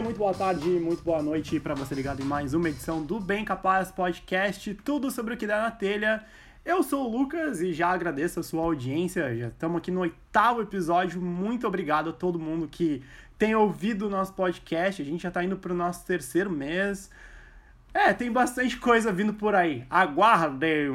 dia, 0.00 0.02
muito 0.02 0.18
boa 0.18 0.34
tarde, 0.34 0.68
muito 0.68 1.02
boa 1.02 1.22
noite 1.22 1.60
para 1.60 1.74
você 1.74 1.94
ligado 1.94 2.22
em 2.22 2.24
mais 2.24 2.54
uma 2.54 2.68
edição 2.68 3.02
do 3.02 3.20
Bem 3.20 3.44
Capaz 3.44 3.90
Podcast, 3.90 4.72
tudo 4.82 5.10
sobre 5.10 5.34
o 5.34 5.36
que 5.36 5.46
dá 5.46 5.60
na 5.60 5.70
telha. 5.70 6.24
Eu 6.64 6.82
sou 6.82 7.06
o 7.06 7.18
Lucas 7.18 7.60
e 7.60 7.72
já 7.72 7.88
agradeço 7.88 8.40
a 8.40 8.42
sua 8.42 8.62
audiência. 8.62 9.36
Já 9.36 9.48
estamos 9.48 9.78
aqui 9.78 9.90
no 9.90 10.00
oitavo 10.00 10.62
episódio. 10.62 11.20
Muito 11.20 11.66
obrigado 11.66 12.10
a 12.10 12.12
todo 12.12 12.38
mundo 12.38 12.66
que 12.66 13.02
tem 13.38 13.54
ouvido 13.54 14.06
o 14.06 14.10
nosso 14.10 14.32
podcast. 14.32 15.02
A 15.02 15.04
gente 15.04 15.22
já 15.22 15.28
está 15.28 15.44
indo 15.44 15.56
para 15.56 15.72
o 15.72 15.76
nosso 15.76 16.06
terceiro 16.06 16.50
mês. 16.50 17.10
É, 17.92 18.12
tem 18.14 18.32
bastante 18.32 18.78
coisa 18.78 19.12
vindo 19.12 19.34
por 19.34 19.54
aí. 19.54 19.84
Aguardem, 19.90 20.92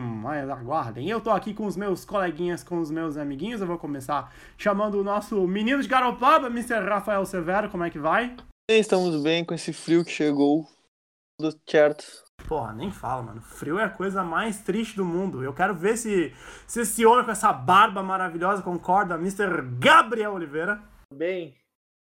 aguardem. 0.52 1.09
Eu 1.09 1.22
tô 1.22 1.30
aqui 1.30 1.53
com 1.53 1.66
os 1.66 1.77
meus 1.77 2.05
coleguinhas, 2.05 2.63
com 2.63 2.80
os 2.80 2.90
meus 2.90 3.17
amiguinhos. 3.17 3.62
Eu 3.62 3.67
vou 3.67 3.77
começar 3.77 4.34
chamando 4.58 4.99
o 4.99 5.03
nosso 5.03 5.45
menino 5.48 5.81
de 5.81 5.88
Garopaba, 5.88 6.48
Mr. 6.48 6.80
Rafael 6.88 7.26
Severo. 7.26 7.70
Como 7.70 7.84
é 7.84 7.90
que 7.90 7.99
vai? 7.99 8.35
Estamos 8.76 9.22
bem 9.22 9.46
com 9.46 9.54
esse 9.54 9.72
frio 9.72 10.04
que 10.04 10.10
chegou. 10.12 10.68
Tudo 11.40 11.55
certo. 11.70 12.04
Porra, 12.48 12.74
nem 12.74 12.91
fala, 12.91 13.22
mano. 13.22 13.41
Frio 13.41 13.78
é 13.80 13.84
a 13.84 13.90
coisa 13.90 14.24
mais 14.24 14.62
triste 14.64 14.96
do 14.96 15.05
mundo. 15.05 15.44
Eu 15.44 15.54
quero 15.54 15.76
ver 15.76 15.98
se, 15.98 16.34
se 16.68 16.82
esse 16.82 17.05
homem 17.05 17.24
com 17.26 17.32
essa 17.32 17.54
barba 17.54 18.02
maravilhosa 18.02 18.64
concorda, 18.64 19.16
Mr. 19.16 19.62
Gabriel 19.80 20.34
Oliveira. 20.34 20.82
Bem, 21.14 21.55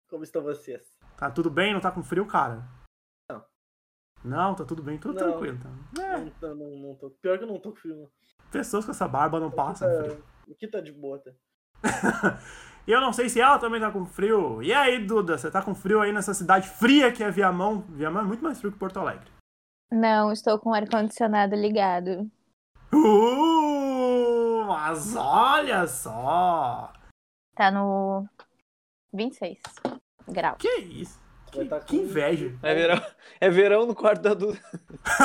como 0.09 0.24
estão 0.24 0.42
vocês? 0.42 0.82
Tá 1.19 1.30
tudo 1.30 1.51
bem? 1.51 1.74
Não 1.74 1.80
tá 1.80 1.91
com 1.91 2.02
frio, 2.02 2.27
cara? 2.27 2.66
Não. 3.30 3.45
Não, 4.24 4.54
tá 4.54 4.65
tudo 4.65 4.82
bem, 4.82 4.98
tudo 4.98 5.15
Não. 5.15 5.20
tranquilo. 5.30 5.59
Tá. 5.59 6.02
É, 6.02 6.18
Não, 6.41 6.54
não, 6.54 6.70
não 6.79 6.95
tô. 6.96 7.10
Pior 7.10 7.37
que 7.38 7.45
eu 7.45 7.48
não 7.48 7.60
tô 7.60 7.70
com 7.73 7.77
frio. 7.77 7.96
não. 7.96 8.10
pessoas 8.51 8.84
com 8.87 8.91
essa 8.93 9.07
barba 9.07 9.38
não 9.38 9.51
passam 9.51 9.88
Tá- 9.88 10.04
frio. 10.04 10.24
Aqui 10.51 10.68
tá 10.68 10.80
de 10.80 10.93
boa, 10.93 11.18
tá? 11.18 11.30
E 12.87 12.92
eu 12.92 13.01
não 13.01 13.12
sei 13.12 13.29
se 13.29 13.40
ela 13.40 13.59
também 13.59 13.80
tá 13.80 13.90
com 13.90 14.06
frio. 14.06 14.62
E 14.62 14.73
aí, 14.73 15.04
Duda, 15.04 15.37
você 15.37 15.51
tá 15.51 15.60
com 15.60 15.74
frio 15.74 16.01
aí 16.01 16.12
nessa 16.12 16.32
cidade 16.32 16.68
fria 16.68 17.10
que 17.10 17.23
é 17.23 17.30
Viamão? 17.30 17.80
Viamão 17.88 18.23
é 18.23 18.26
muito 18.26 18.45
mais 18.45 18.59
frio 18.59 18.70
que 18.70 18.79
Porto 18.79 19.01
Alegre. 19.01 19.29
Não, 19.90 20.30
estou 20.32 20.59
com 20.59 20.70
o 20.70 20.74
ar-condicionado 20.74 21.57
ligado. 21.57 22.30
Uh, 22.92 24.64
mas 24.66 25.16
olha 25.16 25.87
só! 25.87 26.92
Tá 27.57 27.70
no 27.70 28.24
26 29.12 29.59
graus. 30.29 30.59
Que 30.59 30.79
isso? 30.79 31.20
Que, 31.51 31.64
tá 31.64 31.80
que 31.80 31.96
inveja. 31.96 32.57
É 32.62 32.74
verão, 32.74 33.02
é 33.40 33.51
verão 33.51 33.87
no 33.87 33.95
quarto 33.95 34.23
da 34.23 34.34
Duda. 34.34 34.60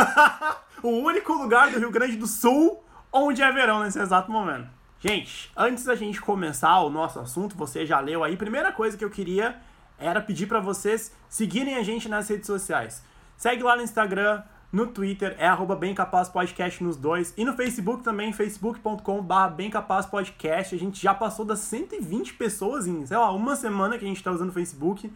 o 0.82 0.90
único 0.90 1.34
lugar 1.34 1.72
do 1.72 1.78
Rio 1.78 1.92
Grande 1.92 2.18
do 2.18 2.26
Sul 2.26 2.84
onde 3.12 3.42
é 3.42 3.52
verão 3.52 3.84
nesse 3.84 4.00
exato 4.00 4.32
momento. 4.32 4.70
Gente, 5.04 5.52
antes 5.58 5.84
da 5.84 5.96
gente 5.96 6.22
começar 6.22 6.80
o 6.82 6.90
nosso 6.92 7.20
assunto, 7.20 7.58
você 7.58 7.88
já 7.88 8.00
leu 8.00 8.24
aí. 8.24 8.38
Primeira 8.38 8.72
coisa 8.72 8.96
que 8.96 9.04
eu 9.04 9.10
queria 9.10 9.60
era 9.98 10.22
pedir 10.22 10.46
pra 10.46 10.60
vocês 10.60 11.12
seguirem 11.28 11.76
a 11.76 11.82
gente 11.82 12.08
nas 12.08 12.30
redes 12.30 12.46
sociais. 12.46 13.04
Segue 13.36 13.64
lá 13.64 13.76
no 13.76 13.82
Instagram, 13.82 14.44
no 14.72 14.86
Twitter, 14.86 15.36
é 15.40 15.48
arroba 15.48 15.76
Bem 15.76 15.96
Capaz 15.96 16.30
Podcast 16.30 16.84
nos 16.84 16.98
dois. 16.98 17.34
E 17.36 17.44
no 17.44 17.54
Facebook 17.54 18.04
também, 18.04 18.32
facebook.com.br 18.32 19.56
Bem 19.56 19.72
Capaz 19.72 20.06
Podcast. 20.06 20.76
A 20.76 20.78
gente 20.78 21.02
já 21.02 21.16
passou 21.16 21.46
das 21.46 21.58
120 21.62 22.36
pessoas 22.36 22.86
em, 22.86 23.04
sei 23.04 23.18
lá, 23.18 23.32
uma 23.32 23.56
semana 23.56 23.98
que 23.98 24.06
a 24.06 24.08
gente 24.08 24.22
tá 24.22 24.32
usando 24.32 24.50
o 24.50 24.54
Facebook. 24.54 25.12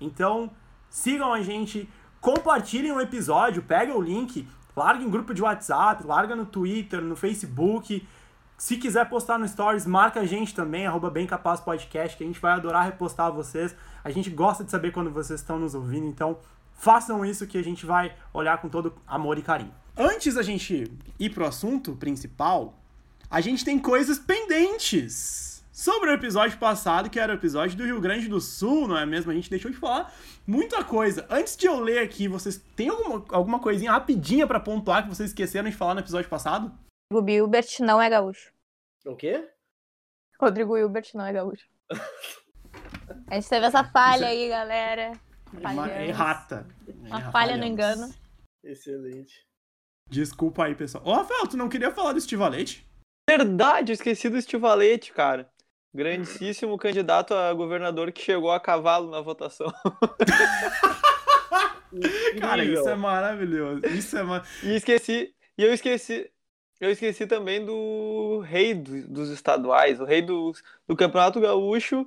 Então, 0.00 0.50
sigam 0.90 1.32
a 1.32 1.42
gente, 1.42 1.88
compartilhem 2.20 2.90
o 2.90 3.00
episódio, 3.00 3.62
pega 3.62 3.96
o 3.96 4.02
link, 4.02 4.48
larga 4.76 5.04
em 5.04 5.08
grupo 5.08 5.32
de 5.32 5.42
WhatsApp, 5.42 6.04
larga 6.04 6.34
no 6.34 6.44
Twitter, 6.44 7.00
no 7.00 7.14
Facebook. 7.14 8.04
Se 8.58 8.76
quiser 8.76 9.08
postar 9.08 9.38
no 9.38 9.46
Stories, 9.46 9.86
marca 9.86 10.18
a 10.18 10.26
gente 10.26 10.52
também, 10.52 10.84
arroba 10.84 11.08
Bem 11.08 11.28
Capaz 11.28 11.60
Podcast, 11.60 12.16
que 12.16 12.24
a 12.24 12.26
gente 12.26 12.40
vai 12.40 12.54
adorar 12.54 12.86
repostar 12.86 13.32
vocês. 13.32 13.72
A 14.02 14.10
gente 14.10 14.28
gosta 14.30 14.64
de 14.64 14.70
saber 14.72 14.90
quando 14.90 15.12
vocês 15.12 15.38
estão 15.38 15.60
nos 15.60 15.76
ouvindo, 15.76 16.08
então 16.08 16.36
façam 16.74 17.24
isso 17.24 17.46
que 17.46 17.56
a 17.56 17.62
gente 17.62 17.86
vai 17.86 18.12
olhar 18.34 18.60
com 18.60 18.68
todo 18.68 18.92
amor 19.06 19.38
e 19.38 19.42
carinho. 19.42 19.72
Antes 19.96 20.34
da 20.34 20.42
gente 20.42 20.90
ir 21.20 21.30
pro 21.30 21.46
assunto 21.46 21.94
principal, 21.94 22.74
a 23.30 23.40
gente 23.40 23.64
tem 23.64 23.78
coisas 23.78 24.18
pendentes 24.18 25.62
sobre 25.70 26.10
o 26.10 26.12
episódio 26.12 26.58
passado, 26.58 27.08
que 27.08 27.20
era 27.20 27.32
o 27.32 27.36
episódio 27.36 27.76
do 27.76 27.84
Rio 27.84 28.00
Grande 28.00 28.26
do 28.26 28.40
Sul, 28.40 28.88
não 28.88 28.98
é 28.98 29.06
mesmo? 29.06 29.30
A 29.30 29.34
gente 29.34 29.48
deixou 29.48 29.70
de 29.70 29.76
falar 29.76 30.12
muita 30.44 30.82
coisa. 30.82 31.24
Antes 31.30 31.56
de 31.56 31.66
eu 31.66 31.78
ler 31.78 32.00
aqui, 32.00 32.26
vocês 32.26 32.60
têm 32.74 32.88
alguma, 32.88 33.24
alguma 33.28 33.60
coisinha 33.60 33.92
rapidinha 33.92 34.48
pra 34.48 34.58
pontuar 34.58 35.04
que 35.04 35.08
vocês 35.08 35.30
esqueceram 35.30 35.70
de 35.70 35.76
falar 35.76 35.94
no 35.94 36.00
episódio 36.00 36.28
passado? 36.28 36.72
Rodrigo 37.10 37.30
Hilbert 37.30 37.68
não 37.80 38.02
é 38.02 38.10
gaúcho. 38.10 38.52
O 39.06 39.16
quê? 39.16 39.48
Rodrigo 40.38 40.76
Hilbert 40.76 41.08
não 41.14 41.24
é 41.24 41.32
gaúcho. 41.32 41.66
A 43.30 43.34
gente 43.34 43.48
teve 43.48 43.64
essa 43.66 43.82
falha 43.82 44.28
aí, 44.28 44.48
galera. 44.48 45.12
Uma 45.52 45.62
Falhamos. 45.62 46.08
errata. 46.08 46.66
Uma 46.86 47.32
falha 47.32 47.56
no 47.56 47.64
engano. 47.64 48.14
Excelente. 48.62 49.46
Desculpa 50.06 50.64
aí, 50.64 50.74
pessoal. 50.74 51.02
Ô, 51.06 51.14
Rafael, 51.14 51.46
tu 51.46 51.56
não 51.56 51.68
queria 51.68 51.90
falar 51.90 52.12
do 52.12 52.18
Estivalete? 52.18 52.86
Verdade, 53.28 53.92
eu 53.92 53.94
esqueci 53.94 54.28
do 54.28 54.36
Estivalete, 54.36 55.12
cara. 55.12 55.50
Grandíssimo 55.94 56.76
candidato 56.76 57.32
a 57.34 57.52
governador 57.54 58.12
que 58.12 58.20
chegou 58.20 58.50
a 58.50 58.60
cavalo 58.60 59.10
na 59.10 59.22
votação. 59.22 59.72
Cara, 62.38 62.62
isso 62.62 62.86
é 62.86 62.94
maravilhoso. 62.94 63.86
Isso 63.86 64.18
é 64.18 64.22
mar... 64.22 64.46
E 64.62 64.76
esqueci. 64.76 65.34
E 65.56 65.64
eu 65.64 65.72
esqueci. 65.72 66.30
Eu 66.80 66.90
esqueci 66.90 67.26
também 67.26 67.64
do 67.64 68.40
rei 68.40 68.72
do- 68.74 69.08
dos 69.08 69.30
estaduais, 69.30 70.00
o 70.00 70.04
rei 70.04 70.22
do, 70.22 70.52
do 70.86 70.96
Campeonato 70.96 71.40
Gaúcho, 71.40 72.06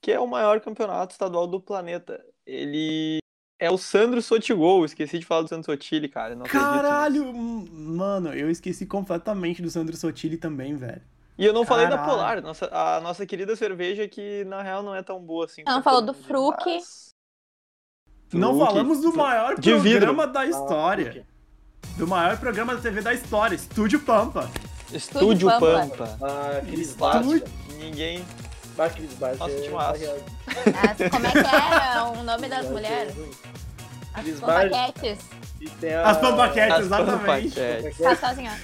que 0.00 0.10
é 0.12 0.18
o 0.20 0.26
maior 0.26 0.60
campeonato 0.60 1.12
estadual 1.12 1.46
do 1.46 1.60
planeta. 1.60 2.24
Ele 2.46 3.18
é 3.58 3.70
o 3.70 3.76
Sandro 3.76 4.22
Sotigol. 4.22 4.84
Esqueci 4.84 5.18
de 5.18 5.26
falar 5.26 5.42
do 5.42 5.48
Sandro 5.48 5.64
Sotile, 5.66 6.08
cara. 6.08 6.34
Não. 6.34 6.46
Caralho! 6.46 7.32
Mano, 7.34 8.32
eu 8.32 8.50
esqueci 8.50 8.86
completamente 8.86 9.60
do 9.60 9.68
Sandro 9.70 9.96
Sotile 9.96 10.36
também, 10.38 10.76
velho. 10.76 11.02
E 11.38 11.44
eu 11.44 11.52
não 11.52 11.66
falei 11.66 11.86
da 11.86 11.98
Caralho. 11.98 12.10
Polar, 12.12 12.42
nossa, 12.42 12.70
a 12.72 12.98
nossa 13.02 13.26
querida 13.26 13.54
cerveja 13.56 14.08
que 14.08 14.44
na 14.44 14.62
real 14.62 14.82
não 14.82 14.94
é 14.94 15.02
tão 15.02 15.20
boa 15.20 15.44
assim. 15.44 15.62
Não 15.66 15.82
falou 15.82 16.00
do 16.00 16.14
Fruc. 16.14 16.56
mas- 16.64 17.10
Não 18.32 18.58
falamos 18.58 19.02
do 19.02 19.12
maior 19.14 19.58
De 19.60 19.74
vidro. 19.74 19.98
programa 20.06 20.26
da 20.26 20.46
história. 20.46 21.26
Ah. 21.28 21.35
Do 21.96 22.06
maior 22.06 22.36
programa 22.38 22.74
da 22.74 22.80
TV 22.80 23.00
da 23.00 23.14
história, 23.14 23.54
Estúdio 23.54 24.00
Pampa. 24.00 24.50
Estúdio 24.92 25.48
Pampa. 25.48 25.88
Pampa. 25.96 26.18
Ah, 26.22 26.60
Cris 26.64 26.90
Estúdio-. 26.90 27.44
Ninguém. 27.78 28.24
Ah, 28.78 28.88
Cris 28.90 29.12
Bastia. 29.14 29.38
Nossa, 29.38 29.52
é- 29.52 29.60
tinha 29.60 29.74
um 29.74 29.78
aço. 29.78 30.02
As- 30.04 31.10
como 31.10 31.26
é 31.26 31.30
que 31.32 31.38
era 31.38 32.04
o 32.04 32.22
nome 32.22 32.48
das 32.48 32.66
mulheres? 32.68 33.14
As 34.12 34.22
Cris 34.22 34.40
Bastia. 34.40 34.70
paquetes. 34.70 35.24
Tem 35.80 35.94
a... 35.94 36.02
As 36.10 36.18
pampaquetes, 36.18 36.78
exatamente. 36.80 37.54
pampaquetes. 37.54 37.98
Tá 37.98 38.16
sozinha. 38.16 38.60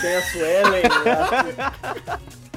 Tem 0.00 0.16
a 0.16 0.22
Suelen. 0.22 0.82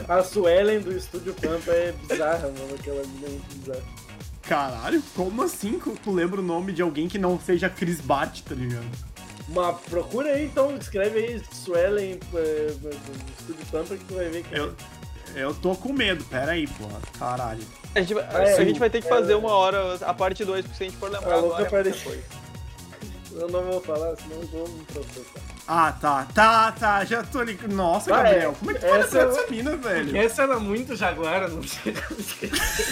A, 0.07 0.15
a 0.15 0.23
Suelen 0.23 0.79
do 0.81 0.91
Estúdio 0.91 1.33
Pampa 1.35 1.71
é 1.71 1.91
bizarra, 2.07 2.47
mano. 2.51 2.75
Aquela 2.79 3.01
menina 3.03 3.27
é 3.27 3.29
muito 3.29 3.55
bizarra. 3.59 3.83
Caralho, 4.41 5.01
como 5.15 5.41
assim 5.43 5.79
tu 5.79 5.95
tu 6.03 6.11
lembra 6.11 6.39
o 6.39 6.43
nome 6.43 6.71
de 6.71 6.81
alguém 6.81 7.07
que 7.07 7.17
não 7.17 7.39
seja 7.39 7.67
Chris 7.69 7.99
Bart, 7.99 8.41
tá 8.41 8.53
ligado? 8.53 8.85
Uma, 9.47 9.73
procura 9.73 10.29
aí 10.29 10.45
então, 10.45 10.75
escreve 10.75 11.19
aí 11.19 11.41
Suelen 11.51 12.19
eh, 12.33 12.73
do 12.79 12.89
Estúdio 12.89 13.65
Pampa 13.71 13.95
que 13.95 14.03
tu 14.05 14.15
vai 14.15 14.27
ver 14.29 14.43
que 14.43 14.55
Eu, 14.57 14.73
eu 15.35 15.53
tô 15.53 15.75
com 15.75 15.93
medo, 15.93 16.23
pera 16.25 16.53
aí, 16.53 16.65
porra. 16.67 16.99
Caralho. 17.19 17.63
A 17.93 17.99
gente, 18.01 18.13
vai- 18.15 18.23
É, 18.23 18.57
a 18.57 18.63
gente 18.65 18.79
vai 18.79 18.89
ter 18.89 19.01
que 19.01 19.07
é. 19.07 19.09
fazer 19.09 19.35
uma 19.35 19.51
hora 19.51 19.97
a 20.01 20.13
parte 20.13 20.43
2, 20.43 20.65
se 20.65 20.71
a 20.83 20.87
gente 20.87 20.97
for 20.97 21.11
lembrar 21.11 21.33
A 21.35 21.37
louca 21.37 21.57
agora. 21.63 21.67
é 21.67 21.71
muita 21.83 21.89
apareceu. 21.89 22.11
coisa. 22.11 22.23
eu 23.43 23.49
não 23.49 23.63
vou 23.63 23.81
falar, 23.81 24.15
senão 24.17 24.41
eu 24.41 24.47
vou 24.47 24.67
me 24.67 24.83
processar. 24.85 25.39
Ah, 25.67 25.91
tá, 25.99 26.27
tá, 26.33 26.71
tá, 26.73 27.05
já 27.05 27.23
tô 27.23 27.41
ligado. 27.43 27.71
Nossa, 27.73 28.13
Ah, 28.15 28.23
Gabriel, 28.23 28.51
é. 28.51 28.55
como 28.55 28.71
é 28.71 28.73
que 28.75 28.79
tu 28.79 28.85
Essa 28.87 29.19
é 29.19 29.25
dessa 29.27 29.47
mina, 29.51 29.75
velho? 29.77 30.17
Essa 30.17 30.43
era 30.43 30.59
muito 30.59 30.95
Jaguara, 30.95 31.47
não 31.47 31.61
sei 31.63 31.93
como 31.93 32.17
esquecer. 32.21 32.85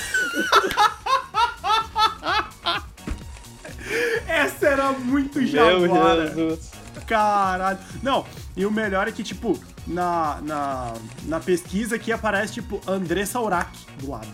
Essa 4.28 4.68
era 4.68 4.92
muito 4.92 5.40
Meu 5.40 5.48
jaguara. 5.48 6.28
Jesus. 6.28 6.72
Caralho. 7.08 7.80
Não, 8.02 8.26
e 8.56 8.66
o 8.66 8.72
melhor 8.72 9.08
é 9.08 9.12
que, 9.12 9.24
tipo, 9.24 9.60
na, 9.86 10.40
na, 10.42 10.94
na 11.24 11.40
pesquisa 11.40 11.96
aqui 11.96 12.12
aparece, 12.12 12.54
tipo, 12.54 12.80
Andressa 12.88 13.40
Urach 13.40 13.70
do 14.00 14.12
lado. 14.12 14.28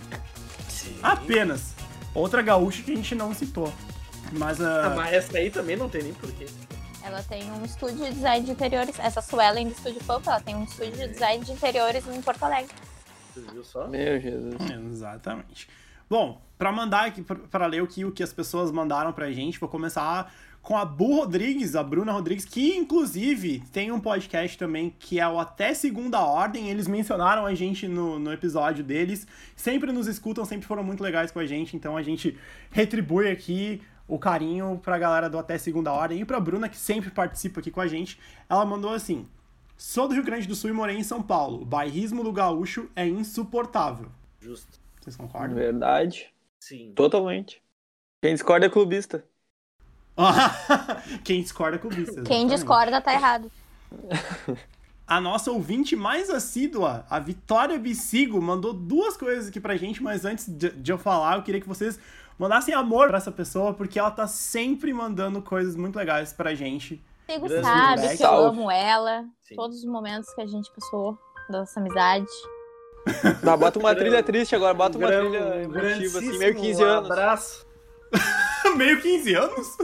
Apenas. 1.01 1.73
Outra 2.13 2.41
gaúcha 2.41 2.81
que 2.83 2.91
a 2.91 2.95
gente 2.95 3.15
não 3.15 3.33
citou. 3.33 3.71
Mas 4.31 4.59
Ah, 4.61 4.87
a. 4.87 4.89
mas 4.95 5.13
essa 5.13 5.37
aí 5.37 5.49
também 5.49 5.75
não 5.75 5.89
tem 5.89 6.03
nem 6.03 6.13
porquê. 6.13 6.47
Ela 7.03 7.23
tem 7.23 7.49
um 7.51 7.63
estúdio 7.65 8.05
de 8.05 8.13
design 8.13 8.45
de 8.45 8.51
interiores. 8.51 8.99
Essa 8.99 9.21
Suelen 9.21 9.67
do 9.69 9.73
Estúdio 9.73 10.03
Pampa, 10.03 10.31
ela 10.31 10.41
tem 10.41 10.55
um 10.55 10.63
estúdio 10.65 10.91
de 10.91 11.07
design 11.07 11.43
de 11.43 11.51
interiores 11.51 12.05
em 12.07 12.21
Porto 12.21 12.43
Alegre. 12.43 12.69
Você 13.33 13.41
viu 13.51 13.63
só? 13.63 13.87
Meu 13.87 14.19
Jesus. 14.19 14.55
Exatamente. 14.91 15.69
Bom, 16.09 16.41
pra 16.57 16.71
mandar 16.71 17.05
aqui, 17.05 17.21
pra 17.21 17.67
ler 17.67 17.83
o 17.83 17.87
que, 17.87 18.03
o 18.03 18.11
que 18.11 18.23
as 18.23 18.33
pessoas 18.33 18.71
mandaram 18.71 19.13
pra 19.13 19.31
gente, 19.31 19.59
vou 19.59 19.69
começar 19.69 20.33
com 20.61 20.75
a 20.75 20.83
Bu 20.83 21.17
Rodrigues, 21.17 21.75
a 21.75 21.83
Bruna 21.83 22.11
Rodrigues, 22.11 22.45
que 22.45 22.75
inclusive 22.75 23.63
tem 23.71 23.91
um 23.91 23.99
podcast 23.99 24.57
também 24.57 24.93
que 24.97 25.19
é 25.19 25.27
o 25.27 25.39
Até 25.39 25.73
Segunda 25.73 26.19
Ordem. 26.19 26.69
Eles 26.69 26.87
mencionaram 26.87 27.45
a 27.45 27.53
gente 27.53 27.87
no, 27.87 28.19
no 28.19 28.33
episódio 28.33 28.83
deles. 28.83 29.27
Sempre 29.55 29.91
nos 29.91 30.07
escutam, 30.07 30.43
sempre 30.45 30.67
foram 30.67 30.83
muito 30.83 31.03
legais 31.03 31.31
com 31.31 31.39
a 31.39 31.45
gente. 31.45 31.75
Então 31.75 31.95
a 31.95 32.01
gente 32.01 32.37
retribui 32.71 33.29
aqui 33.29 33.81
o 34.07 34.17
carinho 34.17 34.79
pra 34.83 34.97
galera 34.97 35.29
do 35.29 35.37
Até 35.37 35.57
Segunda 35.57 35.91
Ordem 35.93 36.21
e 36.21 36.25
pra 36.25 36.39
Bruna, 36.39 36.67
que 36.67 36.77
sempre 36.77 37.09
participa 37.11 37.59
aqui 37.59 37.71
com 37.71 37.81
a 37.81 37.87
gente. 37.87 38.19
Ela 38.49 38.65
mandou 38.65 38.93
assim: 38.93 39.25
Sou 39.77 40.07
do 40.07 40.13
Rio 40.13 40.23
Grande 40.23 40.47
do 40.47 40.55
Sul 40.55 40.71
e 40.71 40.73
morei 40.73 40.97
em 40.97 41.03
São 41.03 41.21
Paulo. 41.21 41.61
O 41.61 41.65
bairrismo 41.65 42.23
do 42.23 42.33
gaúcho 42.33 42.89
é 42.95 43.07
insuportável. 43.07 44.09
Justo. 44.41 44.79
Vocês 45.01 45.15
concordam? 45.15 45.55
Verdade. 45.55 46.33
Sim. 46.59 46.93
Totalmente. 46.95 47.61
Quem 48.21 48.33
discorda 48.33 48.65
é 48.65 48.69
clubista. 48.69 49.23
Quem 51.23 51.41
discorda 51.41 51.77
é 51.77 51.79
clubista. 51.79 52.11
Quem 52.13 52.21
exatamente. 52.21 52.49
discorda 52.49 53.01
tá 53.01 53.13
errado. 53.13 53.51
A 55.07 55.19
nossa 55.19 55.51
ouvinte 55.51 55.95
mais 55.95 56.29
assídua, 56.29 57.03
a 57.09 57.17
Vitória 57.17 57.79
Bicigo, 57.79 58.39
mandou 58.39 58.71
duas 58.71 59.17
coisas 59.17 59.47
aqui 59.47 59.59
pra 59.59 59.75
gente, 59.75 60.03
mas 60.03 60.23
antes 60.23 60.47
de, 60.47 60.69
de 60.69 60.91
eu 60.91 60.99
falar, 60.99 61.35
eu 61.35 61.41
queria 61.41 61.59
que 61.59 61.67
vocês 61.67 61.99
mandassem 62.37 62.75
amor 62.75 63.07
pra 63.07 63.17
essa 63.17 63.31
pessoa, 63.31 63.73
porque 63.73 63.97
ela 63.97 64.11
tá 64.11 64.27
sempre 64.27 64.93
mandando 64.93 65.41
coisas 65.41 65.75
muito 65.75 65.95
legais 65.95 66.31
pra 66.31 66.53
gente. 66.53 67.03
Grande 67.27 67.61
sabe 67.63 67.87
feedback. 68.01 68.17
que 68.17 68.23
eu 68.23 68.27
Salve. 68.27 68.59
amo 68.59 68.69
ela. 68.69 69.25
Sim. 69.41 69.55
Todos 69.55 69.79
os 69.79 69.85
momentos 69.85 70.31
que 70.35 70.41
a 70.41 70.45
gente 70.45 70.71
passou 70.75 71.17
da 71.49 71.59
nossa 71.61 71.79
amizade. 71.79 72.27
Tá, 73.43 73.55
bota 73.57 73.79
uma 73.79 73.95
trilha 73.95 74.21
triste 74.21 74.55
agora, 74.55 74.73
bota 74.73 74.97
uma 74.97 75.07
Gran- 75.07 75.29
trilha 75.29 75.63
emotiva, 75.63 76.19
assim, 76.19 76.37
meio 76.37 76.55
15 76.55 76.83
anos. 76.83 77.09
abraço. 77.11 77.67
Meio 78.75 79.01
15 79.01 79.33
anos? 79.35 79.77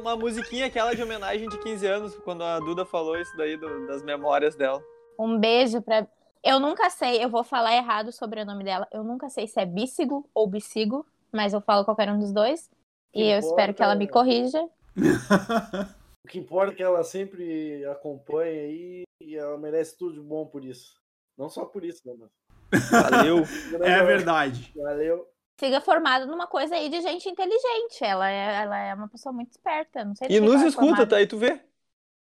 Uma 0.00 0.16
musiquinha 0.16 0.66
aquela 0.66 0.92
de 0.94 1.02
homenagem 1.02 1.48
de 1.48 1.56
15 1.58 1.86
anos, 1.86 2.16
quando 2.24 2.42
a 2.42 2.58
Duda 2.58 2.84
falou 2.84 3.16
isso 3.16 3.36
daí 3.36 3.56
do- 3.56 3.86
das 3.86 4.02
memórias 4.02 4.56
dela. 4.56 4.82
Um 5.18 5.38
beijo 5.38 5.80
pra. 5.80 6.06
Eu 6.42 6.58
nunca 6.58 6.90
sei, 6.90 7.22
eu 7.22 7.28
vou 7.28 7.44
falar 7.44 7.74
errado 7.76 8.10
sobre 8.12 8.40
o 8.40 8.42
sobrenome 8.44 8.64
dela. 8.64 8.88
Eu 8.92 9.04
nunca 9.04 9.28
sei 9.28 9.46
se 9.46 9.60
é 9.60 9.66
Bicigo 9.66 10.28
ou 10.34 10.46
Bicigo, 10.48 11.06
mas 11.32 11.52
eu 11.52 11.60
falo 11.60 11.84
qualquer 11.84 12.10
um 12.10 12.18
dos 12.18 12.32
dois. 12.32 12.68
Que 13.12 13.20
E 13.20 13.30
eu 13.30 13.38
importa 13.38 13.46
espero 13.48 13.74
que 13.74 13.82
ela 13.82 13.94
me 13.94 14.04
é- 14.04 14.08
corrija. 14.08 14.68
O 16.24 16.28
que 16.30 16.38
importa 16.40 16.72
é 16.72 16.76
que 16.76 16.82
ela 16.82 17.02
sempre 17.04 17.84
acompanha 17.86 18.50
aí 18.64 19.04
e 19.22 19.34
ela 19.36 19.56
merece 19.56 19.96
tudo 19.96 20.12
de 20.14 20.20
bom 20.20 20.44
por 20.44 20.62
isso. 20.62 20.92
Não 21.38 21.48
só 21.48 21.64
por 21.64 21.84
isso, 21.84 22.02
né, 22.04 22.14
mas... 22.18 22.30
Valeu. 22.90 23.44
É 23.80 24.02
verdade. 24.02 24.72
Valeu. 24.76 25.26
Siga 25.58 25.80
formada 25.80 26.26
numa 26.26 26.46
coisa 26.46 26.74
aí 26.74 26.88
de 26.88 27.00
gente 27.00 27.28
inteligente. 27.28 28.02
Ela 28.02 28.30
é, 28.30 28.62
ela 28.62 28.78
é 28.78 28.94
uma 28.94 29.08
pessoa 29.08 29.32
muito 29.32 29.50
esperta. 29.52 30.04
Não 30.04 30.14
sei 30.14 30.28
E 30.30 30.40
nos 30.40 30.62
é 30.62 30.66
escuta, 30.66 30.86
formada. 30.86 31.06
tá? 31.06 31.16
aí 31.16 31.26
tu 31.26 31.38
vê. 31.38 31.60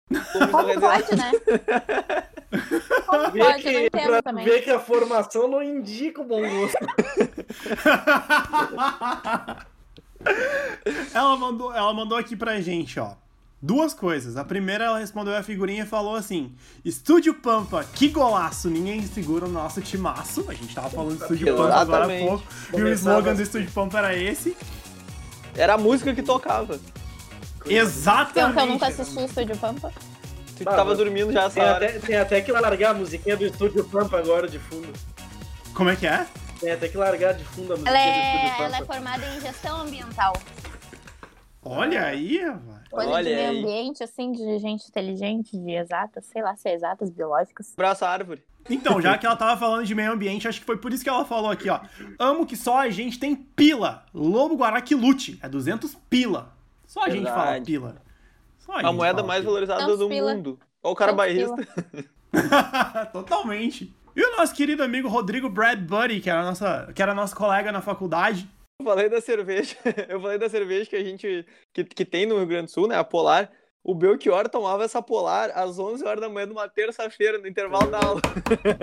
Como 0.08 0.80
pode, 0.80 1.16
né? 1.16 1.32
Como 3.06 3.30
Vê 3.32 3.38
pode, 3.40 3.64
não 3.64 3.72
que, 3.72 3.86
entendo 3.86 4.06
pra 4.08 4.22
também. 4.22 4.44
ver 4.44 4.62
que 4.62 4.70
a 4.70 4.78
formação 4.78 5.48
não 5.48 5.60
indica 5.62 6.20
o 6.20 6.24
bom 6.24 6.40
gosto. 6.40 6.78
ela, 11.12 11.36
mandou, 11.36 11.74
ela 11.74 11.92
mandou 11.92 12.16
aqui 12.18 12.36
pra 12.36 12.60
gente, 12.60 13.00
ó. 13.00 13.16
Duas 13.66 13.92
coisas. 13.92 14.36
A 14.36 14.44
primeira, 14.44 14.84
ela 14.84 14.98
respondeu 15.00 15.34
a 15.36 15.42
figurinha 15.42 15.82
e 15.82 15.86
falou 15.86 16.14
assim: 16.14 16.54
Estúdio 16.84 17.34
Pampa, 17.34 17.82
que 17.82 18.08
golaço! 18.08 18.70
Ninguém 18.70 19.04
segura 19.04 19.46
o 19.46 19.48
nosso 19.48 19.80
timaço. 19.80 20.44
A 20.48 20.54
gente 20.54 20.72
tava 20.72 20.88
falando 20.88 21.18
do 21.18 21.24
Estúdio 21.24 21.56
Pampa 21.56 21.74
agora 21.74 22.04
há 22.04 22.18
pouco. 22.20 22.44
E 22.44 22.68
o 22.68 22.70
Começava 22.70 22.94
slogan 22.94 23.34
do 23.34 23.42
Estúdio 23.42 23.70
Pampa 23.72 23.98
era 23.98 24.14
esse. 24.16 24.56
Era 25.56 25.74
a 25.74 25.78
música 25.78 26.14
que 26.14 26.22
tocava. 26.22 26.78
Exatamente. 27.64 28.38
Então, 28.38 28.52
que 28.52 28.58
eu 28.60 28.66
nunca 28.66 28.86
assisti 28.86 29.18
o 29.18 29.24
Estúdio 29.24 29.56
Pampa. 29.56 29.92
Tu 30.56 30.62
Ah, 30.68 30.72
tava 30.76 30.94
dormindo 30.94 31.32
já 31.32 31.42
essa 31.46 31.54
Tem 31.54 31.62
hora. 31.64 31.86
até, 31.86 31.98
tem 31.98 32.16
até 32.16 32.40
que 32.40 32.52
largar 32.52 32.90
a 32.92 32.94
musiquinha 32.94 33.36
do 33.36 33.44
Estúdio 33.46 33.82
Pampa 33.84 34.16
agora 34.18 34.46
de 34.48 34.60
fundo. 34.60 34.92
Como 35.74 35.90
é 35.90 35.96
que 35.96 36.06
é? 36.06 36.24
Tem 36.60 36.70
até 36.70 36.88
que 36.88 36.96
largar 36.96 37.34
de 37.34 37.44
fundo 37.44 37.72
a 37.72 37.76
musiquinha 37.76 37.98
Ela 37.98 38.12
do 38.12 38.20
Estúdio 38.20 38.46
é, 38.46 38.50
Pampa. 38.50 38.62
ela 38.64 38.76
é 38.78 38.84
formada 38.86 39.26
em 39.36 39.40
gestão 39.40 39.80
ambiental. 39.80 40.32
Olha 41.68 42.04
aí, 42.04 42.38
rapaz. 42.44 42.88
Coisa 42.90 43.10
Olha 43.10 43.24
de 43.30 43.34
meio 43.36 43.50
aí. 43.50 43.58
ambiente, 43.58 44.02
assim, 44.04 44.32
de 44.32 44.58
gente 44.58 44.88
inteligente, 44.88 45.56
de 45.58 45.70
exatas, 45.72 46.24
sei 46.26 46.42
lá, 46.42 46.54
se 46.56 46.68
é 46.68 46.74
exatas, 46.74 47.10
biológicas. 47.10 47.72
Abraça 47.74 48.06
a 48.06 48.10
árvore. 48.10 48.42
Então, 48.70 49.00
já 49.00 49.16
que 49.18 49.26
ela 49.26 49.36
tava 49.36 49.58
falando 49.58 49.84
de 49.84 49.94
meio 49.94 50.12
ambiente, 50.12 50.48
acho 50.48 50.60
que 50.60 50.66
foi 50.66 50.76
por 50.76 50.92
isso 50.92 51.02
que 51.04 51.08
ela 51.10 51.24
falou 51.24 51.50
aqui, 51.50 51.68
ó. 51.68 51.80
Amo 52.18 52.46
que 52.46 52.56
só 52.56 52.78
a 52.78 52.88
gente 52.90 53.18
tem 53.18 53.34
pila. 53.36 54.04
Lobo 54.14 54.56
Guará 54.56 54.80
que 54.80 54.94
lute. 54.94 55.38
É 55.42 55.48
200 55.48 55.94
pila. 56.10 56.52
Só 56.86 57.02
a 57.04 57.08
gente 57.10 57.24
Verdade. 57.24 57.44
fala 57.46 57.60
pila. 57.60 57.96
Só 58.58 58.72
a, 58.72 58.76
A 58.76 58.82
gente 58.82 58.94
moeda 58.94 59.14
fala 59.16 59.26
mais 59.28 59.40
pila. 59.40 59.50
valorizada 59.52 59.80
Tantos 59.80 59.98
do 59.98 60.08
pila. 60.08 60.34
mundo. 60.34 60.58
Olha 60.82 60.92
o 60.92 60.96
cara 60.96 61.12
Tantos 61.14 61.54
bairrista. 61.54 61.86
Totalmente. 63.12 63.94
E 64.14 64.22
o 64.22 64.36
nosso 64.36 64.54
querido 64.54 64.82
amigo 64.82 65.08
Rodrigo 65.08 65.48
Bradbury, 65.48 66.20
que 66.20 66.30
era, 66.30 66.42
nossa, 66.42 66.90
que 66.94 67.02
era 67.02 67.14
nosso 67.14 67.36
colega 67.36 67.70
na 67.70 67.80
faculdade. 67.82 68.48
Eu 68.78 68.84
falei 68.84 69.08
da 69.08 69.20
cerveja. 69.20 69.76
Eu 70.08 70.20
falei 70.20 70.38
da 70.38 70.48
cerveja 70.48 70.88
que 70.88 70.96
a 70.96 71.02
gente. 71.02 71.46
Que, 71.72 71.84
que 71.84 72.04
tem 72.04 72.26
no 72.26 72.36
Rio 72.36 72.46
Grande 72.46 72.66
do 72.66 72.70
Sul, 72.70 72.86
né? 72.86 72.96
A 72.96 73.04
Polar. 73.04 73.50
O 73.82 73.94
Belchior 73.94 74.48
tomava 74.48 74.84
essa 74.84 75.00
Polar 75.00 75.50
às 75.54 75.78
11 75.78 76.04
horas 76.04 76.20
da 76.20 76.28
manhã, 76.28 76.46
numa 76.46 76.68
terça-feira, 76.68 77.38
no 77.38 77.46
intervalo 77.46 77.88
da 77.88 78.00
aula. 78.00 78.20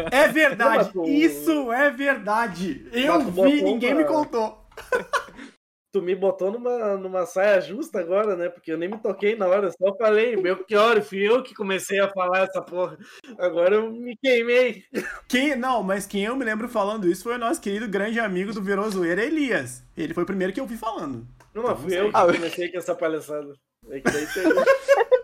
É 0.09 0.29
verdade. 0.29 0.91
Isso 1.05 1.73
é 1.73 1.91
verdade. 1.91 2.87
Eu 2.93 3.19
vi, 3.19 3.61
ninguém 3.61 3.93
me 3.93 4.05
contou. 4.05 4.65
Tu 5.93 6.01
me 6.01 6.15
botou 6.15 6.51
numa, 6.51 6.97
numa 6.97 7.23
saia 7.27 7.61
justa 7.61 7.99
agora, 7.99 8.35
né? 8.35 8.49
Porque 8.49 8.71
eu 8.71 8.77
nem 8.79 8.89
me 8.89 8.97
toquei 8.97 9.35
na 9.35 9.45
hora, 9.45 9.71
só 9.71 9.95
falei, 9.95 10.35
meu, 10.35 10.63
que 10.65 10.75
hora, 10.75 10.99
fui 11.03 11.19
eu 11.19 11.43
que 11.43 11.53
comecei 11.53 11.99
a 11.99 12.09
falar 12.09 12.45
essa 12.45 12.63
porra. 12.63 12.97
Agora 13.37 13.75
eu 13.75 13.91
me 13.91 14.17
queimei. 14.17 14.83
Quem, 15.27 15.55
não, 15.55 15.83
mas 15.83 16.07
quem 16.07 16.23
eu 16.23 16.35
me 16.35 16.43
lembro 16.43 16.67
falando 16.67 17.07
isso 17.07 17.21
foi 17.21 17.35
o 17.35 17.37
nosso 17.37 17.61
querido 17.61 17.87
grande 17.87 18.19
amigo 18.19 18.51
do 18.51 18.59
Virou 18.59 18.89
Zoeira, 18.89 19.23
Elias. 19.23 19.83
Ele 19.95 20.15
foi 20.15 20.23
o 20.23 20.25
primeiro 20.25 20.51
que 20.51 20.59
eu 20.59 20.65
vi 20.65 20.77
falando. 20.77 21.27
Não, 21.53 21.61
mas 21.61 21.79
fui 21.79 21.95
eu 21.95 22.09
que 22.09 22.17
Ah, 22.17 22.25
comecei 22.25 22.71
com 22.71 22.77
essa 22.79 22.95
palhaçada. 22.95 23.53
É 23.91 23.99
que 23.99 24.11
daí 24.11 24.25
tem... 24.33 24.43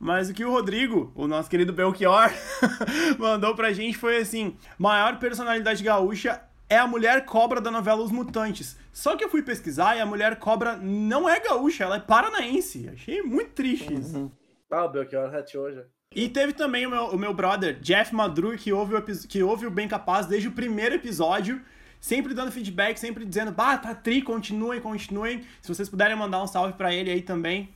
Mas 0.00 0.30
o 0.30 0.34
que 0.34 0.44
o 0.44 0.50
Rodrigo, 0.50 1.12
o 1.14 1.26
nosso 1.26 1.50
querido 1.50 1.72
Belchior, 1.72 2.30
mandou 3.18 3.54
pra 3.56 3.72
gente 3.72 3.98
foi 3.98 4.18
assim: 4.18 4.56
maior 4.78 5.18
personalidade 5.18 5.82
gaúcha 5.82 6.40
é 6.68 6.76
a 6.76 6.86
mulher 6.86 7.24
cobra 7.24 7.60
da 7.60 7.70
novela 7.70 8.02
Os 8.02 8.12
Mutantes. 8.12 8.76
Só 8.92 9.16
que 9.16 9.24
eu 9.24 9.28
fui 9.28 9.42
pesquisar 9.42 9.96
e 9.96 10.00
a 10.00 10.06
mulher 10.06 10.36
cobra 10.38 10.76
não 10.76 11.28
é 11.28 11.40
gaúcha, 11.40 11.84
ela 11.84 11.96
é 11.96 12.00
paranaense. 12.00 12.88
Achei 12.92 13.22
muito 13.22 13.52
triste 13.52 13.92
isso. 13.94 14.30
Ah, 14.70 14.84
o 14.84 14.88
Belchior 14.90 15.30
rateou 15.30 15.72
já. 15.72 15.82
E 16.14 16.28
teve 16.28 16.52
também 16.52 16.86
o 16.86 16.90
meu, 16.90 17.04
o 17.06 17.18
meu 17.18 17.34
brother, 17.34 17.78
Jeff 17.80 18.14
Madru, 18.14 18.56
que 18.56 18.72
ouve, 18.72 18.94
o, 18.94 19.02
que 19.02 19.42
ouve 19.42 19.66
o 19.66 19.70
Bem 19.70 19.88
Capaz 19.88 20.26
desde 20.26 20.48
o 20.48 20.52
primeiro 20.52 20.94
episódio. 20.94 21.62
Sempre 22.00 22.32
dando 22.32 22.52
feedback, 22.52 22.96
sempre 22.96 23.24
dizendo, 23.24 23.50
bah, 23.50 23.76
tá 23.76 23.94
tri, 23.94 24.22
continuem, 24.22 24.80
continuem. 24.80 25.44
Se 25.60 25.68
vocês 25.68 25.88
puderem 25.88 26.16
mandar 26.16 26.42
um 26.42 26.46
salve 26.46 26.74
pra 26.74 26.94
ele 26.94 27.10
aí 27.10 27.22
também. 27.22 27.74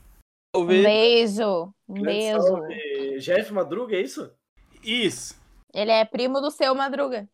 Um 0.55 0.65
beijo. 0.65 1.73
Um 1.89 2.03
beijo. 2.03 2.41
salve. 2.41 3.19
Jeff 3.19 3.53
Madruga, 3.53 3.97
é 3.97 4.01
isso? 4.01 4.31
Isso. 4.83 5.41
Ele 5.75 5.91
é 5.91 6.05
primo 6.05 6.41
do 6.41 6.51
seu 6.51 6.75
Madruga. 6.75 7.29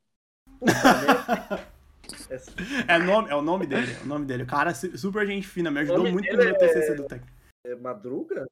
É, 2.86 2.98
nome, 2.98 3.30
é 3.30 3.34
o 3.34 3.42
nome 3.42 3.66
dele, 3.66 3.92
é 3.98 4.02
o 4.02 4.06
nome 4.06 4.26
dele. 4.26 4.42
O 4.42 4.46
cara 4.46 4.74
su- 4.74 4.96
super 4.98 5.26
gente 5.26 5.46
fina, 5.46 5.70
me 5.70 5.80
ajudou 5.80 6.10
muito 6.10 6.30
no 6.30 6.38
meu 6.38 6.48
é- 6.48 6.54
TCC 6.58 6.94
do 6.94 7.04
Tec. 7.06 7.22
É 7.66 7.74
Madruga? 7.74 8.46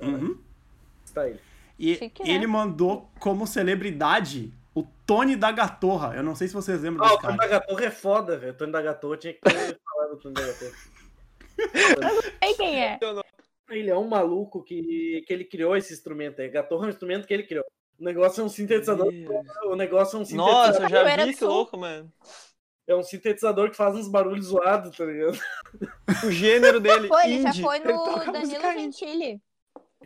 Uhum. 0.00 0.38
Está 1.04 1.28
ele. 1.28 1.40
E 1.78 1.94
Chique, 1.96 2.22
né? 2.22 2.30
ele 2.30 2.46
mandou 2.46 3.10
como 3.18 3.46
celebridade 3.46 4.52
o 4.74 4.82
Tony 5.06 5.36
da 5.36 5.50
Gatorra. 5.52 6.14
Eu 6.16 6.22
não 6.22 6.34
sei 6.34 6.48
se 6.48 6.54
vocês 6.54 6.80
lembram 6.82 7.04
Ah, 7.04 7.08
desse 7.08 7.18
o 7.18 7.22
Tony 7.22 7.36
cara. 7.38 7.50
da 7.50 7.58
Gatorra 7.58 7.84
é 7.84 7.90
foda, 7.90 8.38
velho. 8.38 8.52
O 8.52 8.56
Tony 8.56 8.72
da 8.72 8.82
Gatorra 8.82 9.16
tinha 9.16 9.32
que 9.34 9.40
ter 9.40 9.78
falado 9.84 10.10
do 10.10 10.16
Tony 10.18 10.34
da 10.34 10.46
Gatorra. 10.46 10.72
Sei 12.42 12.54
quem 12.54 12.84
é. 12.84 12.98
Ele 13.70 13.90
é 13.90 13.96
um 13.96 14.06
maluco 14.08 14.62
que, 14.62 15.22
que 15.26 15.32
ele 15.32 15.44
criou 15.44 15.76
esse 15.76 15.92
instrumento 15.92 16.40
aí. 16.40 16.48
Gatorra 16.48 16.84
é 16.84 16.86
um 16.88 16.90
instrumento 16.90 17.26
que 17.26 17.34
ele 17.34 17.42
criou. 17.44 17.64
O 18.02 18.04
negócio 18.04 18.40
é 18.40 18.44
um 18.44 18.48
sintetizador. 18.48 19.12
O 19.66 19.76
negócio 19.76 20.18
é 20.18 20.20
um 20.22 20.24
sintetizador. 20.24 20.66
Nossa, 20.66 20.82
eu 20.82 20.88
já 20.88 21.24
vi 21.24 21.34
que 21.36 21.44
louco, 21.44 21.78
mano. 21.78 22.12
É 22.84 22.96
um 22.96 23.02
sintetizador 23.04 23.70
que 23.70 23.76
faz 23.76 23.94
uns 23.94 24.08
barulhos 24.08 24.46
zoados, 24.46 24.96
tá 24.96 25.04
ligado? 25.04 25.38
O 26.26 26.30
gênero 26.32 26.80
dele. 26.80 27.06
Pô, 27.06 27.16
ele 27.20 27.42
já 27.42 27.50
indie. 27.50 27.62
foi 27.62 27.76
Ele 27.76 27.92
no 27.92 28.04
toca 28.04 28.32
Danilo. 28.32 28.60
Gentili. 28.60 29.40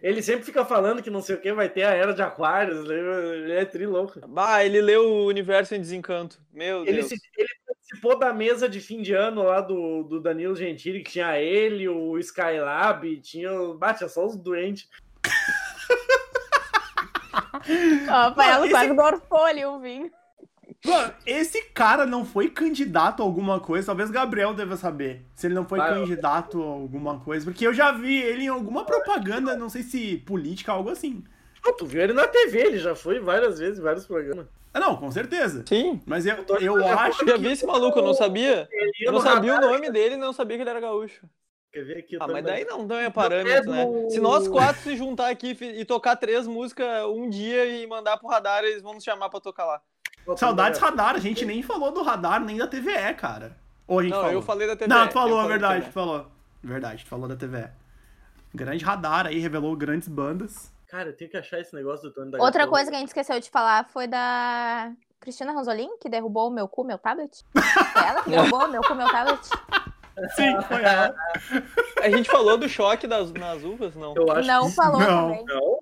Ele 0.02 0.22
sempre 0.22 0.44
fica 0.44 0.62
falando 0.62 1.02
que 1.02 1.08
não 1.08 1.22
sei 1.22 1.36
o 1.36 1.40
que 1.40 1.50
vai 1.54 1.70
ter 1.70 1.84
a 1.84 1.94
era 1.94 2.12
de 2.12 2.20
aquários. 2.20 2.86
né? 2.86 2.94
Ele 2.96 3.52
é 3.54 3.64
trilouco. 3.64 4.20
Bah, 4.28 4.62
ele 4.62 4.82
leu 4.82 5.08
o 5.10 5.26
Universo 5.26 5.74
em 5.74 5.80
Desencanto. 5.80 6.38
Meu 6.52 6.82
Ele, 6.82 6.96
Deus. 6.98 7.08
se- 7.08 7.16
ele 7.38 7.48
participou 7.66 8.18
da 8.18 8.30
mesa 8.30 8.68
de 8.68 8.78
fim 8.78 9.00
de 9.00 9.14
ano 9.14 9.42
lá 9.42 9.62
do, 9.62 10.02
do 10.02 10.20
Danilo 10.20 10.54
Gentili, 10.54 11.02
que 11.02 11.12
tinha 11.12 11.40
ele, 11.40 11.88
o 11.88 12.18
Skylab, 12.18 13.18
tinha. 13.22 13.50
Bate, 13.72 14.06
só 14.06 14.26
os 14.26 14.36
doentes. 14.36 14.86
Rafael 18.06 18.64
esse- 18.64 18.70
quase 18.70 18.94
gorfou 18.94 19.44
ali 19.44 19.64
o 19.64 19.78
vinho. 19.78 20.10
Mano, 20.84 21.12
esse 21.24 21.62
cara 21.70 22.06
não 22.06 22.24
foi 22.24 22.48
candidato 22.48 23.22
a 23.22 23.26
alguma 23.26 23.58
coisa, 23.58 23.86
talvez 23.86 24.10
Gabriel 24.10 24.54
deva 24.54 24.76
saber 24.76 25.22
se 25.34 25.46
ele 25.46 25.54
não 25.54 25.64
foi 25.66 25.78
Vai, 25.78 25.94
candidato 25.94 26.62
a 26.62 26.66
alguma 26.66 27.18
coisa, 27.20 27.44
porque 27.44 27.66
eu 27.66 27.74
já 27.74 27.90
vi 27.92 28.22
ele 28.22 28.44
em 28.44 28.48
alguma 28.48 28.84
propaganda, 28.84 29.56
não 29.56 29.68
sei 29.68 29.82
se 29.82 30.18
política, 30.18 30.72
algo 30.72 30.90
assim. 30.90 31.24
Pô, 31.62 31.72
tu 31.72 31.86
viu 31.86 32.02
ele 32.02 32.12
na 32.12 32.26
TV, 32.28 32.58
ele 32.60 32.78
já 32.78 32.94
foi 32.94 33.18
várias 33.18 33.58
vezes, 33.58 33.78
em 33.78 33.82
vários 33.82 34.06
programas. 34.06 34.46
Ah, 34.72 34.78
não, 34.78 34.96
com 34.96 35.10
certeza. 35.10 35.64
Sim. 35.66 36.00
Mas 36.06 36.26
eu, 36.26 36.36
eu 36.60 36.86
acho 36.86 37.26
Já 37.26 37.32
que... 37.32 37.38
vi 37.40 37.52
esse 37.52 37.66
maluco, 37.66 37.98
eu 37.98 38.04
não 38.04 38.14
sabia. 38.14 38.68
Eu 39.00 39.10
não 39.10 39.20
sabia 39.20 39.56
o 39.56 39.60
nome 39.60 39.90
dele 39.90 40.14
e 40.14 40.18
não 40.18 40.32
sabia 40.34 40.56
que 40.58 40.62
ele 40.62 40.70
era 40.70 40.80
gaúcho. 40.80 41.26
Quer 41.76 41.84
ver 41.84 41.98
aqui 41.98 42.16
Ah, 42.16 42.20
também. 42.20 42.36
mas 42.36 42.44
daí 42.46 42.64
não, 42.64 42.86
não 42.86 42.96
é 42.96 43.10
parâmetro, 43.10 43.74
é 43.74 43.84
né? 43.84 44.08
Se 44.08 44.18
nós 44.18 44.48
quatro 44.48 44.80
se 44.80 44.96
juntar 44.96 45.28
aqui 45.28 45.54
e 45.60 45.84
tocar 45.84 46.16
três 46.16 46.46
músicas 46.46 47.04
um 47.04 47.28
dia 47.28 47.66
e 47.66 47.86
mandar 47.86 48.16
pro 48.16 48.28
radar, 48.30 48.64
eles 48.64 48.80
vão 48.80 48.94
nos 48.94 49.04
chamar 49.04 49.28
pra 49.28 49.40
tocar 49.40 49.66
lá. 49.66 49.82
Saudades 50.38 50.80
radar, 50.80 51.14
a 51.16 51.18
gente 51.18 51.44
nem 51.44 51.62
falou 51.62 51.92
do 51.92 52.02
radar, 52.02 52.42
nem 52.42 52.56
da 52.56 52.66
TVE, 52.66 53.12
cara. 53.18 53.58
Ou 53.86 53.98
a 53.98 54.02
gente 54.02 54.12
Não, 54.12 54.20
falou? 54.20 54.32
eu 54.32 54.40
falei 54.40 54.66
da 54.66 54.74
TV. 54.74 54.88
Não, 54.88 55.06
tu 55.06 55.12
falou, 55.12 55.32
eu 55.32 55.36
é 55.36 55.42
falei 55.42 55.58
verdade, 55.58 55.80
da 55.82 55.86
tu 55.90 55.92
falou. 55.92 56.26
Verdade, 56.62 57.04
tu 57.04 57.08
falou 57.10 57.28
da 57.28 57.36
TVE. 57.36 57.68
Grande 58.54 58.82
radar 58.82 59.26
aí, 59.26 59.38
revelou 59.38 59.76
grandes 59.76 60.08
bandas. 60.08 60.72
Cara, 60.88 61.10
eu 61.10 61.12
tenho 61.14 61.30
que 61.30 61.36
achar 61.36 61.60
esse 61.60 61.74
negócio 61.74 62.08
do 62.08 62.14
Tony 62.14 62.30
da 62.30 62.42
Outra 62.42 62.66
coisa 62.66 62.88
que 62.88 62.96
a 62.96 63.00
gente 63.00 63.08
esqueceu 63.08 63.38
de 63.38 63.50
falar 63.50 63.84
foi 63.90 64.06
da 64.06 64.92
Cristina 65.20 65.52
Ranzolin, 65.52 65.90
que 66.00 66.08
derrubou 66.08 66.48
o 66.48 66.50
meu 66.50 66.66
cu, 66.66 66.84
meu 66.84 66.96
tablet. 66.96 67.44
Foi 67.52 67.62
ela 68.02 68.22
que 68.22 68.30
derrubou 68.30 68.64
o 68.64 68.68
meu 68.68 68.80
cu, 68.80 68.94
meu 68.94 69.08
tablet. 69.08 69.40
Sim, 70.34 70.60
foi 70.62 70.82
ela. 70.82 71.14
A 72.02 72.08
gente 72.10 72.30
falou 72.30 72.56
do 72.56 72.68
choque 72.68 73.06
das, 73.06 73.32
nas 73.32 73.62
uvas, 73.62 73.94
não. 73.94 74.14
Eu 74.16 74.30
acho 74.32 74.46
Não 74.48 74.68
que 74.68 74.74
falou 74.74 75.00
Não. 75.00 75.28
também. 75.30 75.44
não. 75.46 75.78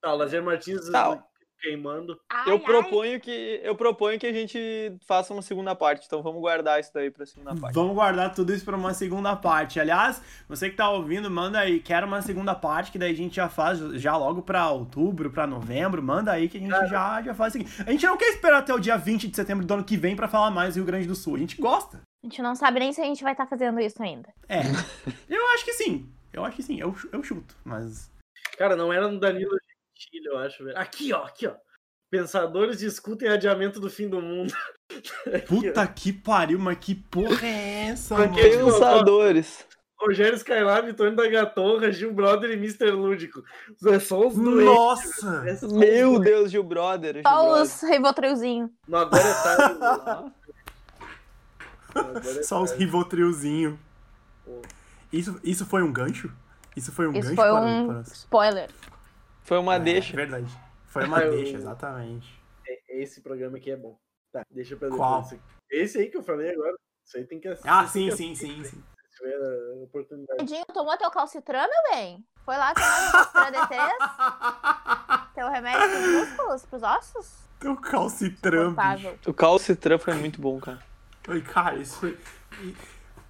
Tá, 0.00 0.12
o 0.14 0.16
Lazer 0.16 0.42
Martins 0.42 0.88
Tá. 0.90 1.22
queimando. 1.60 2.16
Ai, 2.30 2.48
Eu 2.50 2.54
ai. 2.54 2.60
proponho 2.60 3.20
que 3.20 3.60
eu 3.64 3.74
proponho 3.74 4.16
que 4.18 4.26
a 4.28 4.32
gente 4.32 4.96
faça 5.06 5.32
uma 5.34 5.42
segunda 5.42 5.74
parte, 5.74 6.06
então 6.06 6.22
vamos 6.22 6.40
guardar 6.40 6.78
isso 6.78 6.92
daí 6.94 7.10
pra 7.10 7.26
segunda 7.26 7.52
parte. 7.56 7.74
Vamos 7.74 7.94
guardar 7.96 8.32
tudo 8.32 8.54
isso 8.54 8.64
pra 8.64 8.76
uma 8.76 8.94
segunda 8.94 9.34
parte. 9.34 9.80
Aliás, 9.80 10.22
você 10.48 10.70
que 10.70 10.76
tá 10.76 10.88
ouvindo, 10.88 11.28
manda 11.28 11.58
aí, 11.58 11.80
quero 11.80 12.06
uma 12.06 12.22
segunda 12.22 12.54
parte, 12.54 12.92
que 12.92 12.98
daí 12.98 13.10
a 13.12 13.16
gente 13.16 13.34
já 13.34 13.48
faz 13.48 13.78
já 14.00 14.16
logo 14.16 14.40
pra 14.42 14.70
outubro, 14.70 15.30
pra 15.32 15.48
novembro. 15.48 16.00
Manda 16.00 16.30
aí 16.30 16.48
que 16.48 16.58
a 16.58 16.60
gente 16.60 16.70
já, 16.88 17.20
já 17.22 17.34
faz 17.34 17.52
o 17.54 17.58
seguinte. 17.58 17.82
A 17.84 17.90
gente 17.90 18.06
não 18.06 18.16
quer 18.16 18.28
esperar 18.28 18.58
até 18.58 18.72
o 18.72 18.78
dia 18.78 18.96
20 18.96 19.26
de 19.26 19.34
setembro 19.34 19.66
do 19.66 19.74
ano 19.74 19.84
que 19.84 19.96
vem 19.96 20.14
pra 20.14 20.28
falar 20.28 20.52
mais 20.52 20.74
do 20.74 20.76
Rio 20.76 20.86
Grande 20.86 21.08
do 21.08 21.14
Sul. 21.16 21.34
A 21.34 21.38
gente 21.38 21.60
gosta. 21.60 22.00
A 22.22 22.26
gente 22.26 22.42
não 22.42 22.54
sabe 22.54 22.80
nem 22.80 22.92
se 22.92 23.00
a 23.00 23.04
gente 23.04 23.22
vai 23.22 23.32
estar 23.32 23.46
fazendo 23.46 23.78
isso 23.80 24.02
ainda. 24.02 24.28
É. 24.48 24.60
Eu 25.28 25.46
acho 25.50 25.64
que 25.64 25.72
sim. 25.72 26.08
Eu 26.32 26.44
acho 26.44 26.56
que 26.56 26.62
sim. 26.62 26.78
Eu, 26.80 26.94
eu 27.12 27.22
chuto, 27.22 27.56
mas. 27.64 28.10
Cara, 28.58 28.76
não 28.76 28.92
era 28.92 29.08
no 29.08 29.18
Danilo 29.18 29.56
Gentili, 29.96 30.26
eu 30.26 30.38
acho, 30.38 30.62
velho. 30.64 30.76
Aqui, 30.78 31.12
ó, 31.12 31.22
aqui, 31.24 31.46
ó. 31.46 31.54
Pensadores 32.10 32.78
discutem 32.78 33.28
adiamento 33.28 33.80
do 33.80 33.88
fim 33.90 34.08
do 34.08 34.20
mundo. 34.20 34.52
Aqui, 35.32 35.46
Puta 35.46 35.86
que 35.86 36.12
pariu, 36.12 36.58
mas 36.58 36.78
que 36.78 36.94
porra 36.94 37.46
é 37.46 37.88
essa, 37.90 38.14
mano? 38.16 38.32
Porque- 38.32 38.48
Pensadores. 38.56 39.66
Rogério 40.00 40.36
Skylab, 40.36 40.92
Tony 40.94 41.16
da 41.16 41.28
Gatorra, 41.28 41.90
Gil 41.90 42.14
Brother 42.14 42.50
e 42.50 42.54
Mr. 42.54 42.90
Lúdico. 42.92 43.42
É 43.86 43.98
só 43.98 44.28
os 44.28 44.34
doentes. 44.36 44.64
Nossa! 44.64 45.44
É 45.46 45.66
Meu 45.66 46.12
doentes. 46.12 46.24
Deus, 46.24 46.50
Gil 46.52 46.62
Brother. 46.62 47.14
Gil 47.14 47.22
Só 47.26 47.42
Brother. 47.44 47.62
os 47.62 47.82
Rivotrilzinho. 47.82 48.70
Não, 48.86 48.98
agora 49.00 49.22
é 49.24 49.34
tarde. 49.42 50.32
É 51.94 52.42
Só 52.42 52.62
os. 52.62 52.72
Rivotrilzinho. 52.72 53.78
Isso, 55.12 55.38
isso 55.42 55.64
foi 55.66 55.82
um 55.82 55.92
gancho? 55.92 56.30
Isso 56.76 56.92
foi 56.92 57.06
um 57.08 57.12
Isso 57.12 57.22
gancho 57.30 57.34
foi 57.36 57.50
para, 57.50 57.60
um 57.60 57.86
para- 57.86 58.00
spoiler. 58.12 58.70
Foi 59.42 59.58
uma 59.58 59.76
É, 59.76 59.78
deixa. 59.80 60.14
verdade. 60.14 60.46
Foi 60.86 61.04
uma 61.04 61.20
deixa, 61.24 61.56
exatamente. 61.56 62.40
É- 62.66 63.02
Esse 63.02 63.20
programa 63.20 63.56
aqui 63.56 63.70
é 63.70 63.76
bom. 63.76 63.98
Tá, 64.32 64.42
deixa 64.50 64.76
pra 64.76 64.88
Qual? 64.88 65.26
Esse 65.70 65.98
aí 65.98 66.08
que 66.10 66.16
eu 66.16 66.22
falei 66.22 66.50
agora. 66.52 66.74
Isso 67.06 67.16
aí 67.16 67.24
tem 67.24 67.40
que 67.40 67.48
assistir. 67.48 67.68
Ah, 67.68 67.86
sim, 67.86 68.10
sim, 68.10 68.34
sim, 68.34 68.62
sim. 68.64 68.82
Se 69.10 69.16
tiver 69.16 69.34
a 69.34 69.82
oportunidade. 69.82 70.42
Edinho, 70.42 70.64
tomou 70.66 70.96
teu 70.98 71.10
calcitrã, 71.10 71.60
meu 71.66 71.96
bem? 71.96 72.24
Foi 72.44 72.56
lá 72.56 72.74
tomar 72.74 73.12
calcitrã 73.12 73.50
D3? 73.52 75.28
Teu 75.34 75.48
remédio 75.50 75.88
pros 75.88 76.12
músculos, 76.28 76.66
pros 76.66 76.82
ossos? 76.82 77.34
Teu 77.58 77.76
calcitran, 77.76 78.74
bicho. 78.74 79.18
O 79.30 79.34
calcitran 79.34 79.98
foi 79.98 80.14
muito 80.14 80.40
bom, 80.40 80.60
cara. 80.60 80.86
Ai, 81.28 81.40
cara, 81.40 81.76
isso 81.76 81.98
foi... 81.98 82.18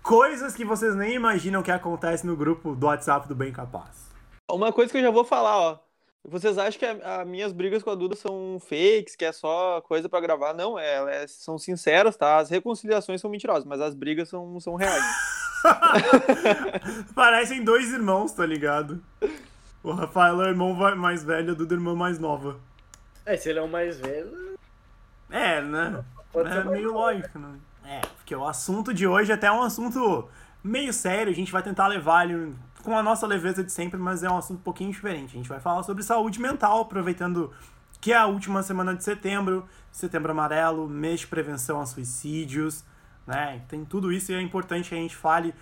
Coisas 0.02 0.54
que 0.54 0.64
vocês 0.64 0.94
nem 0.94 1.14
imaginam 1.14 1.62
que 1.62 1.70
acontece 1.70 2.26
no 2.26 2.36
grupo 2.36 2.74
do 2.74 2.86
WhatsApp 2.86 3.28
do 3.28 3.34
Bem 3.34 3.52
Capaz. 3.52 4.08
Uma 4.50 4.72
coisa 4.72 4.90
que 4.90 4.98
eu 4.98 5.02
já 5.02 5.10
vou 5.10 5.24
falar, 5.24 5.58
ó. 5.58 5.78
Vocês 6.24 6.58
acham 6.58 6.78
que 6.78 6.86
as 6.86 7.26
minhas 7.26 7.52
brigas 7.52 7.82
com 7.82 7.90
a 7.90 7.94
Duda 7.94 8.14
são 8.16 8.58
fakes, 8.60 9.16
que 9.16 9.24
é 9.24 9.32
só 9.32 9.80
coisa 9.82 10.08
pra 10.08 10.20
gravar? 10.20 10.52
Não, 10.54 10.78
é, 10.78 10.96
elas 10.96 11.32
são 11.32 11.58
sinceras, 11.58 12.16
tá? 12.16 12.38
As 12.38 12.50
reconciliações 12.50 13.20
são 13.20 13.30
mentirosas, 13.30 13.64
mas 13.64 13.80
as 13.80 13.94
brigas 13.94 14.28
são, 14.28 14.58
são 14.60 14.74
reais. 14.74 15.04
Parecem 17.14 17.64
dois 17.64 17.92
irmãos, 17.92 18.32
tá 18.32 18.44
ligado? 18.44 19.02
O 19.82 19.92
Rafael 19.92 20.42
é 20.42 20.46
o 20.46 20.48
irmão 20.48 20.74
mais 20.96 21.24
velho, 21.24 21.52
a 21.52 21.54
Duda 21.54 21.74
é 21.74 21.76
a 21.76 21.78
irmã 21.78 21.94
mais 21.94 22.18
nova. 22.18 22.58
É, 23.24 23.36
se 23.36 23.50
ele 23.50 23.58
é 23.58 23.62
o 23.62 23.68
mais 23.68 23.98
velho, 23.98 24.58
É, 25.30 25.60
né? 25.60 26.04
pode 26.32 26.50
É 26.50 26.64
meio 26.64 26.92
lógico, 26.92 27.38
né? 27.38 27.58
É, 27.88 28.00
porque 28.00 28.36
o 28.36 28.46
assunto 28.46 28.92
de 28.92 29.06
hoje 29.06 29.32
até 29.32 29.46
é 29.46 29.52
um 29.52 29.62
assunto 29.62 30.28
meio 30.62 30.92
sério, 30.92 31.32
a 31.32 31.34
gente 31.34 31.50
vai 31.50 31.62
tentar 31.62 31.86
levar 31.86 32.28
ele 32.28 32.54
com 32.82 32.96
a 32.96 33.02
nossa 33.02 33.26
leveza 33.26 33.64
de 33.64 33.72
sempre, 33.72 33.98
mas 33.98 34.22
é 34.22 34.30
um 34.30 34.36
assunto 34.36 34.58
um 34.58 34.62
pouquinho 34.62 34.92
diferente. 34.92 35.30
A 35.30 35.38
gente 35.38 35.48
vai 35.48 35.58
falar 35.58 35.82
sobre 35.82 36.02
saúde 36.02 36.38
mental, 36.38 36.82
aproveitando 36.82 37.50
que 37.98 38.12
é 38.12 38.16
a 38.18 38.26
última 38.26 38.62
semana 38.62 38.94
de 38.94 39.02
setembro, 39.02 39.66
setembro 39.90 40.30
amarelo, 40.30 40.86
mês 40.86 41.20
de 41.20 41.28
prevenção 41.28 41.80
a 41.80 41.86
suicídios, 41.86 42.84
né? 43.26 43.62
Tem 43.68 43.86
tudo 43.86 44.12
isso 44.12 44.32
e 44.32 44.34
é 44.34 44.42
importante 44.42 44.90
que 44.90 44.94
a 44.94 44.98
gente 44.98 45.16
fale 45.16 45.54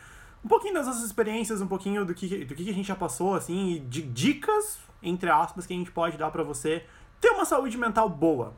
um 0.44 0.48
pouquinho 0.48 0.74
das 0.74 0.86
nossas 0.86 1.04
experiências, 1.04 1.60
um 1.60 1.68
pouquinho 1.68 2.04
do 2.04 2.12
que, 2.12 2.44
do 2.44 2.56
que 2.56 2.68
a 2.68 2.74
gente 2.74 2.88
já 2.88 2.96
passou, 2.96 3.36
assim, 3.36 3.74
e 3.74 3.78
de 3.78 4.02
dicas, 4.02 4.80
entre 5.00 5.30
aspas, 5.30 5.64
que 5.64 5.72
a 5.72 5.76
gente 5.76 5.92
pode 5.92 6.16
dar 6.18 6.32
pra 6.32 6.42
você 6.42 6.84
ter 7.20 7.30
uma 7.30 7.44
saúde 7.44 7.78
mental 7.78 8.08
boa, 8.08 8.52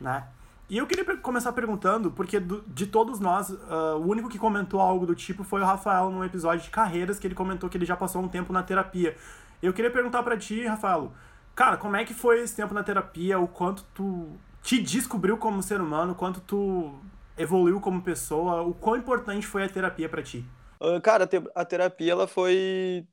né? 0.00 0.24
E 0.68 0.76
eu 0.76 0.86
queria 0.86 1.04
começar 1.18 1.52
perguntando, 1.52 2.10
porque 2.10 2.38
do- 2.38 2.62
de 2.66 2.86
todos 2.86 3.18
nós, 3.18 3.50
ah, 3.70 3.96
o 3.96 4.06
único 4.06 4.28
que 4.28 4.38
comentou 4.38 4.80
algo 4.80 5.06
do 5.06 5.14
tipo 5.14 5.42
foi 5.42 5.62
o 5.62 5.64
Rafael 5.64 6.10
num 6.10 6.22
episódio 6.24 6.62
de 6.64 6.70
carreiras, 6.70 7.18
que 7.18 7.26
ele 7.26 7.34
comentou 7.34 7.70
que 7.70 7.78
ele 7.78 7.86
já 7.86 7.96
passou 7.96 8.22
um 8.22 8.28
tempo 8.28 8.52
na 8.52 8.62
terapia. 8.62 9.16
Eu 9.62 9.72
queria 9.72 9.90
perguntar 9.90 10.22
pra 10.22 10.36
ti, 10.36 10.66
Rafael, 10.66 11.10
cara, 11.54 11.76
como 11.78 11.96
é 11.96 12.04
que 12.04 12.12
foi 12.12 12.40
esse 12.40 12.54
tempo 12.54 12.74
na 12.74 12.82
terapia, 12.82 13.38
o 13.38 13.48
quanto 13.48 13.82
tu 13.94 14.28
te 14.62 14.80
descobriu 14.82 15.38
como 15.38 15.62
ser 15.62 15.80
humano, 15.80 16.12
o 16.12 16.14
quanto 16.14 16.40
tu 16.40 16.92
evoluiu 17.36 17.80
como 17.80 18.02
pessoa, 18.02 18.60
o 18.62 18.74
quão 18.74 18.96
importante 18.96 19.46
foi 19.46 19.64
a 19.64 19.68
terapia 19.70 20.08
pra 20.08 20.22
ti? 20.22 20.44
Ah, 20.80 21.00
Cara, 21.00 21.24
a 21.24 21.26
te- 21.26 21.42
a 21.54 21.64
terapia, 21.64 22.12
ela 22.12 22.26
foi... 22.28 23.06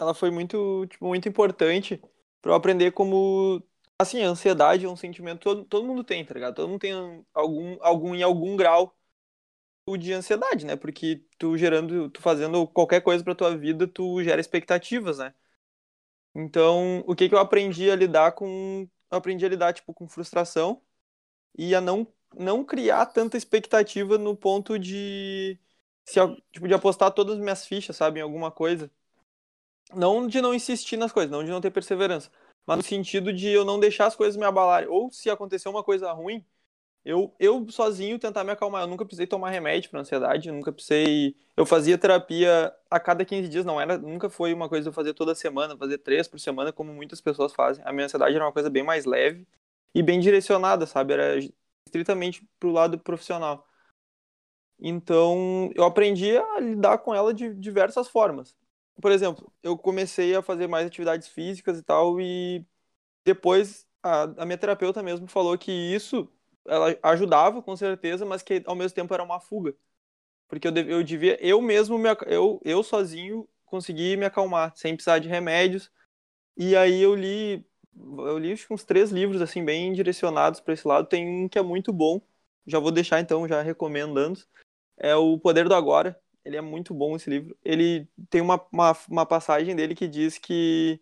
Ela 0.00 0.14
foi 0.14 0.30
muito, 0.30 0.86
tipo, 0.88 1.06
muito 1.06 1.28
importante 1.28 1.98
pra 2.42 2.52
eu 2.52 2.56
aprender 2.56 2.92
como... 2.92 3.62
Assim, 4.02 4.22
a 4.22 4.28
ansiedade 4.28 4.84
é 4.84 4.88
um 4.88 4.96
sentimento 4.96 5.40
todo, 5.40 5.64
todo 5.64 5.86
mundo 5.86 6.04
tem, 6.04 6.24
tá 6.24 6.34
ligado? 6.34 6.54
Todo 6.56 6.68
mundo 6.68 6.80
tem 6.80 6.92
algum, 7.34 7.76
algum, 7.80 8.14
em 8.14 8.22
algum 8.22 8.56
grau 8.56 8.96
de 9.98 10.12
ansiedade, 10.12 10.64
né? 10.66 10.76
Porque 10.76 11.24
tu 11.38 11.56
gerando, 11.58 12.08
tu 12.10 12.20
fazendo 12.22 12.66
qualquer 12.68 13.00
coisa 13.02 13.22
pra 13.24 13.34
tua 13.34 13.56
vida, 13.56 13.86
tu 13.86 14.22
gera 14.22 14.40
expectativas, 14.40 15.18
né? 15.18 15.34
Então, 16.34 17.00
o 17.06 17.14
que 17.14 17.28
que 17.28 17.34
eu 17.34 17.38
aprendi 17.38 17.90
a 17.90 17.96
lidar 17.96 18.32
com... 18.32 18.88
Eu 19.10 19.18
aprendi 19.18 19.44
a 19.44 19.48
lidar, 19.48 19.72
tipo, 19.74 19.92
com 19.92 20.08
frustração 20.08 20.82
e 21.58 21.74
a 21.74 21.80
não, 21.80 22.06
não 22.34 22.64
criar 22.64 23.06
tanta 23.06 23.36
expectativa 23.38 24.18
no 24.18 24.36
ponto 24.36 24.78
de 24.78 25.58
se, 26.04 26.20
tipo, 26.52 26.68
de 26.68 26.74
apostar 26.74 27.12
todas 27.12 27.36
as 27.36 27.40
minhas 27.42 27.66
fichas, 27.66 27.96
sabe, 27.96 28.20
em 28.20 28.22
alguma 28.22 28.50
coisa. 28.52 28.90
Não 29.94 30.26
de 30.26 30.40
não 30.40 30.54
insistir 30.54 30.96
nas 30.96 31.12
coisas, 31.12 31.30
não 31.30 31.44
de 31.44 31.50
não 31.50 31.60
ter 31.60 31.70
perseverança, 31.70 32.30
mas 32.66 32.76
no 32.78 32.82
sentido 32.82 33.32
de 33.32 33.48
eu 33.48 33.64
não 33.64 33.80
deixar 33.80 34.06
as 34.06 34.16
coisas 34.16 34.36
me 34.36 34.44
abalarem. 34.44 34.88
Ou 34.88 35.10
se 35.10 35.30
acontecer 35.30 35.68
uma 35.68 35.82
coisa 35.82 36.12
ruim, 36.12 36.44
eu, 37.04 37.34
eu 37.38 37.68
sozinho 37.70 38.18
tentar 38.18 38.44
me 38.44 38.52
acalmar. 38.52 38.82
Eu 38.82 38.86
nunca 38.88 39.04
precisei 39.04 39.26
tomar 39.26 39.50
remédio 39.50 39.90
para 39.90 40.00
ansiedade, 40.00 40.48
eu 40.48 40.54
nunca 40.54 40.72
precisei. 40.72 41.36
Eu 41.56 41.66
fazia 41.66 41.98
terapia 41.98 42.74
a 42.90 43.00
cada 43.00 43.24
15 43.24 43.48
dias, 43.48 43.64
não 43.64 43.80
era, 43.80 43.98
nunca 43.98 44.30
foi 44.30 44.54
uma 44.54 44.68
coisa 44.68 44.88
eu 44.88 44.92
fazer 44.92 45.14
toda 45.14 45.34
semana, 45.34 45.76
fazer 45.76 45.98
três 45.98 46.28
por 46.28 46.38
semana, 46.40 46.72
como 46.72 46.92
muitas 46.92 47.20
pessoas 47.20 47.52
fazem. 47.52 47.84
A 47.86 47.92
minha 47.92 48.06
ansiedade 48.06 48.34
era 48.34 48.44
uma 48.44 48.52
coisa 48.52 48.70
bem 48.70 48.82
mais 48.82 49.04
leve 49.04 49.46
e 49.94 50.02
bem 50.02 50.20
direcionada, 50.20 50.86
sabe? 50.86 51.14
Era 51.14 51.38
estritamente 51.86 52.46
pro 52.58 52.70
lado 52.70 52.98
profissional. 52.98 53.66
Então, 54.78 55.70
eu 55.74 55.84
aprendi 55.84 56.36
a 56.36 56.60
lidar 56.60 56.98
com 56.98 57.14
ela 57.14 57.32
de 57.32 57.54
diversas 57.54 58.08
formas. 58.08 58.56
Por 59.00 59.10
exemplo, 59.10 59.52
eu 59.62 59.76
comecei 59.76 60.34
a 60.34 60.42
fazer 60.42 60.66
mais 60.66 60.86
atividades 60.86 61.28
físicas 61.28 61.78
e 61.78 61.82
tal, 61.82 62.20
e 62.20 62.64
depois 63.24 63.86
a, 64.02 64.24
a 64.42 64.46
minha 64.46 64.58
terapeuta 64.58 65.02
mesmo 65.02 65.26
falou 65.28 65.56
que 65.58 65.72
isso 65.72 66.28
ela 66.66 66.96
ajudava 67.02 67.62
com 67.62 67.76
certeza, 67.76 68.24
mas 68.24 68.42
que 68.42 68.62
ao 68.66 68.74
mesmo 68.76 68.94
tempo 68.94 69.12
era 69.14 69.22
uma 69.22 69.40
fuga. 69.40 69.74
Porque 70.48 70.68
eu, 70.68 70.76
eu 70.76 71.02
devia, 71.02 71.38
eu 71.44 71.62
mesmo, 71.62 71.98
me, 71.98 72.08
eu, 72.26 72.60
eu 72.64 72.82
sozinho, 72.82 73.48
consegui 73.66 74.16
me 74.16 74.26
acalmar, 74.26 74.72
sem 74.76 74.94
precisar 74.94 75.18
de 75.18 75.28
remédios. 75.28 75.90
E 76.56 76.76
aí 76.76 77.00
eu 77.02 77.14
li, 77.14 77.66
eu 77.96 78.38
li 78.38 78.54
uns 78.70 78.84
três 78.84 79.10
livros, 79.10 79.42
assim, 79.42 79.64
bem 79.64 79.92
direcionados 79.92 80.60
para 80.60 80.74
esse 80.74 80.86
lado. 80.86 81.08
Tem 81.08 81.26
um 81.44 81.48
que 81.48 81.58
é 81.58 81.62
muito 81.62 81.92
bom, 81.92 82.20
já 82.66 82.78
vou 82.78 82.92
deixar 82.92 83.20
então, 83.20 83.48
já 83.48 83.62
recomendando, 83.62 84.40
é 84.98 85.16
O 85.16 85.38
Poder 85.38 85.68
do 85.68 85.74
Agora. 85.74 86.21
Ele 86.44 86.56
é 86.56 86.60
muito 86.60 86.92
bom 86.94 87.16
esse 87.16 87.30
livro. 87.30 87.56
Ele 87.64 88.08
tem 88.30 88.40
uma, 88.40 88.60
uma, 88.72 88.96
uma 89.08 89.26
passagem 89.26 89.76
dele 89.76 89.94
que 89.94 90.08
diz 90.08 90.38
que 90.38 91.00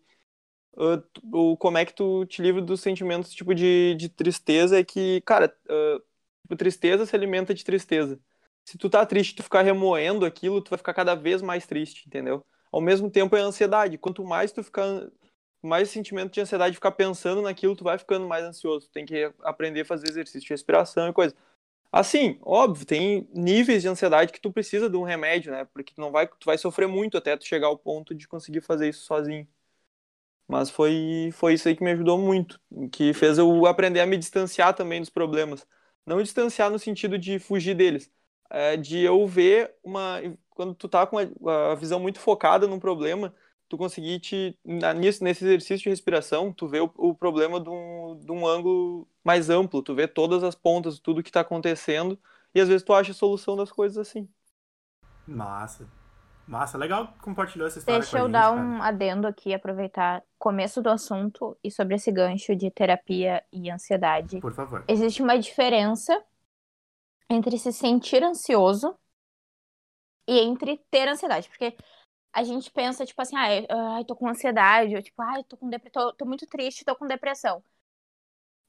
uh, 0.73 1.03
o, 1.33 1.57
como 1.57 1.77
é 1.77 1.85
que 1.85 1.93
tu 1.93 2.25
te 2.25 2.41
livra 2.41 2.61
dos 2.61 2.81
sentimentos 2.81 3.31
tipo 3.33 3.53
de, 3.55 3.95
de 3.95 4.09
tristeza 4.09 4.79
é 4.79 4.83
que, 4.83 5.21
cara, 5.21 5.55
uh, 5.65 5.99
tipo, 6.43 6.55
tristeza 6.55 7.05
se 7.05 7.15
alimenta 7.15 7.53
de 7.53 7.63
tristeza. 7.63 8.19
Se 8.65 8.77
tu 8.77 8.89
tá 8.89 9.05
triste, 9.05 9.35
tu 9.35 9.43
ficar 9.43 9.63
remoendo 9.63 10.25
aquilo, 10.25 10.61
tu 10.61 10.69
vai 10.69 10.77
ficar 10.77 10.93
cada 10.93 11.15
vez 11.15 11.41
mais 11.41 11.65
triste, 11.65 12.05
entendeu? 12.07 12.45
Ao 12.71 12.81
mesmo 12.81 13.09
tempo 13.09 13.35
é 13.35 13.41
ansiedade. 13.41 13.97
Quanto 13.97 14.23
mais 14.23 14.51
tu 14.51 14.63
ficar 14.63 15.09
mais 15.61 15.89
sentimento 15.89 16.33
de 16.33 16.41
ansiedade, 16.41 16.75
ficar 16.75 16.91
pensando 16.91 17.41
naquilo, 17.41 17.75
tu 17.75 17.83
vai 17.83 17.97
ficando 17.97 18.27
mais 18.27 18.43
ansioso. 18.45 18.87
Tu 18.87 18.91
tem 18.91 19.05
que 19.05 19.31
aprender 19.41 19.81
a 19.81 19.85
fazer 19.85 20.09
exercício 20.09 20.41
de 20.41 20.49
respiração 20.53 21.09
e 21.09 21.13
coisa. 21.13 21.35
Assim, 21.91 22.39
óbvio, 22.43 22.85
tem 22.85 23.27
níveis 23.33 23.81
de 23.81 23.87
ansiedade 23.89 24.31
que 24.31 24.39
tu 24.39 24.51
precisa 24.51 24.89
de 24.89 24.95
um 24.97 25.03
remédio, 25.03 25.51
né? 25.51 25.65
Porque 25.65 25.93
tu 25.93 25.99
não 25.99 26.11
vai, 26.11 26.25
tu 26.27 26.45
vai 26.45 26.57
sofrer 26.57 26.87
muito 26.87 27.17
até 27.17 27.35
tu 27.35 27.45
chegar 27.45 27.67
ao 27.67 27.77
ponto 27.77 28.15
de 28.15 28.27
conseguir 28.27 28.61
fazer 28.61 28.89
isso 28.89 29.03
sozinho. 29.03 29.47
Mas 30.47 30.69
foi, 30.69 31.29
foi 31.33 31.53
isso 31.53 31.67
aí 31.67 31.75
que 31.75 31.83
me 31.83 31.91
ajudou 31.91 32.17
muito, 32.17 32.59
que 32.91 33.13
fez 33.13 33.37
eu 33.37 33.65
aprender 33.65 34.01
a 34.01 34.05
me 34.05 34.17
distanciar 34.17 34.73
também 34.75 34.99
dos 34.99 35.09
problemas. 35.09 35.65
Não 36.05 36.21
distanciar 36.21 36.69
no 36.69 36.77
sentido 36.79 37.17
de 37.17 37.39
fugir 37.39 37.73
deles, 37.75 38.11
é 38.49 38.75
de 38.77 38.99
eu 38.99 39.25
ver 39.27 39.73
uma. 39.83 40.19
Quando 40.49 40.75
tu 40.75 40.89
tá 40.89 41.07
com 41.07 41.17
a 41.49 41.75
visão 41.75 41.99
muito 41.99 42.19
focada 42.19 42.67
num 42.67 42.79
problema, 42.79 43.33
tu 43.71 43.77
conseguir 43.77 44.19
te. 44.19 44.59
Nesse, 44.65 45.23
nesse 45.23 45.45
exercício 45.45 45.83
de 45.83 45.89
respiração, 45.89 46.51
tu 46.51 46.67
vê 46.67 46.81
o, 46.81 46.91
o 46.97 47.15
problema 47.15 47.59
de 47.59 47.69
um, 47.69 48.19
de 48.19 48.31
um 48.31 48.45
ângulo 48.45 49.07
mais 49.23 49.49
amplo, 49.49 49.81
tu 49.81 49.95
vê 49.95 50.07
todas 50.07 50.43
as 50.43 50.53
pontas, 50.53 50.99
tudo 50.99 51.23
que 51.23 51.31
tá 51.31 51.39
acontecendo, 51.39 52.19
e 52.53 52.59
às 52.59 52.67
vezes 52.67 52.83
tu 52.83 52.93
acha 52.93 53.11
a 53.11 53.15
solução 53.15 53.55
das 53.55 53.71
coisas 53.71 53.97
assim. 53.97 54.27
Massa. 55.25 55.89
Massa, 56.45 56.77
legal 56.77 57.13
compartilhar 57.21 57.67
essa 57.67 57.79
história 57.79 57.99
Deixa 58.01 58.11
com 58.11 58.17
a 58.17 58.19
eu 58.19 58.25
gente, 58.25 58.33
dar 58.33 58.49
cara. 58.49 58.61
um 58.61 58.83
adendo 58.83 59.25
aqui, 59.25 59.53
aproveitar 59.53 60.21
começo 60.37 60.81
do 60.81 60.89
assunto 60.89 61.57
e 61.63 61.71
sobre 61.71 61.95
esse 61.95 62.11
gancho 62.11 62.53
de 62.53 62.69
terapia 62.69 63.41
e 63.53 63.69
ansiedade. 63.69 64.41
Por 64.41 64.53
favor. 64.53 64.83
Existe 64.85 65.23
uma 65.23 65.39
diferença 65.39 66.21
entre 67.29 67.57
se 67.57 67.71
sentir 67.71 68.21
ansioso 68.21 68.93
e 70.27 70.39
entre 70.39 70.77
ter 70.91 71.07
ansiedade, 71.07 71.47
porque 71.47 71.77
a 72.33 72.43
gente 72.43 72.71
pensa, 72.71 73.05
tipo 73.05 73.21
assim, 73.21 73.35
ai, 73.35 73.67
ai 73.69 74.05
tô 74.05 74.15
com 74.15 74.27
ansiedade, 74.27 74.95
ou 74.95 75.01
tipo, 75.01 75.21
ai, 75.21 75.43
tô 75.43 75.57
com 75.57 75.69
dep 75.69 75.89
tô, 75.89 76.13
tô 76.13 76.25
muito 76.25 76.47
triste, 76.47 76.85
tô 76.85 76.95
com 76.95 77.07
depressão. 77.07 77.63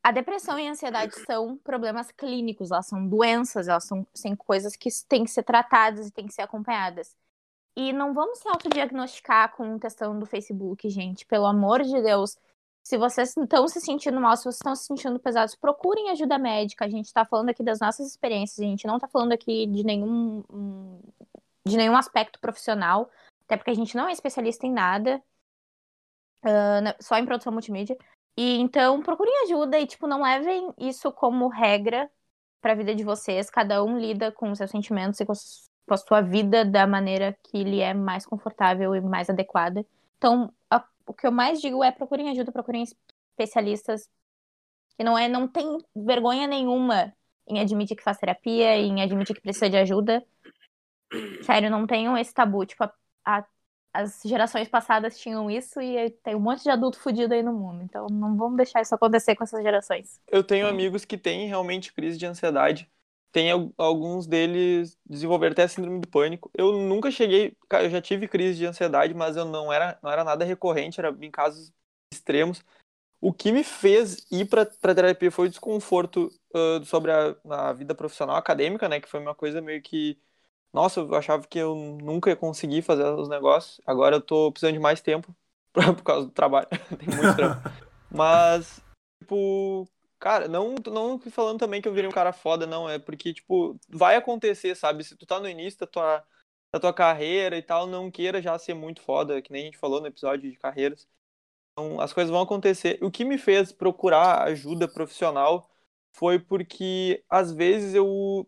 A 0.02 0.10
depressão 0.10 0.58
e 0.58 0.66
a 0.66 0.72
ansiedade 0.72 1.14
são 1.26 1.56
problemas 1.58 2.10
clínicos, 2.10 2.72
elas 2.72 2.88
são 2.88 3.06
doenças, 3.06 3.68
elas 3.68 3.84
são, 3.84 4.04
são 4.12 4.34
coisas 4.34 4.74
que 4.74 4.88
têm 5.08 5.22
que 5.24 5.30
ser 5.30 5.44
tratadas 5.44 6.08
e 6.08 6.10
têm 6.10 6.26
que 6.26 6.34
ser 6.34 6.42
acompanhadas. 6.42 7.14
E 7.76 7.92
não 7.92 8.12
vamos 8.12 8.40
se 8.40 8.48
autodiagnosticar 8.48 9.54
com 9.56 9.78
questão 9.78 10.18
do 10.18 10.26
Facebook, 10.26 10.88
gente. 10.90 11.24
Pelo 11.24 11.46
amor 11.46 11.82
de 11.82 12.02
Deus. 12.02 12.36
Se 12.82 12.98
vocês 12.98 13.34
estão 13.36 13.68
se 13.68 13.80
sentindo 13.80 14.20
mal, 14.20 14.36
se 14.36 14.42
vocês 14.42 14.56
estão 14.56 14.74
se 14.74 14.86
sentindo 14.86 15.18
pesados, 15.20 15.54
procurem 15.54 16.10
ajuda 16.10 16.36
médica. 16.36 16.84
A 16.84 16.88
gente 16.88 17.06
está 17.06 17.24
falando 17.24 17.50
aqui 17.50 17.62
das 17.62 17.78
nossas 17.78 18.08
experiências, 18.08 18.58
a 18.58 18.68
gente 18.68 18.86
não 18.86 18.96
está 18.96 19.06
falando 19.06 19.32
aqui 19.32 19.66
de 19.68 19.84
nenhum, 19.84 20.42
de 21.64 21.76
nenhum 21.76 21.96
aspecto 21.96 22.40
profissional, 22.40 23.08
até 23.52 23.58
porque 23.58 23.70
a 23.70 23.74
gente 23.74 23.94
não 23.94 24.08
é 24.08 24.12
especialista 24.12 24.66
em 24.66 24.72
nada, 24.72 25.22
uh, 26.42 27.02
só 27.02 27.18
em 27.18 27.26
produção 27.26 27.52
multimídia. 27.52 27.96
E 28.34 28.58
então 28.58 29.02
procurem 29.02 29.44
ajuda 29.44 29.78
e 29.78 29.86
tipo 29.86 30.06
não 30.06 30.22
levem 30.22 30.72
isso 30.78 31.12
como 31.12 31.48
regra 31.48 32.10
para 32.62 32.72
a 32.72 32.74
vida 32.74 32.94
de 32.94 33.04
vocês. 33.04 33.50
Cada 33.50 33.84
um 33.84 33.98
lida 33.98 34.32
com 34.32 34.50
os 34.50 34.56
seus 34.56 34.70
sentimentos 34.70 35.20
e 35.20 35.26
com 35.26 35.32
a 35.90 35.96
sua 35.98 36.22
vida 36.22 36.64
da 36.64 36.86
maneira 36.86 37.36
que 37.42 37.62
lhe 37.62 37.80
é 37.80 37.92
mais 37.92 38.24
confortável 38.24 38.94
e 38.94 39.02
mais 39.02 39.28
adequada. 39.28 39.84
Então, 40.16 40.50
a, 40.70 40.82
o 41.06 41.12
que 41.12 41.26
eu 41.26 41.32
mais 41.32 41.60
digo 41.60 41.84
é 41.84 41.90
procurem 41.90 42.30
ajuda, 42.30 42.50
procurem 42.50 42.84
especialistas 42.84 44.08
que 44.96 45.04
não 45.04 45.18
é, 45.18 45.28
não 45.28 45.46
tem 45.46 45.78
vergonha 45.94 46.46
nenhuma 46.46 47.14
em 47.46 47.60
admitir 47.60 47.96
que 47.96 48.02
faz 48.02 48.16
terapia, 48.16 48.76
em 48.78 49.02
admitir 49.02 49.34
que 49.34 49.42
precisa 49.42 49.68
de 49.68 49.76
ajuda. 49.76 50.24
Sério, 51.42 51.70
não 51.70 51.86
tenham 51.86 52.16
esse 52.16 52.32
tabu. 52.32 52.64
Tipo, 52.64 52.84
a, 52.84 52.94
a, 53.24 53.44
as 53.92 54.20
gerações 54.24 54.68
passadas 54.68 55.18
tinham 55.18 55.50
isso 55.50 55.80
e 55.80 56.10
tem 56.22 56.34
um 56.34 56.40
monte 56.40 56.62
de 56.62 56.70
adulto 56.70 56.98
fudido 56.98 57.34
aí 57.34 57.42
no 57.42 57.52
mundo. 57.52 57.82
Então, 57.82 58.06
não 58.10 58.36
vamos 58.36 58.56
deixar 58.56 58.80
isso 58.80 58.94
acontecer 58.94 59.34
com 59.34 59.44
essas 59.44 59.62
gerações. 59.62 60.20
Eu 60.28 60.42
tenho 60.42 60.66
amigos 60.66 61.04
que 61.04 61.18
têm 61.18 61.46
realmente 61.48 61.92
crise 61.92 62.18
de 62.18 62.26
ansiedade 62.26 62.90
tem 63.32 63.50
alguns 63.78 64.26
deles 64.26 64.98
desenvolver 65.06 65.52
até 65.52 65.66
síndrome 65.66 66.00
do 66.00 66.08
pânico. 66.08 66.50
Eu 66.54 66.72
nunca 66.72 67.10
cheguei, 67.10 67.56
eu 67.70 67.90
já 67.90 68.00
tive 68.00 68.28
crise 68.28 68.58
de 68.58 68.66
ansiedade, 68.66 69.14
mas 69.14 69.36
eu 69.36 69.46
não 69.46 69.72
era, 69.72 69.98
não 70.02 70.10
era 70.10 70.22
nada 70.22 70.44
recorrente, 70.44 71.00
era 71.00 71.16
em 71.18 71.30
casos 71.30 71.72
extremos. 72.12 72.62
O 73.20 73.32
que 73.32 73.50
me 73.50 73.64
fez 73.64 74.26
ir 74.30 74.44
para 74.44 74.66
terapia 74.66 75.30
foi 75.30 75.46
o 75.46 75.50
desconforto 75.50 76.30
uh, 76.54 76.84
sobre 76.84 77.10
a, 77.10 77.34
a, 77.48 77.72
vida 77.72 77.94
profissional 77.94 78.36
acadêmica, 78.36 78.88
né, 78.88 79.00
que 79.00 79.08
foi 79.08 79.20
uma 79.20 79.34
coisa 79.34 79.62
meio 79.62 79.80
que 79.80 80.18
nossa, 80.72 81.00
eu 81.00 81.14
achava 81.14 81.46
que 81.46 81.58
eu 81.58 81.74
nunca 81.74 82.30
ia 82.30 82.36
conseguir 82.36 82.82
fazer 82.82 83.04
os 83.04 83.28
negócios. 83.28 83.80
Agora 83.86 84.16
eu 84.16 84.20
tô 84.20 84.50
precisando 84.52 84.74
de 84.74 84.80
mais 84.80 85.00
tempo 85.00 85.34
por 85.72 86.02
causa 86.02 86.26
do 86.26 86.32
trabalho. 86.32 86.68
Tem 86.98 87.14
muito 87.14 87.34
trampo. 87.36 87.68
Mas 88.10 88.80
tipo, 89.20 89.88
Cara, 90.22 90.46
não, 90.46 90.76
não 90.86 91.18
falando 91.18 91.58
também 91.58 91.82
que 91.82 91.88
eu 91.88 91.92
virei 91.92 92.08
um 92.08 92.12
cara 92.12 92.32
foda, 92.32 92.64
não. 92.64 92.88
É 92.88 92.96
porque, 92.96 93.34
tipo, 93.34 93.76
vai 93.88 94.14
acontecer, 94.14 94.76
sabe? 94.76 95.02
Se 95.02 95.16
tu 95.16 95.26
tá 95.26 95.40
no 95.40 95.48
início 95.48 95.80
da 95.80 95.86
tua, 95.88 96.24
da 96.72 96.78
tua 96.78 96.94
carreira 96.94 97.56
e 97.58 97.62
tal, 97.62 97.88
não 97.88 98.08
queira 98.08 98.40
já 98.40 98.56
ser 98.56 98.72
muito 98.72 99.02
foda, 99.02 99.42
que 99.42 99.50
nem 99.50 99.62
a 99.62 99.64
gente 99.64 99.78
falou 99.78 100.00
no 100.00 100.06
episódio 100.06 100.48
de 100.48 100.56
carreiras. 100.56 101.08
Então, 101.72 102.00
as 102.00 102.12
coisas 102.12 102.30
vão 102.30 102.40
acontecer. 102.40 103.00
O 103.02 103.10
que 103.10 103.24
me 103.24 103.36
fez 103.36 103.72
procurar 103.72 104.44
ajuda 104.44 104.86
profissional 104.86 105.68
foi 106.12 106.38
porque, 106.38 107.24
às 107.28 107.52
vezes, 107.52 107.92
eu. 107.92 108.46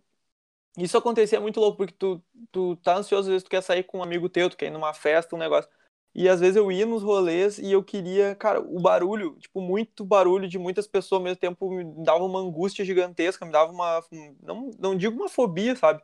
Isso 0.77 0.99
acontecia 0.99 1.41
muito 1.41 1.61
louco, 1.61 1.77
porque 1.77 1.95
tu, 1.97 2.23
tu 2.51 2.77
tá 2.77 2.97
ansioso, 2.97 3.29
às 3.29 3.33
vezes 3.33 3.43
tu 3.45 3.51
quer 3.51 3.63
sair 3.63 3.85
com 3.85 3.99
um 3.99 4.03
amigo 4.03 4.29
teu, 4.29 4.51
tu 4.51 4.57
quer 4.57 4.67
ir 4.67 4.71
numa 4.71 4.93
festa, 4.93 5.37
um 5.37 5.39
negócio. 5.39 5.71
E 6.15 6.29
às 6.29 6.41
vezes 6.41 6.57
eu 6.57 6.71
ia 6.71 6.87
nos 6.87 7.03
rolês 7.03 7.59
e 7.59 7.73
eu 7.73 7.83
queria, 7.83 8.37
cara, 8.37 8.61
o 8.61 8.81
barulho, 8.81 9.37
tipo, 9.39 9.61
muito 9.61 10.05
barulho 10.05 10.49
de 10.49 10.59
muitas 10.59 10.87
pessoas 10.87 11.19
ao 11.19 11.25
mesmo 11.25 11.37
tempo 11.41 11.69
me 11.71 11.85
dava 12.05 12.25
uma 12.25 12.39
angústia 12.39 12.85
gigantesca, 12.85 13.45
me 13.45 13.51
dava 13.51 13.73
uma. 13.73 14.01
Não, 14.43 14.71
não 14.79 14.97
digo 14.97 15.17
uma 15.17 15.29
fobia, 15.29 15.75
sabe? 15.75 16.03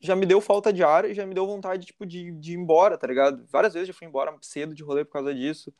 Já 0.00 0.14
me 0.14 0.26
deu 0.26 0.40
falta 0.40 0.70
de 0.70 0.84
ar 0.84 1.06
e 1.06 1.14
já 1.14 1.24
me 1.24 1.34
deu 1.34 1.46
vontade, 1.46 1.86
tipo, 1.86 2.04
de, 2.04 2.30
de 2.32 2.52
ir 2.52 2.56
embora, 2.56 2.98
tá 2.98 3.06
ligado? 3.06 3.46
Várias 3.50 3.72
vezes 3.72 3.88
eu 3.88 3.94
fui 3.94 4.06
embora 4.06 4.36
cedo 4.42 4.74
de 4.74 4.82
rolê 4.82 5.02
por 5.02 5.12
causa 5.12 5.34
disso. 5.34 5.72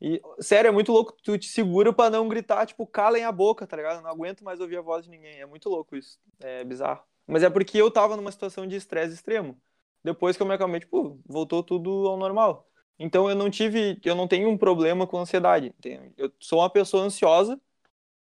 E, 0.00 0.20
sério, 0.40 0.68
é 0.68 0.72
muito 0.72 0.92
louco. 0.92 1.16
Tu 1.22 1.38
te 1.38 1.48
segura 1.48 1.92
para 1.94 2.10
não 2.10 2.28
gritar, 2.28 2.66
tipo, 2.66 2.86
calem 2.86 3.24
a 3.24 3.32
boca, 3.32 3.66
tá 3.66 3.76
ligado? 3.76 3.96
Eu 3.98 4.02
não 4.02 4.10
aguento 4.10 4.44
mais 4.44 4.60
ouvir 4.60 4.76
a 4.76 4.82
voz 4.82 5.04
de 5.04 5.10
ninguém. 5.10 5.40
É 5.40 5.46
muito 5.46 5.70
louco 5.70 5.96
isso. 5.96 6.18
É 6.40 6.62
bizarro. 6.64 7.02
Mas 7.26 7.42
é 7.42 7.50
porque 7.50 7.78
eu 7.78 7.90
tava 7.90 8.16
numa 8.16 8.32
situação 8.32 8.66
de 8.66 8.76
estresse 8.76 9.14
extremo. 9.14 9.60
Depois 10.04 10.36
que 10.36 10.42
eu 10.42 10.46
me 10.46 10.54
acalmei, 10.54 10.80
tipo, 10.80 11.20
voltou 11.26 11.62
tudo 11.62 12.08
ao 12.08 12.16
normal. 12.16 12.68
Então 12.98 13.28
eu 13.28 13.34
não 13.36 13.50
tive, 13.50 14.00
eu 14.04 14.14
não 14.14 14.28
tenho 14.28 14.48
um 14.48 14.58
problema 14.58 15.06
com 15.06 15.18
ansiedade. 15.18 15.74
Eu 16.16 16.32
sou 16.38 16.60
uma 16.60 16.70
pessoa 16.70 17.04
ansiosa, 17.04 17.60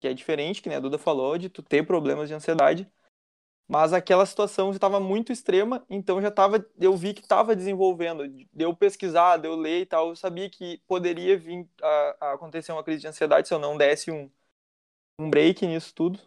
que 0.00 0.08
é 0.08 0.14
diferente, 0.14 0.62
que 0.62 0.68
né, 0.68 0.76
a 0.76 0.80
Duda 0.80 0.98
falou, 0.98 1.38
de 1.38 1.48
tu 1.48 1.62
ter 1.62 1.86
problemas 1.86 2.28
de 2.28 2.34
ansiedade. 2.34 2.90
Mas 3.68 3.92
aquela 3.92 4.24
situação 4.24 4.72
já 4.72 4.76
estava 4.78 4.98
muito 4.98 5.30
extrema, 5.30 5.84
então 5.90 6.22
já 6.22 6.30
tava, 6.30 6.66
eu 6.80 6.96
vi 6.96 7.12
que 7.12 7.20
estava 7.20 7.54
desenvolvendo. 7.54 8.26
De 8.28 8.48
eu 8.64 8.74
pesquisar, 8.74 9.36
de 9.36 9.46
eu 9.46 9.54
ler 9.56 9.82
e 9.82 9.86
tal, 9.86 10.08
eu 10.08 10.16
sabia 10.16 10.48
que 10.48 10.78
poderia 10.86 11.38
vir 11.38 11.68
a, 11.82 12.16
a 12.20 12.32
acontecer 12.32 12.72
uma 12.72 12.82
crise 12.82 13.02
de 13.02 13.08
ansiedade 13.08 13.46
se 13.46 13.52
eu 13.54 13.58
não 13.58 13.76
desse 13.76 14.10
um, 14.10 14.30
um 15.18 15.30
break 15.30 15.66
nisso 15.66 15.94
tudo. 15.94 16.20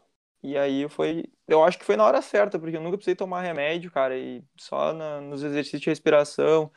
E 0.44 0.58
aí 0.58 0.90
foi, 0.90 1.26
eu 1.48 1.64
acho 1.64 1.78
que 1.78 1.86
foi 1.86 1.96
na 1.96 2.06
hora 2.06 2.22
certa, 2.22 2.58
porque 2.60 2.76
eu 2.76 2.82
nunca 2.82 2.98
precisei 2.98 3.16
tomar 3.16 3.42
remédio, 3.42 3.92
cara, 3.92 4.18
e 4.18 4.44
só 4.58 4.94
na, 4.94 5.22
nos 5.22 5.44
exercícios 5.44 5.82
de 5.82 5.90
respiração, 5.90 6.72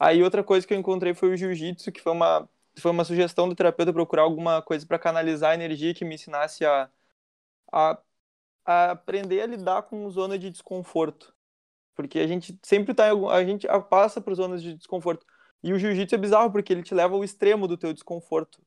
Aí 0.00 0.22
outra 0.22 0.42
coisa 0.42 0.66
que 0.66 0.72
eu 0.72 0.78
encontrei 0.78 1.14
foi 1.14 1.30
o 1.30 1.36
jiu-jitsu, 1.36 1.92
que 1.92 2.00
foi 2.00 2.12
uma, 2.12 2.48
foi 2.78 2.90
uma 2.90 3.04
sugestão 3.04 3.46
do 3.48 3.54
terapeuta 3.54 3.92
procurar 3.92 4.22
alguma 4.22 4.62
coisa 4.62 4.86
para 4.86 4.98
canalizar 4.98 5.50
a 5.52 5.54
energia 5.54 5.94
que 5.94 6.06
me 6.06 6.14
ensinasse 6.14 6.64
a, 6.64 6.90
a, 7.72 7.98
a, 8.64 8.90
aprender 8.92 9.42
a 9.42 9.46
lidar 9.46 9.82
com 9.84 10.10
zona 10.10 10.38
de 10.38 10.50
desconforto. 10.50 11.34
Porque 11.94 12.18
a 12.20 12.26
gente 12.26 12.58
sempre 12.62 12.94
tá 12.94 13.08
em, 13.12 13.28
a 13.30 13.44
gente 13.44 13.66
passa 13.90 14.20
por 14.22 14.34
zonas 14.34 14.62
de 14.62 14.74
desconforto. 14.74 15.26
E 15.62 15.72
o 15.72 15.78
jiu-jitsu 15.78 16.14
é 16.14 16.18
bizarro 16.18 16.50
porque 16.52 16.72
ele 16.72 16.82
te 16.82 16.94
leva 16.94 17.14
ao 17.14 17.24
extremo 17.24 17.68
do 17.68 17.76
teu 17.76 17.92
desconforto. 17.92 18.62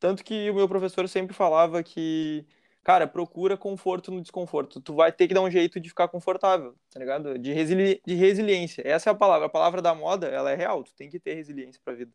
Tanto 0.00 0.24
que 0.24 0.50
o 0.50 0.54
meu 0.54 0.68
professor 0.68 1.08
sempre 1.08 1.34
falava 1.34 1.82
que 1.82 2.46
cara, 2.82 3.06
procura 3.06 3.56
conforto 3.56 4.10
no 4.10 4.20
desconforto. 4.20 4.80
Tu 4.80 4.94
vai 4.94 5.12
ter 5.12 5.28
que 5.28 5.34
dar 5.34 5.42
um 5.42 5.50
jeito 5.50 5.80
de 5.80 5.88
ficar 5.88 6.08
confortável, 6.08 6.74
tá 6.90 6.98
ligado? 6.98 7.38
De, 7.38 7.52
resili 7.52 8.00
de 8.04 8.14
resiliência. 8.14 8.82
Essa 8.84 9.10
é 9.10 9.12
a 9.12 9.16
palavra. 9.16 9.46
A 9.46 9.50
palavra 9.50 9.80
da 9.80 9.94
moda, 9.94 10.26
ela 10.26 10.50
é 10.50 10.54
real. 10.54 10.82
Tu 10.82 10.94
tem 10.94 11.08
que 11.08 11.20
ter 11.20 11.34
resiliência 11.34 11.80
pra 11.84 11.94
vida. 11.94 12.12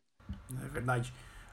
É 0.64 0.68
verdade. 0.68 1.12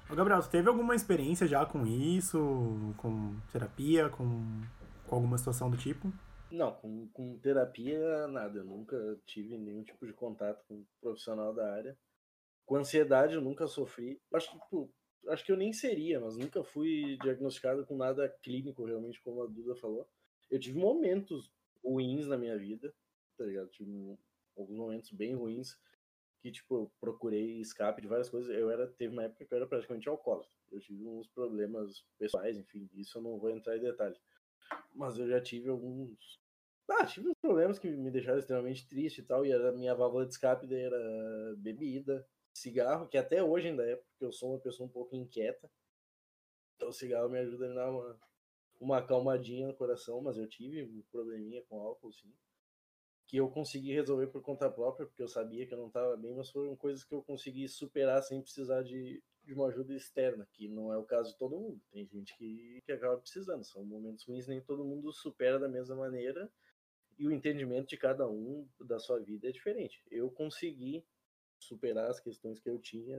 Ô, 0.10 0.16
Gabriel, 0.16 0.42
você 0.42 0.50
teve 0.50 0.70
alguma 0.70 0.96
experiência 0.96 1.48
já 1.48 1.66
com 1.66 1.86
isso? 1.86 2.94
Com 2.98 3.36
terapia? 3.52 4.10
Com, 4.10 4.62
com 5.08 5.16
alguma 5.16 5.38
situação 5.38 5.70
do 5.70 5.78
tipo? 5.78 6.12
Não, 6.52 6.72
com, 6.74 7.08
com 7.08 7.38
terapia, 7.40 8.28
nada. 8.28 8.60
Eu 8.60 8.66
nunca 8.66 8.98
tive 9.26 9.58
nenhum 9.58 9.84
tipo 9.84 10.06
de 10.06 10.14
contato 10.14 10.64
com 10.68 10.76
um 10.76 10.86
profissional 11.02 11.54
da 11.54 11.74
área. 11.74 11.98
Com 12.66 12.76
ansiedade, 12.76 13.34
eu 13.34 13.42
nunca 13.42 13.68
sofri. 13.68 14.20
Acho 14.34 14.52
que, 14.52 14.60
tipo, 14.60 14.92
acho 15.30 15.46
que 15.46 15.52
eu 15.52 15.58
nem 15.58 15.74
seria, 15.74 16.20
mas 16.20 16.38
nunca 16.38 16.64
fui 16.64 17.18
diagnosticado 17.22 17.86
com 17.86 17.96
nada 17.96 18.30
clínico, 18.42 18.86
realmente, 18.86 19.22
como 19.22 19.44
a 19.44 19.48
Duda 19.48 19.76
falou. 19.76 20.08
Eu 20.50 20.60
tive 20.60 20.78
momentos 20.78 21.52
ruins 21.84 22.28
na 22.28 22.38
minha 22.38 22.58
vida, 22.58 22.94
tá 23.38 23.46
ligado? 23.46 23.70
Tive 23.70 24.18
alguns 24.56 24.78
momentos 24.78 25.12
bem 25.12 25.36
ruins 25.36 25.78
que, 26.42 26.52
tipo, 26.52 26.76
eu 26.76 26.92
procurei 27.00 27.60
escape 27.60 28.02
de 28.02 28.08
várias 28.08 28.30
coisas. 28.30 28.50
Eu 28.56 28.70
era, 28.70 28.88
teve 28.88 29.14
uma 29.14 29.24
época 29.24 29.46
que 29.46 29.54
eu 29.54 29.58
era 29.58 29.68
praticamente 29.68 30.08
alcoólatra. 30.08 30.50
Eu 30.72 30.80
tive 30.80 31.06
uns 31.06 31.28
problemas 31.28 32.06
pessoais, 32.18 32.58
enfim, 32.58 32.90
isso 32.94 33.18
eu 33.18 33.22
não 33.22 33.40
vou 33.40 33.50
entrar 33.50 33.78
em 33.78 33.82
detalhes. 33.82 34.20
Mas 34.94 35.18
eu 35.18 35.28
já 35.28 35.42
tive 35.42 35.70
alguns. 35.70 36.40
Ah, 36.90 37.06
tive 37.06 37.30
uns 37.30 37.40
problemas 37.42 37.80
que 37.80 37.90
me 37.90 38.12
deixaram 38.12 38.38
extremamente 38.38 38.88
triste 38.88 39.22
e 39.22 39.24
tal, 39.24 39.46
e 39.46 39.52
a 39.52 39.72
minha 39.72 39.96
válvula 39.96 40.26
de 40.26 40.34
escape 40.34 40.68
daí 40.68 40.82
era 40.82 41.56
bebida, 41.58 42.28
cigarro, 42.58 43.08
que 43.08 43.18
até 43.18 43.44
hoje 43.44 43.68
ainda 43.68 43.86
é, 43.86 43.96
porque 43.98 44.24
eu 44.24 44.32
sou 44.32 44.52
uma 44.52 44.60
pessoa 44.60 44.88
um 44.88 44.92
pouco 44.92 45.16
inquieta. 45.16 45.70
Então 46.76 46.90
o 46.90 46.94
cigarro 46.94 47.30
me 47.30 47.40
ajuda 47.40 47.72
a 47.72 47.74
dar 47.74 47.92
uma, 47.92 48.20
uma 48.80 48.98
acalmadinha 48.98 49.68
no 49.68 49.76
coração, 49.76 50.22
mas 50.22 50.38
eu 50.38 50.48
tive 50.48 50.84
um 50.84 51.02
probleminha 51.12 51.62
com 51.64 51.82
álcool, 51.82 52.14
sim. 52.14 52.34
Que 53.28 53.38
eu 53.38 53.50
consegui 53.50 53.94
resolver 53.94 54.28
por 54.28 54.42
conta 54.42 54.70
própria, 54.70 55.06
porque 55.06 55.22
eu 55.22 55.28
sabia 55.28 55.66
que 55.66 55.74
eu 55.74 55.78
não 55.78 55.88
estava 55.88 56.16
bem, 56.16 56.34
mas 56.34 56.50
foram 56.50 56.76
coisas 56.76 57.04
que 57.04 57.14
eu 57.14 57.24
consegui 57.24 57.68
superar 57.68 58.22
sem 58.24 58.42
precisar 58.42 58.84
de, 58.84 59.22
de 59.44 59.54
uma 59.54 59.68
ajuda 59.68 59.94
externa, 59.94 60.48
que 60.54 60.70
não 60.70 60.94
é 60.94 60.98
o 60.98 61.04
caso 61.04 61.32
de 61.32 61.38
todo 61.38 61.60
mundo. 61.60 61.82
Tem 61.92 62.08
gente 62.08 62.38
que, 62.38 62.82
que 62.86 62.92
acaba 62.92 63.18
precisando. 63.18 63.66
São 63.66 63.84
momentos 63.84 64.26
ruins, 64.26 64.48
nem 64.48 64.62
todo 64.62 64.86
mundo 64.86 65.12
supera 65.12 65.60
da 65.60 65.68
mesma 65.68 65.96
maneira. 65.96 66.50
E 67.18 67.26
o 67.28 67.32
entendimento 67.32 67.88
de 67.88 67.98
cada 67.98 68.30
um 68.30 68.68
da 68.80 69.00
sua 69.00 69.20
vida 69.20 69.48
é 69.50 69.52
diferente. 69.52 70.04
Eu 70.12 70.30
consegui 70.30 71.04
superar 71.60 72.10
as 72.10 72.20
questões 72.20 72.60
que 72.60 72.70
eu 72.70 72.80
tinha. 72.80 73.18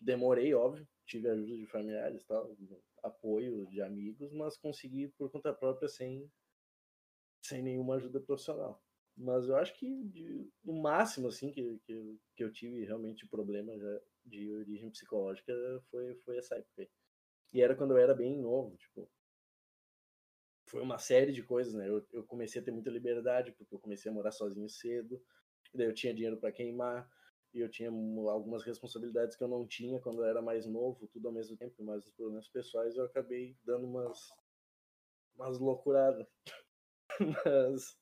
Demorei, 0.00 0.52
óbvio, 0.54 0.86
tive 1.06 1.28
ajuda 1.28 1.56
de 1.56 1.66
familiares, 1.66 2.24
tal, 2.24 2.56
apoio 3.02 3.66
de 3.66 3.80
amigos, 3.80 4.32
mas 4.32 4.56
consegui 4.56 5.08
por 5.08 5.30
conta 5.30 5.52
própria 5.52 5.88
sem, 5.88 6.30
sem 7.42 7.62
nenhuma 7.62 7.96
ajuda 7.96 8.20
profissional. 8.20 8.82
Mas 9.16 9.48
eu 9.48 9.56
acho 9.56 9.74
que 9.74 10.04
de, 10.04 10.50
o 10.64 10.80
máximo 10.80 11.28
assim 11.28 11.50
que, 11.50 11.78
que, 11.84 12.18
que 12.34 12.44
eu 12.44 12.50
tive 12.50 12.84
realmente 12.84 13.26
problema 13.26 13.78
já 13.78 14.00
de 14.24 14.50
origem 14.52 14.90
psicológica 14.90 15.52
foi, 15.90 16.14
foi 16.16 16.38
essa 16.38 16.56
época. 16.56 16.88
E 17.52 17.60
era 17.60 17.74
quando 17.74 17.92
eu 17.92 17.98
era 17.98 18.14
bem 18.14 18.38
novo, 18.38 18.76
tipo. 18.76 19.10
Foi 20.66 20.80
uma 20.80 20.98
série 20.98 21.32
de 21.32 21.42
coisas, 21.42 21.74
né? 21.74 21.86
Eu, 21.86 22.06
eu 22.12 22.24
comecei 22.24 22.62
a 22.62 22.64
ter 22.64 22.70
muita 22.70 22.88
liberdade, 22.88 23.52
porque 23.52 23.74
eu 23.74 23.78
comecei 23.78 24.10
a 24.10 24.14
morar 24.14 24.32
sozinho 24.32 24.68
cedo, 24.70 25.22
daí 25.74 25.86
eu 25.86 25.92
tinha 25.92 26.14
dinheiro 26.14 26.38
para 26.38 26.52
queimar, 26.52 27.06
e 27.54 27.60
eu 27.60 27.70
tinha 27.70 27.90
algumas 27.90 28.64
responsabilidades 28.64 29.36
que 29.36 29.44
eu 29.44 29.48
não 29.48 29.66
tinha 29.66 30.00
quando 30.00 30.22
eu 30.22 30.24
era 30.24 30.40
mais 30.40 30.66
novo, 30.66 31.08
tudo 31.08 31.28
ao 31.28 31.34
mesmo 31.34 31.56
tempo, 31.56 31.84
mas 31.84 32.06
os 32.06 32.12
problemas 32.12 32.48
pessoais 32.48 32.96
eu 32.96 33.04
acabei 33.04 33.56
dando 33.64 33.86
umas, 33.86 34.32
umas 35.36 35.58
loucuradas. 35.58 36.26
mas 37.44 37.96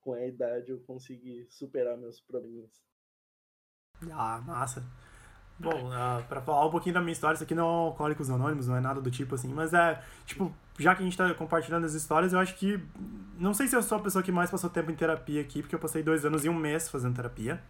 com 0.00 0.12
a 0.12 0.24
idade 0.24 0.70
eu 0.70 0.80
consegui 0.80 1.46
superar 1.50 1.96
meus 1.96 2.20
problemas. 2.20 2.70
Ah, 4.10 4.40
massa. 4.40 4.84
Bom, 5.58 5.88
uh, 5.88 6.22
pra 6.28 6.42
falar 6.42 6.66
um 6.66 6.70
pouquinho 6.70 6.94
da 6.94 7.00
minha 7.00 7.12
história, 7.12 7.34
isso 7.34 7.44
aqui 7.44 7.54
não 7.54 7.64
é 7.64 7.86
Alcoólicos 7.86 8.30
Anônimos, 8.30 8.68
não 8.68 8.76
é 8.76 8.80
nada 8.80 9.00
do 9.00 9.10
tipo 9.10 9.34
assim, 9.34 9.48
mas 9.52 9.72
é, 9.72 10.02
tipo, 10.26 10.54
já 10.78 10.94
que 10.94 11.00
a 11.00 11.04
gente 11.04 11.16
tá 11.16 11.32
compartilhando 11.34 11.84
as 11.84 11.94
histórias, 11.94 12.34
eu 12.34 12.38
acho 12.38 12.54
que. 12.56 12.78
Não 13.38 13.54
sei 13.54 13.66
se 13.66 13.74
eu 13.74 13.82
sou 13.82 13.98
a 13.98 14.02
pessoa 14.02 14.22
que 14.22 14.30
mais 14.30 14.50
passou 14.50 14.68
tempo 14.68 14.90
em 14.90 14.94
terapia 14.94 15.40
aqui, 15.40 15.62
porque 15.62 15.74
eu 15.74 15.78
passei 15.78 16.02
dois 16.02 16.24
anos 16.24 16.44
e 16.44 16.48
um 16.48 16.54
mês 16.54 16.90
fazendo 16.90 17.16
terapia, 17.16 17.62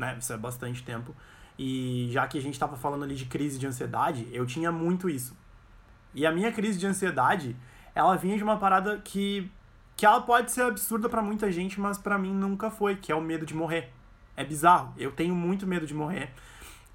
né? 0.00 0.16
Isso 0.18 0.32
é 0.32 0.36
bastante 0.36 0.82
tempo. 0.82 1.14
E 1.58 2.08
já 2.10 2.26
que 2.26 2.38
a 2.38 2.40
gente 2.42 2.58
tava 2.58 2.76
falando 2.76 3.04
ali 3.04 3.14
de 3.14 3.26
crise 3.26 3.58
de 3.58 3.66
ansiedade, 3.66 4.26
eu 4.32 4.46
tinha 4.46 4.72
muito 4.72 5.08
isso. 5.08 5.36
E 6.14 6.26
a 6.26 6.32
minha 6.32 6.50
crise 6.50 6.78
de 6.78 6.86
ansiedade, 6.86 7.54
ela 7.94 8.16
vinha 8.16 8.36
de 8.36 8.42
uma 8.42 8.56
parada 8.56 8.98
que. 9.04 9.50
que 9.96 10.04
ela 10.04 10.22
pode 10.22 10.50
ser 10.50 10.62
absurda 10.62 11.08
para 11.08 11.22
muita 11.22 11.52
gente, 11.52 11.78
mas 11.78 11.98
para 11.98 12.18
mim 12.18 12.34
nunca 12.34 12.70
foi, 12.70 12.96
que 12.96 13.12
é 13.12 13.14
o 13.14 13.20
medo 13.20 13.46
de 13.46 13.54
morrer. 13.54 13.92
É 14.36 14.44
bizarro. 14.44 14.94
Eu 14.96 15.12
tenho 15.12 15.34
muito 15.34 15.66
medo 15.66 15.86
de 15.86 15.94
morrer. 15.94 16.32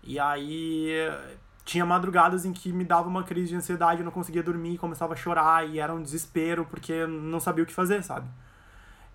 E 0.04 0.20
aí 0.20 0.92
tinha 1.64 1.86
madrugadas 1.86 2.46
em 2.46 2.54
que 2.54 2.72
me 2.72 2.84
dava 2.84 3.08
uma 3.08 3.24
crise 3.24 3.50
de 3.50 3.56
ansiedade, 3.56 4.02
eu 4.02 4.06
não 4.06 4.12
conseguia 4.12 4.44
dormir, 4.44 4.78
começava 4.78 5.14
a 5.14 5.16
chorar 5.16 5.68
e 5.68 5.80
era 5.80 5.94
um 5.94 6.02
desespero 6.02 6.66
porque 6.66 7.08
não 7.08 7.40
sabia 7.40 7.64
o 7.64 7.68
que 7.68 7.74
fazer, 7.74 8.04
sabe? 8.04 8.28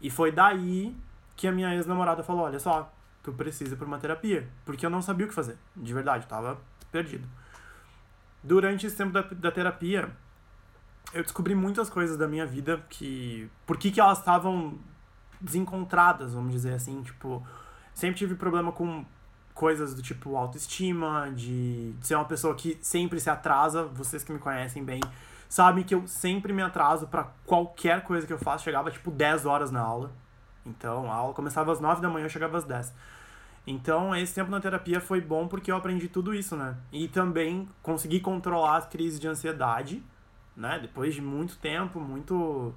E 0.01 0.11
foi 0.11 0.33
daí 0.33 0.97
que 1.37 1.47
a 1.47 1.53
minha 1.53 1.75
ex-namorada 1.75 2.23
falou: 2.23 2.45
"Olha 2.45 2.59
só, 2.59 2.93
tu 3.23 3.33
precisa 3.33 3.77
por 3.77 3.87
uma 3.87 3.99
terapia", 3.99 4.49
porque 4.65 4.85
eu 4.85 4.91
não 4.91 5.03
sabia 5.03 5.27
o 5.27 5.29
que 5.29 5.35
fazer, 5.35 5.57
de 5.77 5.93
verdade, 5.95 6.27
tava 6.27 6.59
perdido. 6.91 7.29
Durante 8.43 8.87
esse 8.87 8.97
tempo 8.97 9.13
da, 9.13 9.23
da 9.23 9.51
terapia, 9.51 10.11
eu 11.13 11.23
descobri 11.23 11.55
muitas 11.55 11.91
coisas 11.91 12.17
da 12.17 12.27
minha 12.27 12.47
vida 12.47 12.83
que 12.89 13.51
por 13.67 13.77
que 13.77 13.91
que 13.91 14.01
elas 14.01 14.19
estavam 14.19 14.79
desencontradas, 15.41 16.35
vamos 16.35 16.53
dizer 16.53 16.75
assim, 16.75 17.03
tipo, 17.03 17.45
Sempre 17.95 18.17
tive 18.17 18.35
problema 18.35 18.73
com 18.73 19.05
coisas 19.53 19.95
do 19.95 20.01
tipo 20.01 20.37
autoestima, 20.37 21.31
de, 21.35 21.93
de 21.93 22.07
ser 22.07 22.15
uma 22.15 22.25
pessoa 22.25 22.55
que 22.55 22.79
sempre 22.81 23.21
se 23.21 23.29
atrasa. 23.29 23.85
Vocês 23.85 24.25
que 24.25 24.33
me 24.33 24.39
conhecem 24.39 24.83
bem 24.83 25.01
sabem 25.49 25.85
que 25.85 25.95
eu 25.95 26.07
sempre 26.07 26.53
me 26.53 26.63
atraso 26.63 27.09
para 27.09 27.25
qualquer 27.45 28.03
coisa 28.03 28.27
que 28.27 28.33
eu 28.33 28.39
faço. 28.39 28.65
Chegava 28.65 28.91
tipo 28.91 29.11
10 29.11 29.45
horas 29.45 29.71
na 29.71 29.81
aula. 29.81 30.13
Então 30.65 31.11
a 31.11 31.15
aula 31.15 31.35
começava 31.35 31.73
às 31.73 31.81
9 31.81 32.01
da 32.01 32.09
manhã, 32.09 32.27
eu 32.27 32.31
chegava 32.31 32.59
às 32.59 32.65
10. 32.65 32.93
Então, 33.67 34.17
esse 34.17 34.35
tempo 34.35 34.51
na 34.51 34.59
terapia 34.59 35.01
foi 35.01 35.21
bom 35.21 35.47
porque 35.47 35.71
eu 35.71 35.77
aprendi 35.77 36.09
tudo 36.09 36.35
isso, 36.35 36.57
né? 36.57 36.77
E 36.91 37.09
também 37.09 37.69
consegui 37.83 38.19
controlar 38.19 38.79
as 38.79 38.87
crises 38.87 39.21
de 39.21 39.29
ansiedade, 39.29 40.03
né? 40.57 40.79
Depois 40.81 41.15
de 41.15 41.21
muito 41.21 41.57
tempo, 41.59 42.01
muito 42.01 42.75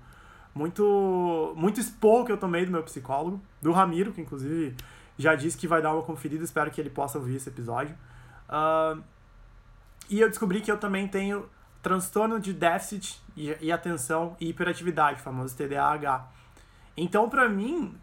muito 0.54 1.54
muito 1.56 1.80
expor 1.80 2.26
que 2.26 2.32
eu 2.32 2.38
tomei 2.38 2.66
do 2.66 2.72
meu 2.72 2.84
psicólogo, 2.84 3.42
do 3.62 3.72
Ramiro, 3.72 4.12
que 4.12 4.22
inclusive 4.22 4.76
já 5.18 5.36
disse 5.36 5.58
que 5.58 5.68
vai 5.68 5.82
dar 5.82 5.94
uma 5.94 6.04
conferida, 6.04 6.44
espero 6.44 6.70
que 6.70 6.82
ele 6.82 6.90
possa 6.90 7.18
ouvir 7.18 7.36
esse 7.36 7.50
episódio. 7.50 7.96
Uh, 8.50 9.02
e 10.10 10.20
eu 10.20 10.30
descobri 10.30 10.62
que 10.62 10.72
eu 10.72 10.78
também 10.78 11.08
tenho 11.08 11.50
transtorno 11.82 12.40
de 12.40 12.54
déficit 12.54 13.22
e, 13.36 13.56
e 13.62 13.72
atenção 13.72 14.36
e 14.40 14.50
hiperatividade, 14.50 15.22
famoso 15.22 15.56
TDAH. 15.56 16.28
Então, 16.96 17.30
para 17.30 17.50
mim, 17.50 17.96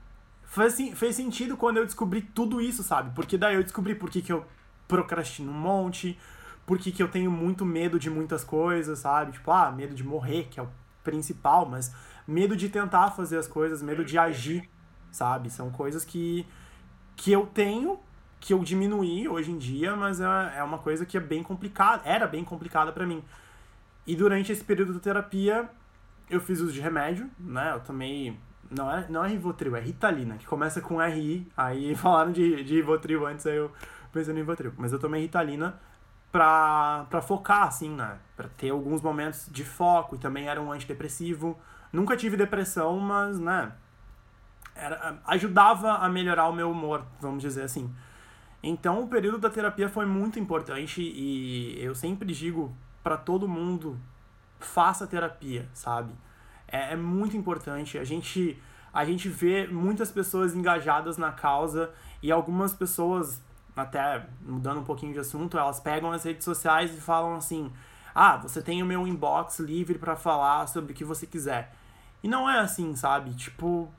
fez, 0.44 0.76
fez 0.94 1.16
sentido 1.16 1.56
quando 1.56 1.78
eu 1.78 1.84
descobri 1.84 2.22
tudo 2.22 2.60
isso, 2.60 2.82
sabe? 2.82 3.14
Porque 3.14 3.38
daí 3.38 3.54
eu 3.54 3.62
descobri 3.62 3.94
por 3.94 4.10
que, 4.10 4.22
que 4.22 4.32
eu 4.32 4.44
procrastino 4.88 5.50
um 5.50 5.54
monte, 5.54 6.18
por 6.66 6.78
que, 6.78 6.92
que 6.92 7.02
eu 7.02 7.08
tenho 7.08 7.30
muito 7.30 7.64
medo 7.64 7.98
de 7.98 8.10
muitas 8.10 8.44
coisas, 8.44 8.98
sabe? 8.98 9.32
Tipo, 9.32 9.50
ah, 9.50 9.70
medo 9.70 9.94
de 9.94 10.04
morrer, 10.04 10.48
que 10.50 10.58
é 10.58 10.62
o 10.62 10.68
principal, 11.02 11.66
mas 11.66 11.94
medo 12.26 12.56
de 12.56 12.68
tentar 12.68 13.10
fazer 13.12 13.38
as 13.38 13.46
coisas, 13.46 13.82
medo 13.82 14.04
de 14.04 14.18
agir, 14.18 14.68
sabe? 15.10 15.50
São 15.50 15.70
coisas 15.70 16.04
que 16.04 16.46
que 17.16 17.30
eu 17.30 17.46
tenho, 17.46 18.00
que 18.40 18.54
eu 18.54 18.60
diminuí 18.60 19.28
hoje 19.28 19.50
em 19.50 19.58
dia, 19.58 19.94
mas 19.94 20.22
é, 20.22 20.24
é 20.56 20.62
uma 20.62 20.78
coisa 20.78 21.04
que 21.04 21.18
é 21.18 21.20
bem 21.20 21.42
complicada, 21.42 22.02
era 22.06 22.26
bem 22.26 22.42
complicada 22.42 22.90
para 22.92 23.06
mim. 23.06 23.22
E 24.06 24.16
durante 24.16 24.50
esse 24.50 24.64
período 24.64 24.94
da 24.94 25.00
terapia, 25.00 25.68
eu 26.30 26.40
fiz 26.40 26.60
uso 26.60 26.72
de 26.72 26.80
remédio, 26.80 27.30
né? 27.38 27.72
Eu 27.74 27.80
tomei. 27.80 28.38
Não 28.70 28.90
é, 28.90 29.06
não 29.08 29.24
é 29.24 29.28
Rivotril, 29.28 29.74
é 29.76 29.80
Ritalina, 29.80 30.36
que 30.36 30.46
começa 30.46 30.80
com 30.80 31.00
RI. 31.00 31.50
Aí 31.56 31.94
falaram 31.96 32.32
de, 32.32 32.62
de 32.62 32.74
Rivotril 32.76 33.26
antes, 33.26 33.46
aí 33.46 33.56
eu 33.56 33.72
pensei 34.12 34.32
no 34.32 34.38
Rivotril. 34.38 34.72
Mas 34.76 34.92
eu 34.92 34.98
tomei 34.98 35.22
Ritalina 35.22 35.78
pra, 36.30 37.06
pra 37.10 37.20
focar, 37.20 37.64
assim, 37.64 37.90
né? 37.90 38.18
Pra 38.36 38.48
ter 38.56 38.70
alguns 38.70 39.02
momentos 39.02 39.48
de 39.50 39.64
foco. 39.64 40.14
E 40.16 40.18
também 40.18 40.48
era 40.48 40.60
um 40.60 40.70
antidepressivo. 40.72 41.58
Nunca 41.92 42.16
tive 42.16 42.36
depressão, 42.36 42.98
mas, 43.00 43.38
né? 43.40 43.72
era, 44.80 45.18
ajudava 45.26 45.94
a 45.96 46.08
melhorar 46.08 46.48
o 46.48 46.52
meu 46.52 46.70
humor, 46.70 47.04
vamos 47.20 47.42
dizer 47.42 47.62
assim. 47.62 47.94
Então, 48.62 49.02
o 49.02 49.08
período 49.08 49.38
da 49.38 49.50
terapia 49.50 49.88
foi 49.88 50.06
muito 50.06 50.38
importante 50.38 51.00
e 51.02 51.78
eu 51.82 51.94
sempre 51.94 52.32
digo 52.32 52.74
para 53.02 53.16
todo 53.16 53.48
mundo: 53.48 53.98
faça 54.58 55.06
terapia, 55.06 55.68
sabe? 55.72 56.12
É, 56.70 56.92
é, 56.92 56.96
muito 56.96 57.36
importante. 57.36 57.98
A 57.98 58.04
gente, 58.04 58.60
a 58.92 59.04
gente 59.04 59.28
vê 59.28 59.66
muitas 59.66 60.10
pessoas 60.10 60.54
engajadas 60.54 61.16
na 61.16 61.32
causa 61.32 61.90
e 62.22 62.30
algumas 62.30 62.72
pessoas, 62.72 63.42
até 63.76 64.26
mudando 64.42 64.80
um 64.80 64.84
pouquinho 64.84 65.12
de 65.12 65.18
assunto, 65.18 65.58
elas 65.58 65.80
pegam 65.80 66.12
as 66.12 66.24
redes 66.24 66.44
sociais 66.44 66.96
e 66.96 67.00
falam 67.00 67.34
assim: 67.34 67.72
ah, 68.14 68.36
você 68.36 68.62
tem 68.62 68.82
o 68.82 68.86
meu 68.86 69.06
inbox 69.06 69.58
livre 69.58 69.98
para 69.98 70.16
falar 70.16 70.66
sobre 70.66 70.92
o 70.92 70.94
que 70.94 71.04
você 71.04 71.26
quiser. 71.26 71.72
E 72.22 72.28
não 72.28 72.48
é 72.48 72.60
assim, 72.60 72.94
sabe? 72.94 73.34
Tipo, 73.34 73.90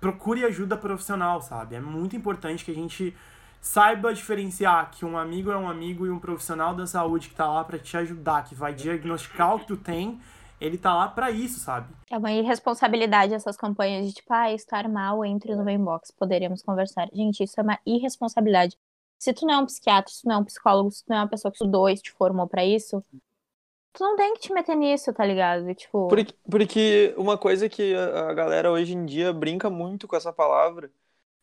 procure 0.00 0.44
ajuda 0.44 0.76
profissional, 0.76 1.40
sabe? 1.40 1.74
É 1.74 1.80
muito 1.80 2.14
importante 2.14 2.64
que 2.64 2.70
a 2.70 2.74
gente 2.74 3.16
saiba 3.60 4.12
diferenciar 4.12 4.90
que 4.90 5.04
um 5.04 5.16
amigo 5.16 5.50
é 5.52 5.56
um 5.56 5.68
amigo 5.68 6.04
e 6.04 6.10
um 6.10 6.18
profissional 6.18 6.74
da 6.74 6.86
saúde 6.86 7.28
que 7.28 7.34
tá 7.34 7.46
lá 7.46 7.62
para 7.62 7.78
te 7.78 7.96
ajudar, 7.96 8.42
que 8.42 8.54
vai 8.56 8.74
diagnosticar 8.74 9.54
o 9.54 9.60
que 9.60 9.68
tu 9.68 9.76
tem, 9.76 10.20
ele 10.62 10.78
tá 10.78 10.94
lá 10.94 11.08
pra 11.08 11.30
isso, 11.30 11.60
sabe? 11.60 11.92
É 12.10 12.16
uma 12.16 12.32
irresponsabilidade 12.32 13.34
essas 13.34 13.56
campanhas 13.56 14.06
de 14.06 14.14
tipo, 14.14 14.32
ah, 14.32 14.52
estar 14.52 14.88
mal, 14.88 15.24
entre 15.24 15.54
no 15.56 15.68
inbox, 15.68 16.10
poderíamos 16.10 16.62
conversar. 16.62 17.08
Gente, 17.12 17.42
isso 17.42 17.58
é 17.58 17.62
uma 17.62 17.78
irresponsabilidade. 17.84 18.78
Se 19.18 19.32
tu 19.32 19.46
não 19.46 19.54
é 19.54 19.58
um 19.58 19.66
psiquiatra, 19.66 20.12
se 20.12 20.22
tu 20.22 20.28
não 20.28 20.36
é 20.36 20.38
um 20.38 20.44
psicólogo, 20.44 20.90
se 20.90 21.04
tu 21.04 21.10
não 21.10 21.16
é 21.16 21.20
uma 21.20 21.28
pessoa 21.28 21.50
que 21.50 21.56
estudou 21.56 21.88
e 21.88 21.94
te 21.96 22.12
formou 22.12 22.46
pra 22.46 22.64
isso, 22.64 23.04
tu 23.92 24.04
não 24.04 24.16
tem 24.16 24.34
que 24.34 24.40
te 24.40 24.52
meter 24.52 24.76
nisso, 24.76 25.12
tá 25.12 25.24
ligado? 25.24 25.74
Tipo, 25.74 26.08
Porque, 26.08 26.34
porque 26.48 27.14
uma 27.16 27.36
coisa 27.36 27.68
que 27.68 27.94
a 27.94 28.30
a 28.30 28.34
galera 28.34 28.70
hoje 28.70 28.94
em 28.94 29.04
dia 29.04 29.32
brinca 29.32 29.68
muito 29.68 30.08
com 30.08 30.16
essa 30.16 30.32
palavra, 30.32 30.90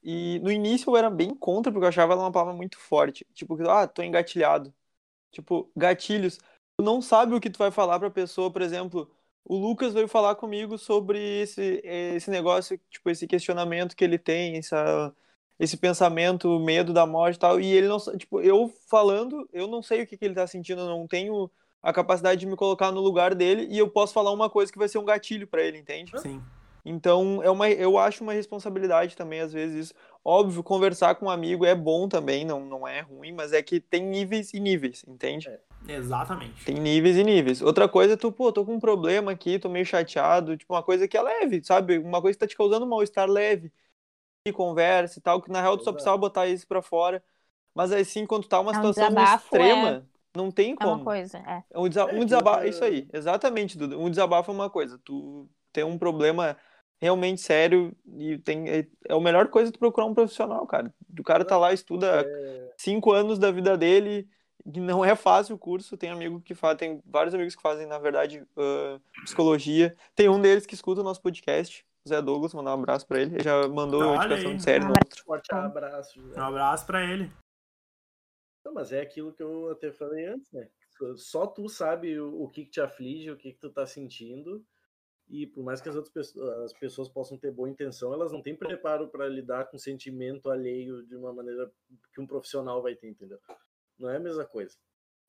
e 0.02 0.40
no 0.40 0.52
início 0.52 0.90
eu 0.90 0.98
era 0.98 1.10
bem 1.10 1.36
contra, 1.36 1.72
porque 1.72 1.84
eu 1.84 1.90
achava 1.90 2.14
ela 2.14 2.24
uma 2.24 2.32
palavra 2.32 2.54
muito 2.54 2.80
forte. 2.80 3.26
Tipo, 3.34 3.58
ah, 3.70 3.88
tô 3.88 4.02
engatilhado. 4.02 4.74
Tipo, 5.32 5.70
gatilhos. 5.76 6.40
Tu 6.80 6.84
não 6.84 7.02
sabe 7.02 7.36
o 7.36 7.42
que 7.42 7.50
tu 7.50 7.58
vai 7.58 7.72
falar 7.72 8.00
pra 8.00 8.10
pessoa, 8.10 8.50
por 8.50 8.62
exemplo, 8.62 9.12
o 9.44 9.58
Lucas 9.58 9.94
veio 9.94 10.08
falar 10.08 10.36
comigo 10.36 10.78
sobre 10.78 11.20
esse, 11.42 11.82
esse 11.84 12.32
negócio, 12.32 12.80
tipo, 12.90 13.10
esse 13.10 13.28
questionamento 13.28 13.98
que 13.98 14.04
ele 14.06 14.18
tem, 14.18 14.56
essa, 14.56 15.14
esse 15.60 15.76
pensamento, 15.76 16.58
medo 16.58 16.94
da 16.94 17.06
morte 17.06 17.36
e 17.36 17.40
tal, 17.40 17.60
e 17.60 17.66
ele 17.66 17.90
não, 17.90 18.00
tipo, 18.18 18.40
eu 18.40 18.74
falando, 18.90 19.46
eu 19.52 19.68
não 19.68 19.84
sei 19.84 20.04
o 20.04 20.08
que, 20.08 20.16
que 20.16 20.24
ele 20.24 20.36
tá 20.36 20.48
sentindo, 20.48 20.80
eu 20.80 20.88
não 20.88 21.06
tenho 21.06 21.52
a 21.84 21.92
capacidade 21.92 22.40
de 22.40 22.46
me 22.46 22.56
colocar 22.56 22.94
no 22.94 23.02
lugar 23.02 23.36
dele, 23.36 23.68
e 23.70 23.78
eu 23.78 23.90
posso 23.90 24.14
falar 24.14 24.32
uma 24.32 24.50
coisa 24.50 24.72
que 24.72 24.80
vai 24.80 24.88
ser 24.88 25.00
um 25.00 25.06
gatilho 25.06 25.48
pra 25.48 25.62
ele, 25.62 25.80
entende? 25.80 26.18
Sim. 26.18 26.42
Então, 26.86 27.44
é 27.44 27.50
uma, 27.50 27.70
eu 27.70 27.98
acho 27.98 28.24
uma 28.24 28.32
responsabilidade 28.32 29.18
também, 29.18 29.42
às 29.42 29.52
vezes, 29.52 29.88
isso. 29.88 29.94
Óbvio, 30.24 30.64
conversar 30.64 31.16
com 31.16 31.26
um 31.26 31.30
amigo 31.30 31.66
é 31.66 31.76
bom 31.76 32.08
também, 32.08 32.46
não, 32.46 32.64
não 32.64 32.88
é 32.88 33.02
ruim, 33.02 33.34
mas 33.34 33.52
é 33.52 33.62
que 33.62 33.82
tem 33.82 34.02
níveis 34.02 34.54
e 34.54 34.62
níveis, 34.62 35.04
entende? 35.06 35.50
Exatamente. 35.88 36.66
Tem 36.66 36.76
níveis 36.80 37.16
e 37.18 37.24
níveis. 37.24 37.62
Outra 37.62 37.88
coisa 37.90 38.14
é 38.14 38.18
tu, 38.18 38.32
pô, 38.32 38.52
tô 38.52 38.66
com 38.66 38.76
um 38.76 38.80
problema 38.80 39.32
aqui, 39.32 39.58
tô 39.58 39.70
meio 39.70 39.86
chateado, 39.86 40.56
tipo, 40.58 40.74
uma 40.74 40.84
coisa 40.84 41.08
que 41.08 41.18
é 41.18 41.22
leve, 41.22 41.64
sabe? 41.64 41.98
Uma 41.98 42.22
coisa 42.22 42.36
que 42.38 42.40
tá 42.40 42.48
te 42.48 42.56
causando 42.56 42.86
um 42.86 42.90
mal-estar 42.90 43.28
leve. 43.30 43.72
E 44.46 44.54
conversa 44.54 45.20
e 45.20 45.22
tal, 45.22 45.42
que 45.42 45.52
na 45.52 45.62
real 45.62 45.78
tu 45.78 45.84
só 45.84 45.94
precisava 45.94 46.18
botar 46.18 46.48
isso 46.48 46.68
pra 46.68 46.82
fora. 46.82 47.24
Mas 47.76 47.92
assim, 47.92 48.26
quando 48.26 48.48
tá 48.48 48.60
uma 48.60 48.74
É 48.74 48.78
um 48.80 48.92
situação 48.94 49.24
extrema, 49.24 50.08
não 50.36 50.52
tem 50.52 50.76
é 50.80 50.86
uma 50.86 51.00
como. 51.00 51.04
coisa, 51.04 51.38
é. 51.40 51.64
É 51.72 51.80
um, 51.80 51.88
desa 51.90 52.06
É, 52.06 52.14
um 52.14 52.26
desabafo, 52.26 52.66
isso 52.68 52.84
aí, 52.86 53.08
exatamente, 53.14 53.78
Duda. 53.78 53.98
Um 53.98 54.10
desabafo 54.10 54.52
é 54.52 54.54
uma 54.56 54.70
coisa. 54.70 55.00
Tu 55.00 55.50
tem 55.74 55.84
um 55.84 55.98
problema 55.98 56.58
realmente 57.02 57.42
sério 57.42 57.96
e 58.18 58.38
tem 58.40 58.70
é, 58.70 58.80
é 59.08 59.14
a 59.14 59.20
melhor 59.20 59.50
coisa 59.50 59.72
tu 59.72 59.80
procurar 59.80 60.08
um 60.08 60.14
profissional, 60.16 60.66
cara. 60.68 60.94
O 61.20 61.24
cara 61.24 61.46
tá 61.46 61.58
lá, 61.58 61.74
estuda 61.74 62.24
É, 62.26 62.74
cinco 62.78 63.12
anos 63.14 63.40
da 63.40 63.52
vida 63.52 63.78
dele, 63.78 64.28
não 64.66 65.04
é 65.04 65.16
fácil 65.16 65.56
o 65.56 65.60
curso. 65.60 65.98
Tem 65.98 66.10
amigo 66.10 66.42
que 66.42 66.54
faz, 66.56 66.78
tem 66.78 67.02
vários 67.06 67.34
amigos 67.34 67.56
que 67.56 67.62
fazem, 67.62 67.86
na 67.88 67.98
verdade, 68.00 68.46
ah, 68.58 69.00
psicologia. 69.24 69.96
Tem 70.16 70.30
um 70.30 70.42
deles 70.42 70.66
que 70.66 70.74
escuta 70.76 71.02
o 71.02 71.04
nosso 71.04 71.22
podcast, 71.22 71.86
o 72.06 72.10
Zé 72.10 72.22
Douglas, 72.22 72.54
mandar 72.54 72.72
um 72.76 72.80
abraço 72.80 73.08
pra 73.08 73.20
ele. 73.22 73.36
Ele 73.36 73.44
já 73.44 73.68
mandou 73.68 74.02
Olha 74.02 74.26
indicação 74.26 74.52
aí. 74.52 74.58
de 74.58 74.64
série 74.64 74.84
no 74.86 74.92
Abraço. 74.92 75.06
outro. 75.06 75.24
forte 75.26 75.54
abraço. 75.54 76.22
José. 76.22 76.40
Um 76.40 76.44
abraço 76.44 76.86
pra 76.86 77.04
ele. 77.04 77.32
Não, 78.66 78.74
mas 78.74 78.92
é 78.92 79.02
aquilo 79.02 79.34
que 79.34 79.42
eu 79.42 79.72
até 79.72 79.92
falei 79.92 80.26
antes, 80.28 80.52
né? 80.52 80.70
Só- 80.98 81.16
Só 81.16 81.48
tu 81.48 81.70
sabe 81.70 82.20
o, 82.20 82.44
o 82.44 82.50
que, 82.50 82.66
que 82.66 82.72
te 82.72 82.82
aflige, 82.82 83.32
o 83.32 83.38
que, 83.38 83.54
que 83.54 83.60
tu 83.60 83.70
tá 83.70 83.86
sentindo. 83.86 84.64
E 85.30 85.46
por 85.46 85.64
mais 85.64 85.80
que 85.80 85.88
as 85.88 85.96
outras 85.96 86.12
pessoas, 86.12 86.50
as 86.64 86.74
pessoas 86.74 87.08
possam 87.08 87.38
ter 87.38 87.52
boa 87.52 87.70
intenção, 87.70 88.12
elas 88.12 88.32
não 88.32 88.42
têm 88.42 88.56
preparo 88.56 89.08
para 89.10 89.28
lidar 89.30 89.66
com 89.70 89.78
sentimento 89.78 90.50
alheio 90.50 91.04
de 91.06 91.16
uma 91.16 91.32
maneira 91.32 91.72
que 92.14 92.20
um 92.20 92.26
profissional 92.26 92.82
vai 92.82 92.96
ter, 92.96 93.10
entendeu? 93.10 93.38
Não 94.00 94.10
é 94.10 94.18
a 94.18 94.20
mesma 94.20 94.46
coisa. 94.46 94.76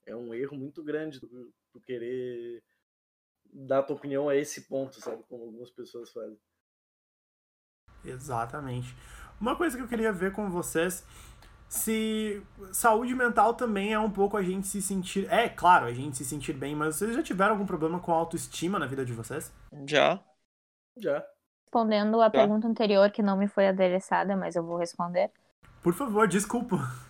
É 0.06 0.14
um 0.14 0.32
erro 0.32 0.56
muito 0.56 0.82
grande 0.82 1.20
tu, 1.20 1.52
tu 1.72 1.80
querer 1.80 2.62
dar 3.52 3.82
tua 3.82 3.96
opinião 3.96 4.28
a 4.28 4.36
esse 4.36 4.62
ponto, 4.62 5.00
sabe? 5.00 5.22
Como 5.28 5.44
algumas 5.44 5.70
pessoas 5.70 6.10
fazem. 6.10 6.38
Exatamente. 8.04 8.94
Uma 9.40 9.56
coisa 9.56 9.76
que 9.76 9.82
eu 9.82 9.88
queria 9.88 10.12
ver 10.12 10.32
com 10.32 10.50
vocês, 10.50 11.04
se 11.68 12.42
saúde 12.72 13.14
mental 13.14 13.54
também 13.54 13.92
é 13.92 13.98
um 13.98 14.10
pouco 14.10 14.36
a 14.36 14.42
gente 14.42 14.66
se 14.66 14.80
sentir. 14.80 15.30
É, 15.32 15.48
claro, 15.48 15.86
a 15.86 15.92
gente 15.92 16.16
se 16.16 16.24
sentir 16.24 16.52
bem, 16.52 16.74
mas 16.74 16.96
vocês 16.96 17.14
já 17.14 17.22
tiveram 17.22 17.52
algum 17.52 17.66
problema 17.66 18.00
com 18.00 18.12
autoestima 18.12 18.78
na 18.78 18.86
vida 18.86 19.04
de 19.04 19.12
vocês? 19.12 19.52
Já. 19.86 20.20
Já. 20.96 21.24
Respondendo 21.64 22.20
a 22.20 22.28
pergunta 22.28 22.66
anterior, 22.66 23.10
que 23.10 23.22
não 23.22 23.36
me 23.36 23.46
foi 23.46 23.68
adereçada, 23.68 24.36
mas 24.36 24.56
eu 24.56 24.64
vou 24.64 24.76
responder. 24.76 25.30
Por 25.82 25.94
favor, 25.94 26.26
desculpa. 26.26 26.76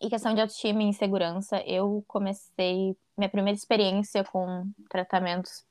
Em 0.00 0.08
questão 0.08 0.34
de 0.34 0.40
autoestima 0.40 0.82
e 0.82 0.86
insegurança, 0.86 1.62
eu 1.66 2.04
comecei 2.06 2.96
minha 3.16 3.30
primeira 3.30 3.56
experiência 3.56 4.22
com 4.24 4.70
tratamentos 4.90 5.64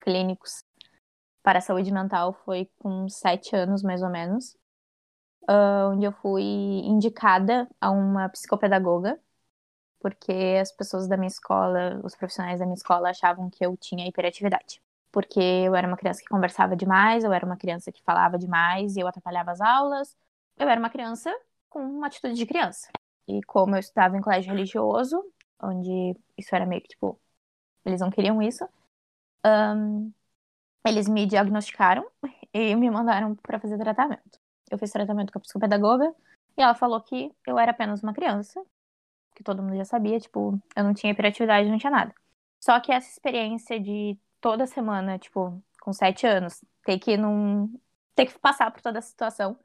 clínicos 0.00 0.64
para 1.42 1.58
a 1.58 1.62
saúde 1.62 1.92
mental 1.92 2.32
foi 2.44 2.70
com 2.78 3.08
sete 3.08 3.56
anos, 3.56 3.82
mais 3.82 4.02
ou 4.02 4.10
menos, 4.10 4.56
onde 5.92 6.06
eu 6.06 6.12
fui 6.12 6.42
indicada 6.42 7.68
a 7.80 7.90
uma 7.90 8.28
psicopedagoga, 8.28 9.18
porque 10.00 10.58
as 10.60 10.72
pessoas 10.72 11.08
da 11.08 11.16
minha 11.16 11.28
escola, 11.28 12.00
os 12.04 12.16
profissionais 12.16 12.60
da 12.60 12.66
minha 12.66 12.76
escola 12.76 13.10
achavam 13.10 13.50
que 13.50 13.64
eu 13.64 13.76
tinha 13.76 14.06
hiperatividade. 14.08 14.82
Porque 15.12 15.40
eu 15.40 15.74
era 15.74 15.86
uma 15.88 15.96
criança 15.96 16.20
que 16.22 16.28
conversava 16.28 16.76
demais, 16.76 17.24
eu 17.24 17.32
era 17.32 17.44
uma 17.44 17.56
criança 17.56 17.92
que 17.92 18.02
falava 18.02 18.38
demais 18.38 18.96
e 18.96 19.00
eu 19.00 19.08
atrapalhava 19.08 19.52
as 19.52 19.60
aulas. 19.60 20.16
Eu 20.58 20.68
era 20.68 20.80
uma 20.80 20.90
criança 20.90 21.34
com 21.70 21.80
uma 21.80 22.08
atitude 22.08 22.34
de 22.34 22.46
criança. 22.46 22.90
E 23.28 23.42
como 23.44 23.76
eu 23.76 23.80
estudava 23.80 24.16
em 24.16 24.20
colégio 24.20 24.52
religioso, 24.52 25.24
onde 25.62 26.16
isso 26.36 26.54
era 26.54 26.66
meio 26.66 26.82
que 26.82 26.88
tipo, 26.88 27.18
eles 27.84 28.00
não 28.00 28.10
queriam 28.10 28.42
isso, 28.42 28.68
ahn, 29.44 30.10
eles 30.86 31.08
me 31.08 31.26
diagnosticaram 31.26 32.06
e 32.52 32.74
me 32.76 32.90
mandaram 32.90 33.34
para 33.36 33.60
fazer 33.60 33.78
tratamento. 33.78 34.38
Eu 34.70 34.78
fiz 34.78 34.90
tratamento 34.90 35.32
com 35.32 35.38
a 35.38 35.42
psicopedagoga 35.42 36.14
e 36.56 36.62
ela 36.62 36.74
falou 36.74 37.00
que 37.00 37.32
eu 37.46 37.58
era 37.58 37.70
apenas 37.72 38.02
uma 38.02 38.12
criança, 38.14 38.62
que 39.34 39.44
todo 39.44 39.62
mundo 39.62 39.76
já 39.76 39.84
sabia, 39.84 40.20
tipo, 40.20 40.60
eu 40.76 40.84
não 40.84 40.94
tinha 40.94 41.12
hiperatividade, 41.12 41.70
não 41.70 41.78
tinha 41.78 41.90
nada. 41.90 42.14
Só 42.60 42.78
que 42.80 42.92
essa 42.92 43.08
experiência 43.10 43.80
de 43.80 44.18
toda 44.40 44.66
semana, 44.66 45.18
tipo, 45.18 45.62
com 45.80 45.92
sete 45.92 46.26
anos, 46.26 46.62
ter 46.84 46.98
que 46.98 47.16
num. 47.16 47.72
ter 48.14 48.26
que 48.26 48.38
passar 48.38 48.70
por 48.70 48.82
toda 48.82 48.98
essa 48.98 49.08
situação 49.08 49.58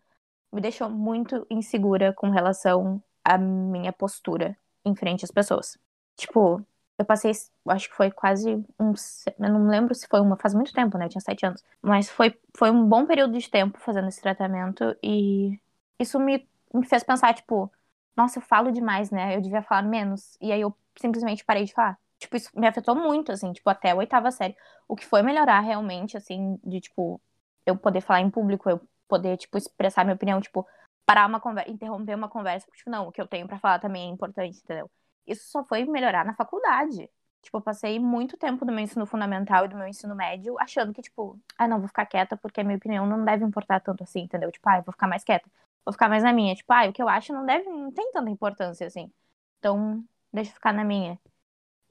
me 0.56 0.62
deixou 0.62 0.89
muito 0.89 1.46
insegura 1.50 2.13
com 2.13 2.30
relação 2.30 3.04
à 3.24 3.38
minha 3.38 3.91
postura 3.91 4.58
em 4.86 4.96
frente 4.96 5.26
às 5.26 5.32
pessoas. 5.32 5.78
Tipo, 6.15 6.65
eu 6.98 7.06
passei, 7.06 7.32
acho 7.68 7.89
que 7.89 7.96
foi 7.96 8.10
quase 8.10 8.56
um. 8.80 8.94
Eu 9.38 9.50
não 9.52 9.68
lembro 9.68 9.94
se 9.94 10.08
foi 10.08 10.22
uma. 10.22 10.38
Faz 10.38 10.54
muito 10.54 10.72
tempo, 10.74 10.98
né? 10.98 11.06
Eu 11.06 11.10
tinha 11.10 11.22
sete 11.22 11.46
anos. 11.46 11.62
Mas 11.82 12.10
foi, 12.10 12.39
foi 12.58 12.72
um 12.72 12.88
bom 12.88 13.06
período 13.06 13.38
de 13.38 13.50
tempo 13.50 13.80
fazendo 13.80 14.08
esse 14.08 14.22
tratamento 14.22 14.96
e 15.04 15.60
isso 16.00 16.20
me, 16.20 16.48
me 16.74 16.86
fez 16.86 17.04
pensar, 17.04 17.34
tipo, 17.34 17.70
nossa, 18.15 18.39
eu 18.39 18.44
falo 18.44 18.72
demais, 18.72 19.12
né? 19.12 19.36
Eu 19.36 19.41
devia 19.41 19.62
falar 19.62 19.84
menos. 19.84 20.38
E 20.41 20.52
aí 20.54 20.62
eu 20.62 20.74
simplesmente 20.98 21.44
parei 21.44 21.65
de 21.65 21.74
falar. 21.74 22.00
Tipo, 22.18 22.38
isso 22.38 22.50
me 22.56 22.65
afetou 22.68 22.96
muito, 22.96 23.32
assim, 23.32 23.52
tipo, 23.52 23.70
até 23.70 23.91
a 23.91 23.96
oitava 23.96 24.32
série. 24.32 24.56
O 24.88 24.96
que 24.96 25.06
foi 25.06 25.22
melhorar 25.22 25.60
realmente, 25.60 26.15
assim, 26.15 26.58
de, 26.63 26.80
tipo, 26.80 27.22
eu 27.65 27.76
poder 27.78 28.02
falar 28.02 28.22
em 28.22 28.30
público, 28.30 28.70
eu 28.70 28.82
poder, 29.08 29.38
tipo, 29.38 29.58
expressar 29.58 30.04
minha 30.04 30.15
opinião, 30.15 30.41
tipo, 30.41 30.68
parar 31.06 31.28
uma 31.28 31.39
conversa, 31.39 31.72
interromper 31.72 32.15
uma 32.15 32.30
conversa, 32.30 32.65
porque, 32.65 32.80
tipo, 32.80 32.89
não, 32.89 33.08
o 33.08 33.12
que 33.12 33.22
eu 33.22 33.28
tenho 33.28 33.48
pra 33.48 33.60
falar 33.60 33.80
também 33.80 34.10
é 34.10 34.12
importante, 34.12 34.60
entendeu? 34.60 34.89
Isso 35.28 35.50
só 35.50 35.63
foi 35.63 35.86
melhorar 35.86 36.26
na 36.26 36.34
faculdade. 36.34 37.10
Tipo, 37.41 37.58
eu 37.58 37.62
passei 37.62 38.00
muito 38.00 38.38
tempo 38.38 38.65
do 38.65 38.72
meu 38.72 38.84
ensino 38.84 39.06
fundamental 39.06 39.65
e 39.65 39.68
do 39.68 39.76
meu 39.78 39.88
ensino 39.88 40.15
médio 40.15 40.58
achando 40.60 40.91
que, 40.94 41.02
tipo, 41.02 41.39
ah, 41.58 41.68
não, 41.68 41.80
vou 41.80 41.88
ficar 41.88 42.06
quieta 42.08 42.36
porque 42.36 42.62
a 42.62 42.63
minha 42.63 42.78
opinião 42.78 43.06
não 43.06 43.24
deve 43.24 43.46
importar 43.46 43.80
tanto 43.80 44.04
assim, 44.04 44.22
entendeu? 44.22 44.52
Tipo, 44.52 44.68
ah, 44.70 44.78
eu 44.78 44.84
vou 44.84 44.91
ficar 44.91 45.08
mais 45.08 45.24
quieta. 45.24 45.50
Vou 45.86 45.94
ficar 45.94 46.10
mais 46.10 46.24
na 46.24 46.34
minha. 46.34 46.56
Tipo, 46.56 46.74
ah, 46.74 46.88
o 46.89 46.94
que 46.94 47.02
eu 47.02 47.08
acho 47.08 47.32
não 47.34 47.46
deve, 47.46 47.70
não 47.70 47.91
tem 47.91 48.12
tanta 48.12 48.30
importância 48.32 48.88
assim. 48.88 49.12
Então, 49.60 50.04
deixa 50.34 50.52
eu 50.52 50.56
ficar 50.56 50.74
na 50.74 50.84
minha. 50.84 51.20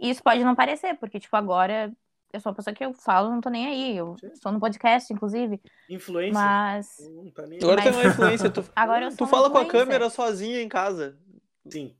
E 0.00 0.10
isso 0.10 0.22
pode 0.22 0.44
não 0.44 0.54
parecer, 0.56 0.96
porque, 0.98 1.20
tipo, 1.20 1.36
agora 1.36 1.92
eu 2.34 2.40
sou 2.40 2.50
uma 2.50 2.56
pessoa 2.56 2.74
que 2.74 2.84
eu 2.84 2.92
falo, 2.92 3.30
não 3.30 3.40
tô 3.40 3.48
nem 3.48 3.66
aí. 3.66 3.96
Eu 3.96 4.16
Sim. 4.20 4.26
estou 4.28 4.52
no 4.52 4.60
podcast, 4.60 5.12
inclusive. 5.12 5.60
Influência. 5.88 6.34
Mas. 6.34 6.96
Não 7.10 7.30
tá 7.30 7.46
nem 7.46 7.58
Agora 7.62 7.82
tem 7.82 7.92
Mas- 7.92 8.00
uma 8.04 8.10
influência. 8.10 8.50
Tu, 8.50 8.64
Agora 8.76 9.06
eu 9.06 9.10
tu 9.10 9.16
sou 9.18 9.26
fala 9.26 9.50
com 9.50 9.58
a 9.58 9.66
câmera 9.66 10.10
sozinha 10.10 10.60
em 10.60 10.68
casa. 10.68 11.18
Sim. 11.68 11.96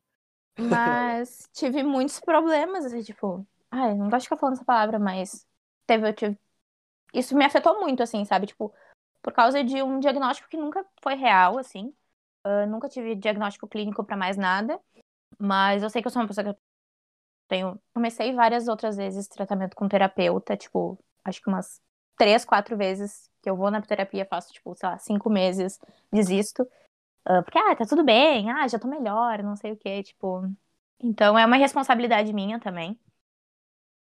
Mas 0.59 1.49
tive 1.55 1.83
muitos 1.83 2.21
problemas, 2.21 2.85
assim, 2.85 3.03
tipo. 3.03 3.47
Ai, 3.71 3.95
não 3.95 4.09
gosto 4.09 4.21
de 4.23 4.27
ficar 4.27 4.37
falando 4.37 4.55
essa 4.57 4.65
palavra, 4.65 4.99
mas 4.99 5.47
teve, 5.87 6.09
eu 6.09 6.13
tive. 6.13 6.39
Isso 7.13 7.37
me 7.37 7.45
afetou 7.45 7.81
muito, 7.81 8.03
assim, 8.03 8.25
sabe? 8.25 8.47
Tipo, 8.47 8.73
por 9.23 9.33
causa 9.33 9.63
de 9.65 9.83
um 9.83 9.99
diagnóstico 10.01 10.49
que 10.49 10.57
nunca 10.57 10.85
foi 11.03 11.15
real, 11.15 11.59
assim. 11.59 11.93
Ah, 12.45 12.67
nunca 12.67 12.89
tive 12.89 13.15
diagnóstico 13.15 13.67
clínico 13.67 14.05
pra 14.05 14.17
mais 14.17 14.37
nada. 14.37 14.79
Mas 15.39 15.83
eu 15.83 15.91
sei 15.91 16.03
que 16.03 16.07
eu 16.09 16.13
sou 16.13 16.23
uma 16.23 16.29
pessoa 16.29 16.45
que 16.45 16.61
tenho. 17.49 17.79
Comecei 17.95 18.33
várias 18.35 18.69
outras 18.69 18.97
vezes 18.97 19.29
tratamento 19.29 19.75
com 19.77 19.89
terapeuta, 19.89 20.57
tipo, 20.57 20.99
acho 21.25 21.41
que 21.43 21.49
umas 21.49 21.81
três, 22.17 22.45
quatro 22.45 22.77
vezes 22.77 23.31
que 23.43 23.51
eu 23.51 23.57
vou 23.57 23.71
na 23.71 23.83
terapia, 23.83 24.27
faço, 24.27 24.53
tipo, 24.53 24.75
sei 24.75 24.89
lá, 24.89 24.99
cinco 24.99 25.29
meses, 25.29 25.79
desisto. 26.13 26.67
Ah, 27.25 27.43
porque, 27.43 27.59
ah, 27.59 27.75
tá 27.77 27.87
tudo 27.87 28.05
bem, 28.05 28.51
ah, 28.51 28.67
já 28.69 28.79
tô 28.79 28.89
melhor, 28.89 29.43
não 29.43 29.57
sei 29.57 29.73
o 29.73 29.77
quê, 29.77 30.03
tipo. 30.03 30.43
Então 31.01 31.39
é 31.39 31.45
uma 31.45 31.57
responsabilidade 31.57 32.33
minha 32.33 32.59
também. 32.61 32.99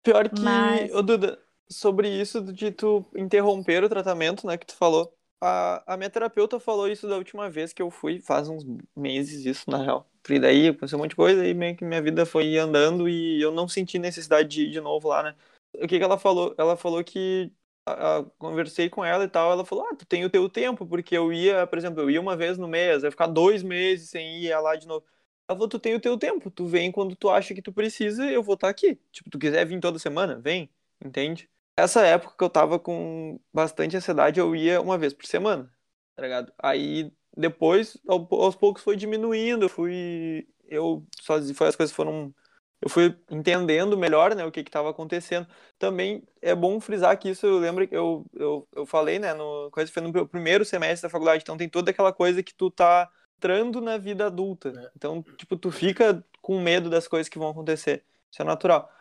Pior 0.04 0.30
que, 0.30 0.42
Mas- 0.42 0.94
ô 0.94 1.02
Duda, 1.02 1.38
sobre 1.70 2.10
isso 2.10 2.42
de 2.42 2.72
tu 2.72 3.06
interromper 3.16 3.84
o 3.84 3.90
tratamento, 3.90 4.48
né, 4.48 4.58
que 4.58 4.66
tu 4.66 4.76
falou, 4.76 5.14
a, 5.42 5.94
a 5.94 5.98
minha 5.98 6.10
terapeuta 6.10 6.60
falou 6.60 6.88
isso 6.88 7.08
da 7.08 7.16
última 7.18 7.50
vez 7.50 7.74
que 7.74 7.82
eu 7.82 7.92
fui, 7.92 8.20
faz 8.22 8.50
uns 8.50 8.64
meses 8.96 9.46
isso, 9.46 9.70
na 9.70 9.78
real. 9.84 10.10
Porque 10.24 10.40
daí 10.40 10.68
aconteceu 10.70 10.98
um 10.98 11.02
monte 11.02 11.12
de 11.12 11.16
coisa 11.16 11.46
e 11.48 11.54
meio 11.54 11.76
que 11.76 11.86
minha 11.86 12.02
vida 12.02 12.26
foi 12.26 12.58
andando 12.58 13.08
e 13.08 13.42
eu 13.42 13.52
não 13.52 13.68
senti 13.68 13.98
necessidade 14.00 14.50
de 14.50 14.64
ir 14.64 14.72
de 14.72 14.82
novo 14.82 15.08
lá, 15.10 15.24
né. 15.24 15.36
O 15.76 15.88
que 15.88 15.98
que 15.98 16.04
ela 16.04 16.18
falou? 16.18 16.54
Ela 16.58 16.76
falou 16.78 17.04
que 17.04 17.52
a- 17.86 18.20
a- 18.20 18.24
conversei 18.38 18.90
com 18.90 19.04
ela 19.06 19.24
e 19.24 19.28
tal, 19.30 19.52
ela 19.52 19.66
falou, 19.66 19.86
ah, 19.92 19.96
tu 19.96 20.06
tem 20.06 20.26
o 20.26 20.30
teu 20.30 20.50
tempo, 20.50 20.86
porque 20.86 21.16
eu 21.18 21.32
ia, 21.32 21.66
por 21.68 21.78
exemplo, 21.78 22.02
eu 22.02 22.10
ia 22.10 22.20
uma 22.22 22.36
vez 22.36 22.58
no 22.58 22.68
mês, 22.68 23.04
eu 23.04 23.08
ia 23.08 23.12
ficar 23.12 23.28
dois 23.28 23.64
meses 23.64 24.10
sem 24.10 24.40
ir 24.44 24.58
lá 24.60 24.76
de 24.76 24.88
novo. 24.88 25.06
Ela 25.48 25.56
falou, 25.58 25.70
tu 25.70 25.80
tem 25.80 25.96
o 25.96 26.00
teu 26.02 26.18
tempo, 26.18 26.52
tu 26.52 26.66
vem 26.66 26.92
quando 26.92 27.16
tu 27.16 27.30
acha 27.30 27.54
que 27.54 27.62
tu 27.62 27.72
precisa, 27.72 28.26
eu 28.30 28.44
vou 28.44 28.56
estar 28.56 28.70
aqui. 28.70 28.96
Tipo, 29.12 29.30
tu 29.30 29.40
quiser 29.40 29.66
vir 29.66 29.80
toda 29.80 29.98
semana, 30.00 30.40
vem, 30.40 30.70
entende? 31.04 31.50
Essa 31.78 32.06
época 32.06 32.36
que 32.38 32.44
eu 32.44 32.50
tava 32.50 32.80
com 32.80 33.40
bastante 33.54 33.96
ansiedade, 33.98 34.40
eu 34.40 34.56
ia 34.56 34.82
uma 34.82 34.98
vez 34.98 35.14
por 35.14 35.26
semana, 35.28 35.72
tá 36.16 36.24
ligado? 36.24 36.52
Aí 36.58 37.12
depois, 37.36 37.98
ao- 38.08 38.28
aos 38.34 38.56
poucos 38.56 38.84
foi 38.84 38.96
diminuindo, 38.96 39.66
eu 39.66 39.70
fui, 39.70 40.48
eu 40.66 41.06
sozinho, 41.22 41.56
foi, 41.56 41.68
as 41.68 41.76
coisas 41.76 41.96
foram, 41.96 42.34
eu 42.82 42.90
fui 42.90 43.16
entendendo 43.30 43.96
melhor, 43.98 44.34
né, 44.36 44.44
o 44.46 44.52
que 44.52 44.64
que 44.64 44.72
tava 44.72 44.90
acontecendo. 44.90 45.48
Também 45.78 46.24
é 46.42 46.56
bom 46.56 46.80
frisar 46.80 47.18
que 47.20 47.30
isso, 47.30 47.46
eu 47.46 47.60
lembro 47.60 47.88
que 47.88 47.96
eu, 47.96 48.26
eu, 48.34 48.68
eu 48.76 48.86
falei, 48.88 49.20
né, 49.20 49.34
no, 49.36 49.70
coisa 49.72 49.92
foi 49.92 50.02
no 50.02 50.12
meu 50.12 50.28
primeiro 50.28 50.66
semestre 50.66 51.04
da 51.08 51.12
faculdade, 51.12 51.44
então 51.44 51.58
tem 51.58 51.70
toda 51.70 51.92
aquela 51.92 52.12
coisa 52.14 52.42
que 52.44 52.54
tu 52.56 52.72
tá 52.72 53.10
entrando 53.38 53.80
na 53.82 53.98
vida 54.00 54.26
adulta. 54.28 54.70
É. 54.70 54.92
Então, 54.96 55.22
tipo, 55.38 55.56
tu 55.58 55.72
fica 55.72 56.26
com 56.42 56.60
medo 56.60 56.90
das 56.90 57.08
coisas 57.08 57.30
que 57.30 57.38
vão 57.38 57.50
acontecer. 57.50 58.04
Isso 58.32 58.42
é 58.42 58.46
natural. 58.46 58.92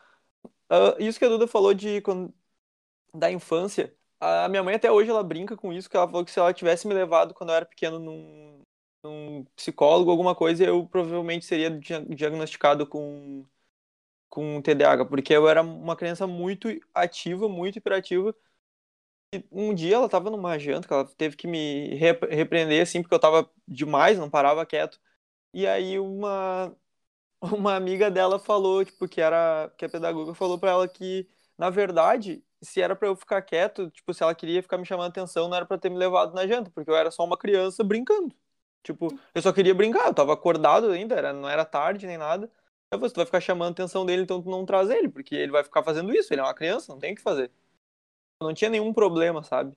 Ah, 0.68 0.96
isso 0.98 1.18
que 1.18 1.24
a 1.24 1.28
Duda 1.28 1.46
falou 1.46 1.72
de 1.74 2.00
quando- 2.02 2.32
da 3.18 3.30
infância, 3.30 3.94
a 4.20 4.48
minha 4.48 4.62
mãe 4.62 4.74
até 4.74 4.90
hoje 4.90 5.10
ela 5.10 5.22
brinca 5.24 5.56
com 5.56 5.72
isso, 5.72 5.88
que 5.90 5.96
ela 5.96 6.06
falou 6.08 6.24
que 6.24 6.30
se 6.30 6.38
ela 6.38 6.52
tivesse 6.54 6.86
me 6.88 6.94
levado 6.94 7.34
quando 7.34 7.50
eu 7.50 7.56
era 7.56 7.66
pequeno 7.66 7.98
num, 7.98 8.62
num 9.02 9.44
psicólogo, 9.56 10.10
alguma 10.10 10.34
coisa, 10.34 10.64
eu 10.64 10.86
provavelmente 10.88 11.44
seria 11.44 11.70
dia- 11.70 12.04
diagnosticado 12.04 12.86
com 12.86 13.44
com 14.30 14.62
TDAH, 14.62 15.06
porque 15.06 15.32
eu 15.34 15.48
era 15.48 15.62
uma 15.62 15.96
criança 15.96 16.26
muito 16.26 16.68
ativa, 16.94 17.48
muito 17.48 17.78
hiperativa. 17.78 18.34
E 19.34 19.44
um 19.50 19.74
dia 19.74 19.96
ela 19.96 20.08
tava 20.08 20.30
numa 20.30 20.58
janta, 20.58 20.86
que 20.88 20.94
ela 20.94 21.04
teve 21.16 21.36
que 21.36 21.46
me 21.46 21.94
rep- 21.96 22.24
repreender, 22.30 22.82
assim, 22.82 23.02
porque 23.02 23.14
eu 23.14 23.18
tava 23.20 23.50
demais, 23.66 24.18
não 24.18 24.30
parava 24.30 24.64
quieto. 24.66 25.00
E 25.54 25.66
aí 25.66 25.98
uma, 26.00 26.76
uma 27.42 27.76
amiga 27.76 28.10
dela 28.10 28.38
falou, 28.40 28.84
tipo, 28.84 29.08
que 29.08 29.20
era, 29.22 29.70
que 29.78 29.86
a 29.86 29.90
pedagoga 29.90 30.34
falou 30.34 30.58
pra 30.60 30.72
ela 30.72 30.88
que, 30.88 31.28
na 31.58 31.70
verdade, 31.70 32.44
se 32.66 32.80
era 32.80 32.96
pra 32.96 33.08
eu 33.08 33.16
ficar 33.16 33.40
quieto, 33.42 33.90
tipo, 33.90 34.12
se 34.14 34.22
ela 34.22 34.34
queria 34.34 34.62
ficar 34.62 34.78
me 34.78 34.84
chamando 34.84 35.08
atenção, 35.08 35.48
não 35.48 35.56
era 35.56 35.66
pra 35.66 35.78
ter 35.78 35.90
me 35.90 35.96
levado 35.96 36.34
na 36.34 36.46
janta, 36.46 36.70
porque 36.70 36.90
eu 36.90 36.96
era 36.96 37.10
só 37.10 37.24
uma 37.24 37.36
criança 37.38 37.82
brincando. 37.84 38.34
Tipo, 38.82 39.08
eu 39.34 39.42
só 39.42 39.52
queria 39.52 39.74
brincar, 39.74 40.06
eu 40.06 40.14
tava 40.14 40.32
acordado 40.32 40.90
ainda, 40.90 41.14
era, 41.16 41.32
não 41.32 41.48
era 41.48 41.64
tarde 41.64 42.06
nem 42.06 42.18
nada. 42.18 42.50
Aí 42.90 42.98
você 42.98 43.14
vai 43.14 43.26
ficar 43.26 43.40
chamando 43.40 43.72
atenção 43.72 44.06
dele, 44.06 44.22
então 44.22 44.40
tu 44.42 44.48
não 44.50 44.64
traz 44.64 44.90
ele, 44.90 45.08
porque 45.08 45.34
ele 45.34 45.50
vai 45.52 45.64
ficar 45.64 45.82
fazendo 45.82 46.14
isso, 46.14 46.32
ele 46.32 46.40
é 46.40 46.44
uma 46.44 46.54
criança, 46.54 46.92
não 46.92 47.00
tem 47.00 47.12
o 47.12 47.16
que 47.16 47.22
fazer. 47.22 47.50
Não 48.40 48.54
tinha 48.54 48.70
nenhum 48.70 48.92
problema, 48.92 49.42
sabe? 49.42 49.76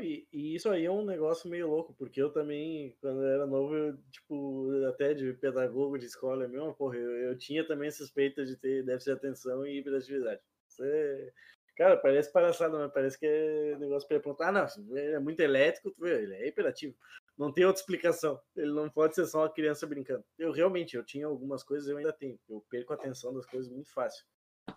E, 0.00 0.26
e 0.32 0.54
isso 0.54 0.68
aí 0.68 0.84
é 0.84 0.90
um 0.90 1.04
negócio 1.04 1.48
meio 1.48 1.68
louco, 1.68 1.94
porque 1.94 2.20
eu 2.20 2.30
também, 2.30 2.96
quando 3.00 3.22
eu 3.22 3.28
era 3.28 3.46
novo, 3.46 3.74
eu, 3.74 3.96
tipo, 4.10 4.70
até 4.88 5.14
de 5.14 5.32
pedagogo 5.34 5.98
de 5.98 6.06
escola, 6.06 6.48
mesmo, 6.48 6.74
porra, 6.74 6.96
eu, 6.96 7.10
eu 7.10 7.38
tinha 7.38 7.66
também 7.66 7.90
suspeita 7.90 8.44
de 8.44 8.56
ter 8.56 8.84
déficit 8.84 9.12
de 9.12 9.18
atenção 9.18 9.66
e 9.66 9.78
hiperatividade. 9.78 10.40
Isso 10.68 10.82
é... 10.84 11.32
Cara, 11.76 11.96
parece 11.96 12.32
palhaçada, 12.32 12.78
mas 12.78 12.92
parece 12.92 13.18
que 13.18 13.26
é 13.26 13.76
negócio 13.78 14.06
pra 14.06 14.16
apontar. 14.16 14.48
Ah, 14.48 14.52
não, 14.52 14.96
ele 14.96 15.14
é 15.14 15.18
muito 15.18 15.40
elétrico, 15.40 15.90
tu 15.90 16.02
vê, 16.02 16.22
ele 16.22 16.34
é 16.34 16.48
hiperativo. 16.48 16.96
Não 17.36 17.52
tem 17.52 17.64
outra 17.64 17.80
explicação. 17.80 18.40
Ele 18.54 18.72
não 18.72 18.88
pode 18.88 19.14
ser 19.14 19.26
só 19.26 19.40
uma 19.40 19.52
criança 19.52 19.86
brincando. 19.86 20.24
Eu 20.38 20.52
realmente, 20.52 20.96
eu 20.96 21.04
tinha 21.04 21.26
algumas 21.26 21.64
coisas, 21.64 21.88
eu 21.88 21.96
ainda 21.96 22.12
tenho. 22.12 22.38
Eu 22.48 22.64
perco 22.70 22.92
a 22.92 22.96
atenção 22.96 23.34
das 23.34 23.44
coisas 23.44 23.68
muito 23.68 23.90
fácil. 23.92 24.24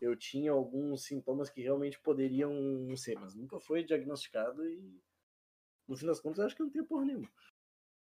Eu 0.02 0.16
tinha 0.16 0.52
alguns 0.52 1.06
sintomas 1.06 1.50
que 1.50 1.62
realmente 1.62 2.00
poderiam 2.00 2.52
ser, 2.96 3.18
mas 3.20 3.36
nunca 3.36 3.60
foi 3.60 3.84
diagnosticado 3.84 4.68
e 4.68 5.00
no 5.88 5.96
fim 5.96 6.06
das 6.06 6.20
contas, 6.20 6.40
eu 6.40 6.46
acho 6.46 6.56
que 6.56 6.64
não 6.64 6.70
tem 6.70 6.84
porra 6.84 7.06
nenhuma. 7.06 7.30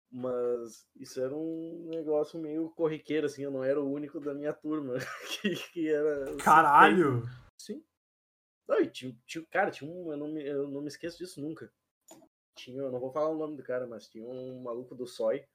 Mas 0.09 0.87
isso 0.95 1.19
era 1.19 1.35
um 1.35 1.89
negócio 1.89 2.39
meio 2.39 2.69
corriqueiro, 2.69 3.25
assim. 3.25 3.43
Eu 3.43 3.51
não 3.51 3.63
era 3.63 3.81
o 3.81 3.91
único 3.91 4.19
da 4.19 4.33
minha 4.33 4.53
turma 4.53 4.93
que, 5.41 5.55
que 5.73 5.89
era. 5.89 6.37
Caralho! 6.37 7.23
Sim. 7.57 7.83
Não, 8.67 8.79
e 8.79 8.87
tinha, 8.87 9.15
tinha, 9.25 9.45
cara, 9.51 9.71
tinha 9.71 9.89
um. 9.89 10.11
Eu 10.11 10.17
não, 10.17 10.27
me, 10.27 10.45
eu 10.45 10.67
não 10.67 10.81
me 10.81 10.87
esqueço 10.87 11.17
disso 11.17 11.39
nunca. 11.41 11.71
Tinha, 12.55 12.81
eu 12.81 12.91
não 12.91 12.99
vou 12.99 13.11
falar 13.11 13.29
o 13.29 13.37
nome 13.37 13.57
do 13.57 13.63
cara, 13.63 13.85
mas 13.85 14.07
tinha 14.07 14.25
um 14.25 14.61
maluco 14.61 14.95
do 14.95 15.05
SOI, 15.05 15.45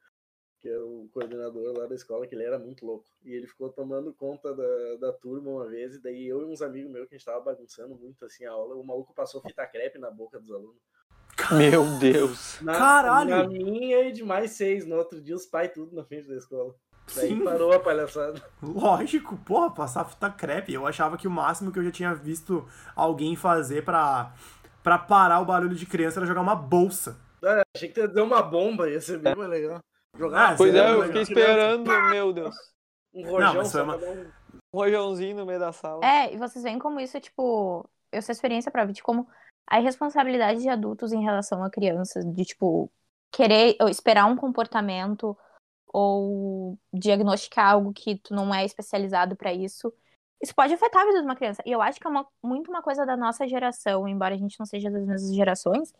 que 0.61 0.69
é 0.69 0.79
o 0.79 1.09
coordenador 1.13 1.77
lá 1.77 1.87
da 1.87 1.95
escola, 1.95 2.27
que 2.27 2.35
ele 2.35 2.45
era 2.45 2.59
muito 2.59 2.85
louco. 2.85 3.09
E 3.25 3.33
ele 3.33 3.47
ficou 3.47 3.71
tomando 3.71 4.13
conta 4.13 4.55
da, 4.55 4.97
da 4.97 5.13
turma 5.13 5.51
uma 5.51 5.67
vez, 5.67 5.95
e 5.95 6.03
daí 6.03 6.27
eu 6.27 6.43
e 6.43 6.45
uns 6.45 6.61
amigos 6.61 6.91
meus 6.91 7.09
que 7.09 7.15
a 7.15 7.19
gente 7.19 7.25
tava 7.25 7.41
bagunçando 7.41 7.97
muito 7.97 8.25
assim 8.25 8.45
a 8.45 8.53
aula, 8.53 8.77
o 8.77 8.85
maluco 8.85 9.15
passou 9.15 9.41
fita 9.41 9.67
crepe 9.67 9.99
na 9.99 10.11
boca 10.11 10.39
dos 10.39 10.51
alunos. 10.51 10.81
Meu 11.57 11.99
Deus. 11.99 12.61
Na, 12.61 12.77
Caralho! 12.77 13.31
Na 13.31 13.49
minha 13.49 14.03
e 14.03 14.13
de 14.13 14.23
mais 14.23 14.53
seis. 14.53 14.85
No 14.85 14.97
outro 14.97 15.21
dia, 15.21 15.35
os 15.35 15.47
pais 15.47 15.73
tudo 15.73 15.95
na 15.95 16.05
frente 16.05 16.29
da 16.29 16.37
escola. 16.37 16.75
Daí 17.15 17.29
Sim. 17.29 17.45
parou 17.45 17.73
a 17.73 17.81
palhaçada. 17.81 18.41
Lógico, 18.63 19.37
porra, 19.39 19.71
passar 19.71 20.05
fita 20.05 20.31
crepe. 20.31 20.73
Eu 20.73 20.87
achava 20.87 21.17
que 21.17 21.27
o 21.27 21.31
máximo 21.31 21.73
que 21.73 21.79
eu 21.79 21.85
já 21.85 21.91
tinha 21.91 22.15
visto 22.15 22.67
alguém 22.95 23.35
fazer 23.37 23.85
pra, 23.85 24.33
pra 24.83 24.99
parar 24.99 25.41
o 25.41 25.45
barulho 25.45 25.75
de 25.75 25.87
criança 25.87 26.21
era 26.21 26.27
jogar 26.27 26.41
uma 26.41 26.55
bolsa. 26.55 27.19
Ah, 27.43 27.63
achei 27.77 27.89
que 27.89 27.99
ia 28.01 28.07
dizer 28.09 28.21
uma 28.21 28.43
bomba, 28.43 28.89
ia 28.89 29.01
ser 29.01 29.19
bem 29.19 29.35
mais 29.35 29.49
legal. 29.51 29.79
Jogar 30.17 30.51
Ah, 30.53 30.55
Pois 30.57 30.75
é, 30.75 30.91
eu 30.91 31.03
fiquei 31.05 31.25
criança, 31.25 31.33
esperando, 31.33 32.11
meu 32.11 32.33
Deus. 32.33 32.55
Um 33.15 33.25
rojão 33.31 33.55
mas 33.55 33.73
foi 33.73 33.81
só 33.81 33.85
uma- 33.85 33.99
pra 33.99 34.11
um- 34.11 34.27
rojãozinho 34.75 35.37
no 35.37 35.47
meio 35.47 35.59
da 35.59 35.73
sala. 35.73 36.05
É, 36.05 36.33
e 36.33 36.37
vocês 36.37 36.63
veem 36.63 36.79
como 36.79 37.01
isso 37.01 37.17
é, 37.17 37.21
tipo, 37.21 37.89
essa 38.13 38.31
experiência 38.33 38.71
prova 38.71 38.93
de 38.93 39.03
como 39.03 39.27
a 39.69 39.81
irresponsabilidade 39.81 40.61
de 40.63 40.69
adultos 40.69 41.13
em 41.13 41.23
relação 41.23 41.63
a 41.65 41.71
crianças, 41.71 42.25
de, 42.25 42.45
tipo, 42.45 42.91
querer 43.33 43.77
ou 43.81 43.89
esperar 43.89 44.27
um 44.27 44.37
comportamento 44.37 45.37
ou 45.93 46.79
diagnosticar 46.93 47.73
algo 47.73 47.93
que 47.93 48.17
tu 48.19 48.35
não 48.35 48.55
é 48.55 48.65
especializado 48.65 49.37
pra 49.37 49.53
isso. 49.53 49.93
Isso 50.43 50.55
pode 50.55 50.73
afetar 50.75 51.03
a 51.03 51.07
vida 51.07 51.19
de 51.21 51.25
uma 51.27 51.37
criança. 51.37 51.63
E 51.67 51.73
eu 51.73 51.83
acho 51.83 52.01
que 52.01 52.07
é 52.07 52.11
uma- 52.11 52.27
muito 52.43 52.71
uma 52.71 52.83
coisa 52.83 53.05
da 53.05 53.17
nossa 53.17 53.47
geração, 53.49 54.09
embora 54.09 54.35
a 54.35 54.39
gente 54.39 54.59
não 54.59 54.67
seja 54.67 54.91
das 54.91 55.05
mesmas 55.07 55.35
gerações, 55.35 55.93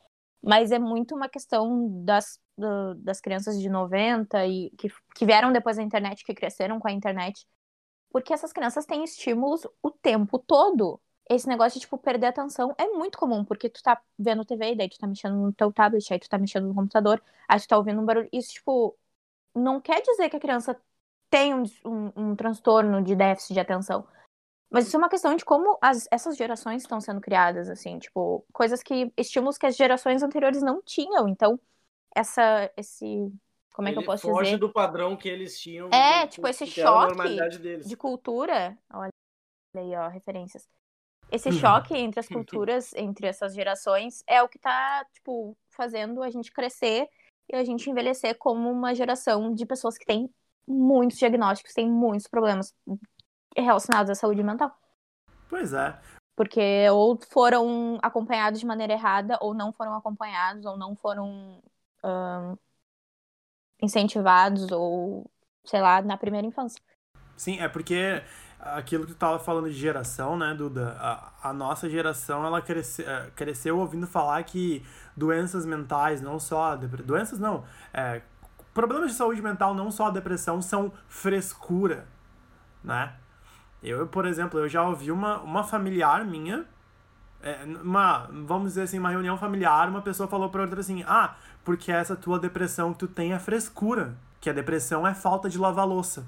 mas 0.43 0.73
é 0.73 0.79
muito 0.79 1.15
uma 1.15 1.29
questão 1.29 1.89
das, 2.05 2.41
do- 2.57 2.95
das 2.97 3.21
crianças 3.21 3.61
de 3.61 3.69
90 3.69 4.47
e 4.47 4.71
que, 4.79 4.89
que 5.15 5.27
vieram 5.27 5.53
depois 5.53 5.77
da 5.77 5.83
internet, 5.83 6.25
que 6.25 6.35
cresceram 6.35 6.79
com 6.81 6.89
a 6.89 6.93
internet. 6.93 7.47
Porque 8.11 8.33
essas 8.33 8.53
crianças 8.53 8.87
têm 8.87 9.05
estímulos 9.05 9.67
o 9.83 9.91
tempo 9.91 10.39
todo. 10.39 11.01
Esse 11.29 11.47
negócio 11.49 11.75
de, 11.79 11.81
tipo, 11.87 11.97
perder 11.99 12.27
atenção 12.27 12.75
é 12.77 12.87
muito 12.89 13.17
comum, 13.19 13.45
porque 13.45 13.69
tu 13.71 13.81
tá 13.83 14.01
vendo 14.19 14.45
TV, 14.45 14.75
daí 14.75 14.89
tu 14.89 14.99
tá 14.99 15.07
mexendo 15.07 15.37
no 15.37 15.53
teu 15.53 15.73
tablet, 15.73 16.13
aí 16.13 16.19
tu 16.19 16.29
tá 16.29 16.37
mexendo 16.39 16.67
no 16.69 16.75
computador, 16.75 17.23
aí 17.49 17.61
tu 17.61 17.69
tá 17.69 17.77
ouvindo 17.79 18.01
um 18.01 18.05
barulho. 18.05 18.29
Isso, 18.33 18.53
tipo, 18.53 18.97
não 19.55 19.81
quer 19.81 20.01
dizer 20.03 20.29
que 20.29 20.37
a 20.37 20.41
criança 20.41 20.81
tem 21.29 21.55
um, 21.55 21.63
um, 21.85 22.13
um 22.17 22.37
transtorno 22.37 23.03
de 23.03 23.15
déficit 23.15 23.55
de 23.55 23.61
atenção. 23.61 24.07
Mas 24.71 24.87
isso 24.87 24.97
é 24.97 24.99
uma 24.99 25.09
questão 25.09 25.35
de 25.35 25.45
como 25.45 25.77
as, 25.83 26.07
essas 26.13 26.37
gerações 26.37 26.83
estão 26.83 27.01
sendo 27.01 27.21
criadas, 27.21 27.69
assim, 27.69 27.99
tipo, 27.99 28.45
coisas 28.53 28.83
que. 28.83 29.13
estímulos 29.17 29.59
que 29.59 29.67
as 29.67 29.77
gerações 29.77 30.23
anteriores 30.23 30.63
não 30.63 30.81
tinham. 30.81 31.29
Então, 31.29 31.59
essa. 32.15 32.71
esse. 32.77 33.33
Como 33.73 33.89
é 33.89 33.93
que 33.93 33.99
eu 33.99 34.03
Ele 34.03 34.07
posso 34.07 34.29
foge 34.29 34.45
dizer? 34.45 34.59
do 34.59 34.73
padrão 34.73 35.17
que 35.17 35.29
eles 35.29 35.59
tinham. 35.59 35.89
É, 35.91 36.27
do- 36.27 36.31
tipo, 36.31 36.47
esse 36.47 36.67
choque 36.67 37.37
de 37.85 37.97
cultura. 37.97 38.79
Olha 38.93 39.11
aí, 39.77 39.95
ó, 39.97 40.09
referências. 40.09 40.69
Esse 41.33 41.51
choque 41.53 41.97
entre 41.97 42.21
as 42.21 42.29
culturas, 42.29 42.93
entre 42.95 43.27
essas 43.27 43.55
gerações, 43.55 44.23
é 44.27 44.43
o 44.43 44.49
que 44.49 44.59
tá, 44.59 45.05
tipo, 45.13 45.57
fazendo 45.71 46.23
a 46.23 46.31
gente 46.31 46.53
crescer 46.53 47.09
e 47.53 47.57
a 47.57 47.65
gente 47.65 47.91
envelhecer 47.91 48.39
como 48.39 48.71
uma 48.71 48.95
geração 48.95 49.53
de 49.53 49.67
pessoas 49.67 49.99
que 49.99 50.07
têm 50.07 50.33
muitos 50.67 51.19
diagnósticos, 51.19 51.75
têm 51.75 51.91
muitos 51.91 52.29
problemas 52.29 52.75
relacionados 53.57 54.11
à 54.11 54.15
saúde 54.15 54.43
mental. 54.43 54.71
Pois 55.49 55.73
é. 55.73 55.99
Porque 56.37 56.89
ou 56.91 57.19
foram 57.31 57.99
acompanhados 58.01 58.61
de 58.61 58.67
maneira 58.67 58.93
errada, 58.93 59.37
ou 59.41 59.53
não 59.53 59.73
foram 59.73 59.95
acompanhados, 59.95 60.65
ou 60.65 60.77
não 60.77 60.95
foram 60.95 61.61
ahn, 62.03 62.57
incentivados, 63.83 64.71
ou, 64.71 65.29
sei 65.65 65.81
lá, 65.81 66.01
na 66.01 66.17
primeira 66.17 66.47
infância. 66.47 66.81
Sim, 67.37 67.59
é 67.59 67.69
porque 67.69 68.23
aquilo 68.63 69.07
que 69.07 69.13
tu 69.13 69.19
tava 69.19 69.39
falando 69.39 69.69
de 69.69 69.77
geração, 69.77 70.37
né, 70.37 70.55
Duda? 70.55 70.97
A, 71.01 71.51
a 71.51 71.53
nossa 71.53 71.89
geração, 71.89 72.45
ela 72.45 72.61
cresce, 72.61 73.03
eh, 73.03 73.31
cresceu 73.35 73.79
ouvindo 73.79 74.07
falar 74.07 74.43
que 74.45 74.85
doenças 75.17 75.65
mentais, 75.65 76.21
não 76.21 76.39
só... 76.39 76.77
Doenças 76.77 77.39
não, 77.39 77.65
é, 77.93 78.23
problemas 78.75 79.11
de 79.11 79.17
saúde 79.17 79.43
mental, 79.43 79.75
não 79.75 79.91
só 79.91 80.07
a 80.07 80.11
depressão, 80.11 80.61
são 80.61 80.93
frescura, 81.09 82.07
né? 82.85 83.13
Eu, 83.83 84.07
por 84.07 84.27
exemplo, 84.27 84.61
eu 84.61 84.69
já 84.69 84.83
ouvi 84.83 85.11
uma, 85.11 85.39
uma 85.41 85.65
familiar 85.65 86.25
minha, 86.25 86.67
é, 87.43 87.65
uma, 87.83 88.29
vamos 88.45 88.71
dizer 88.71 88.83
assim, 88.83 88.99
uma 88.99 89.11
reunião 89.11 89.39
familiar, 89.39 89.89
uma 89.89 90.03
pessoa 90.03 90.29
falou 90.29 90.51
pra 90.51 90.63
outra 90.63 90.81
assim, 90.81 91.03
ah, 91.07 91.35
porque 91.65 91.91
essa 91.91 92.15
tua 92.15 92.39
depressão 92.39 92.93
que 92.93 92.99
tu 92.99 93.09
tem 93.09 93.33
é 93.33 93.39
frescura, 93.39 94.15
que 94.41 94.51
a 94.51 94.53
depressão 94.53 95.07
é 95.07 95.15
falta 95.15 95.49
de 95.49 95.59
lavar 95.59 95.87
louça, 95.87 96.27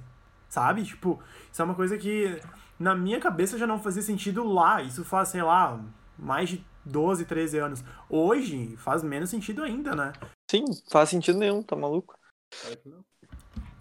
sabe? 0.53 0.85
Tipo, 0.85 1.19
isso 1.51 1.63
é 1.63 1.65
uma 1.65 1.75
coisa 1.75 1.97
que 1.97 2.39
na 2.79 2.95
minha 2.95 3.19
cabeça 3.19 3.57
já 3.57 3.67
não 3.67 3.81
fazia 3.81 4.03
sentido 4.03 4.45
lá, 4.45 4.83
isso 4.83 5.03
faz, 5.03 5.31
sei 5.31 5.43
lá, 5.43 5.81
mais 6.19 6.51
de 6.51 6.63
12, 6.85 7.25
13 7.25 7.57
anos. 7.57 7.85
Hoje 8.07 8.77
faz 8.77 9.03
menos 9.03 9.31
sentido 9.31 9.63
ainda, 9.63 9.97
né? 9.97 10.13
Sim, 10.51 10.65
faz 10.91 11.09
sentido 11.09 11.39
nenhum, 11.39 11.63
tá 11.63 11.75
maluco? 11.75 12.15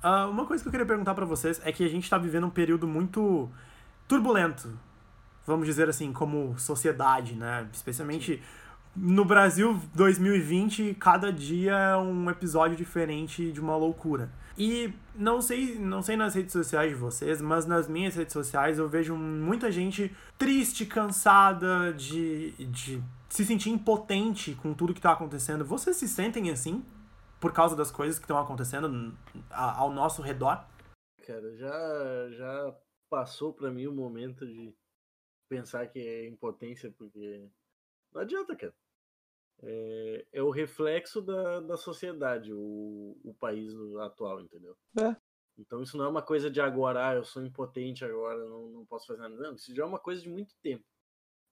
Uh, 0.01 0.29
uma 0.29 0.45
coisa 0.45 0.63
que 0.63 0.69
eu 0.69 0.71
queria 0.71 0.85
perguntar 0.85 1.13
para 1.13 1.25
vocês 1.25 1.59
é 1.65 1.73
que 1.73 1.83
a 1.83 1.89
gente 1.89 2.09
tá 2.09 2.17
vivendo 2.17 2.47
um 2.47 2.49
período 2.49 2.87
muito 2.87 3.51
turbulento, 4.07 4.79
vamos 5.45 5.67
dizer 5.67 5.89
assim, 5.89 6.13
como 6.13 6.57
sociedade, 6.57 7.35
né? 7.35 7.67
Especialmente 7.73 8.41
no 8.95 9.25
Brasil 9.25 9.77
2020, 9.93 10.95
cada 10.97 11.33
dia 11.33 11.73
é 11.73 11.97
um 11.97 12.29
episódio 12.29 12.77
diferente 12.77 13.51
de 13.51 13.59
uma 13.59 13.75
loucura. 13.75 14.31
E 14.57 14.93
não 15.15 15.41
sei, 15.41 15.77
não 15.79 16.01
sei 16.01 16.15
nas 16.15 16.35
redes 16.35 16.51
sociais 16.51 16.89
de 16.89 16.95
vocês, 16.95 17.41
mas 17.41 17.65
nas 17.65 17.87
minhas 17.87 18.15
redes 18.15 18.33
sociais 18.33 18.77
eu 18.77 18.87
vejo 18.89 19.15
muita 19.15 19.71
gente 19.71 20.15
triste, 20.37 20.85
cansada, 20.85 21.93
de, 21.93 22.51
de 22.67 23.01
se 23.29 23.45
sentir 23.45 23.69
impotente 23.69 24.55
com 24.55 24.73
tudo 24.73 24.93
que 24.93 24.99
está 24.99 25.13
acontecendo. 25.13 25.65
Vocês 25.65 25.97
se 25.97 26.07
sentem 26.07 26.51
assim 26.51 26.85
por 27.39 27.53
causa 27.53 27.75
das 27.75 27.91
coisas 27.91 28.19
que 28.19 28.25
estão 28.25 28.37
acontecendo 28.37 29.17
ao 29.49 29.91
nosso 29.91 30.21
redor? 30.21 30.65
Cara, 31.25 31.55
já 31.55 32.29
já 32.31 32.75
passou 33.09 33.53
para 33.53 33.71
mim 33.71 33.87
o 33.87 33.93
momento 33.93 34.45
de 34.45 34.73
pensar 35.49 35.87
que 35.87 35.99
é 35.99 36.27
impotência 36.27 36.93
porque 36.97 37.49
não 38.13 38.21
adianta, 38.21 38.55
cara 38.55 38.73
é, 39.63 40.25
é 40.33 40.43
o 40.43 40.49
reflexo 40.49 41.21
da, 41.21 41.59
da 41.59 41.77
sociedade, 41.77 42.51
o, 42.53 43.17
o 43.23 43.33
país 43.39 43.73
atual, 43.99 44.41
entendeu? 44.41 44.75
É. 44.99 45.15
Então 45.57 45.81
isso 45.81 45.97
não 45.97 46.05
é 46.05 46.07
uma 46.07 46.21
coisa 46.21 46.49
de 46.49 46.59
agora, 46.59 47.09
ah, 47.09 47.15
eu 47.15 47.23
sou 47.23 47.43
impotente 47.43 48.03
agora, 48.03 48.43
não, 48.47 48.69
não 48.69 48.85
posso 48.85 49.07
fazer 49.07 49.21
nada. 49.21 49.35
Não, 49.35 49.53
isso 49.53 49.73
já 49.75 49.83
é 49.83 49.85
uma 49.85 49.99
coisa 49.99 50.21
de 50.21 50.29
muito 50.29 50.55
tempo. 50.61 50.83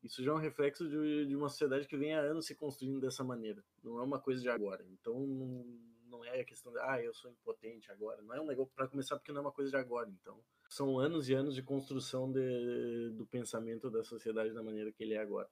Isso 0.02 0.24
já 0.24 0.32
é 0.32 0.34
um 0.34 0.40
reflexo 0.40 0.88
de, 0.88 1.26
de 1.26 1.36
uma 1.36 1.50
sociedade 1.50 1.88
que 1.88 1.98
vem 1.98 2.16
há 2.16 2.22
anos 2.22 2.46
se 2.46 2.56
construindo 2.56 3.02
dessa 3.02 3.24
maneira. 3.24 3.64
Não 3.84 4.00
é 4.00 4.04
uma 4.04 4.20
coisa 4.20 4.42
de 4.42 4.50
agora. 4.50 4.86
Então 4.90 5.20
não, 5.20 5.66
não 6.08 6.26
é 6.26 6.40
a 6.40 6.46
questão 6.46 6.72
de, 6.72 6.80
ah, 6.80 7.02
eu 7.02 7.14
sou 7.14 7.30
impotente 7.30 7.92
agora. 7.92 8.22
Não 8.22 8.34
é 8.34 8.42
um 8.42 8.46
negócio 8.46 8.74
para 8.74 8.88
começar 8.88 9.18
porque 9.18 9.32
não 9.32 9.40
é 9.40 9.42
uma 9.42 9.52
coisa 9.52 9.70
de 9.70 9.78
agora. 9.78 10.10
Então 10.10 10.40
são 10.70 10.98
anos 11.00 11.28
e 11.28 11.34
anos 11.34 11.54
de 11.54 11.62
construção 11.62 12.32
de, 12.32 13.10
do 13.12 13.26
pensamento 13.26 13.90
da 13.90 14.04
sociedade 14.04 14.54
da 14.54 14.64
maneira 14.64 14.92
que 14.92 15.04
ele 15.04 15.16
é 15.16 15.20
agora. 15.20 15.50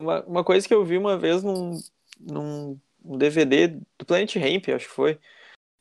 Uma, 0.00 0.22
uma 0.24 0.44
coisa 0.44 0.66
que 0.66 0.74
eu 0.74 0.84
vi 0.84 0.96
uma 0.96 1.18
vez 1.18 1.42
num, 1.42 1.78
num 2.18 2.80
DVD 3.04 3.68
do 3.68 4.06
Planet 4.06 4.34
Ramp, 4.36 4.68
acho 4.68 4.88
que 4.88 4.94
foi, 4.94 5.20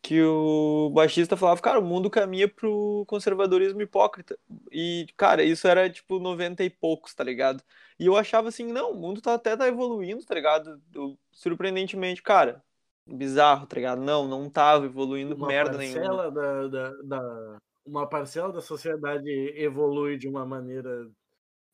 que 0.01 0.21
o 0.21 0.89
baixista 0.93 1.35
falava, 1.35 1.61
cara, 1.61 1.79
o 1.79 1.85
mundo 1.85 2.09
caminha 2.09 2.47
pro 2.47 3.03
conservadorismo 3.07 3.81
hipócrita. 3.81 4.37
E, 4.71 5.07
cara, 5.17 5.43
isso 5.43 5.67
era 5.67 5.89
tipo 5.89 6.19
90 6.19 6.63
e 6.63 6.69
poucos, 6.69 7.13
tá 7.13 7.23
ligado? 7.23 7.63
E 7.99 8.05
eu 8.05 8.15
achava 8.15 8.49
assim, 8.49 8.65
não, 8.65 8.91
o 8.91 8.95
mundo 8.95 9.21
tá, 9.21 9.33
até 9.33 9.55
tá 9.55 9.67
evoluindo, 9.67 10.25
tá 10.25 10.35
ligado? 10.35 10.81
Eu, 10.93 11.17
surpreendentemente, 11.31 12.21
cara, 12.21 12.63
bizarro, 13.05 13.67
tá 13.67 13.75
ligado? 13.75 14.01
Não, 14.01 14.27
não 14.27 14.49
tava 14.49 14.85
evoluindo 14.85 15.35
uma 15.35 15.47
merda 15.47 15.77
nenhuma. 15.77 16.31
Da, 16.31 16.67
da, 16.67 16.91
da, 17.03 17.57
uma 17.85 18.07
parcela 18.07 18.53
da 18.53 18.61
sociedade 18.61 19.29
evolui 19.55 20.17
de 20.17 20.27
uma 20.27 20.45
maneira 20.45 21.09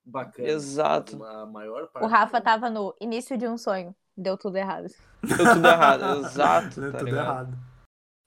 bacana. 0.05 0.47
Exato. 0.47 1.21
A 1.23 1.45
maior 1.45 1.87
parte 1.87 2.05
o 2.05 2.07
Rafa 2.07 2.39
tava 2.39 2.69
no 2.69 2.95
início 2.99 3.37
de 3.37 3.47
um 3.47 3.57
sonho. 3.57 3.95
Deu 4.15 4.37
tudo 4.37 4.57
errado. 4.57 4.87
Deu 5.23 5.53
tudo 5.53 5.67
errado, 5.67 6.19
exato. 6.25 6.81
Deu 6.81 6.91
tá 6.91 6.97
tudo 6.99 7.09
ligado? 7.09 7.27
errado. 7.27 7.57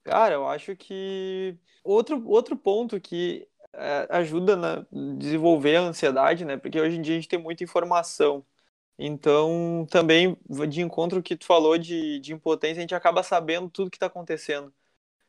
Cara, 0.04 0.34
eu 0.34 0.48
acho 0.48 0.74
que 0.74 1.56
outro, 1.84 2.26
outro 2.26 2.56
ponto 2.56 3.00
que 3.00 3.46
é, 3.72 4.06
ajuda 4.10 4.56
na 4.56 4.86
desenvolver 5.18 5.76
a 5.76 5.82
ansiedade, 5.82 6.44
né? 6.44 6.56
Porque 6.56 6.80
hoje 6.80 6.96
em 6.96 7.02
dia 7.02 7.14
a 7.14 7.16
gente 7.16 7.28
tem 7.28 7.38
muita 7.38 7.64
informação. 7.64 8.44
Então, 8.98 9.86
também 9.90 10.36
de 10.68 10.80
encontro 10.80 11.22
que 11.22 11.36
tu 11.36 11.44
falou 11.46 11.78
de, 11.78 12.18
de 12.20 12.32
impotência, 12.32 12.78
a 12.78 12.80
gente 12.80 12.94
acaba 12.94 13.22
sabendo 13.22 13.70
tudo 13.70 13.90
que 13.90 13.96
está 13.96 14.06
acontecendo. 14.06 14.72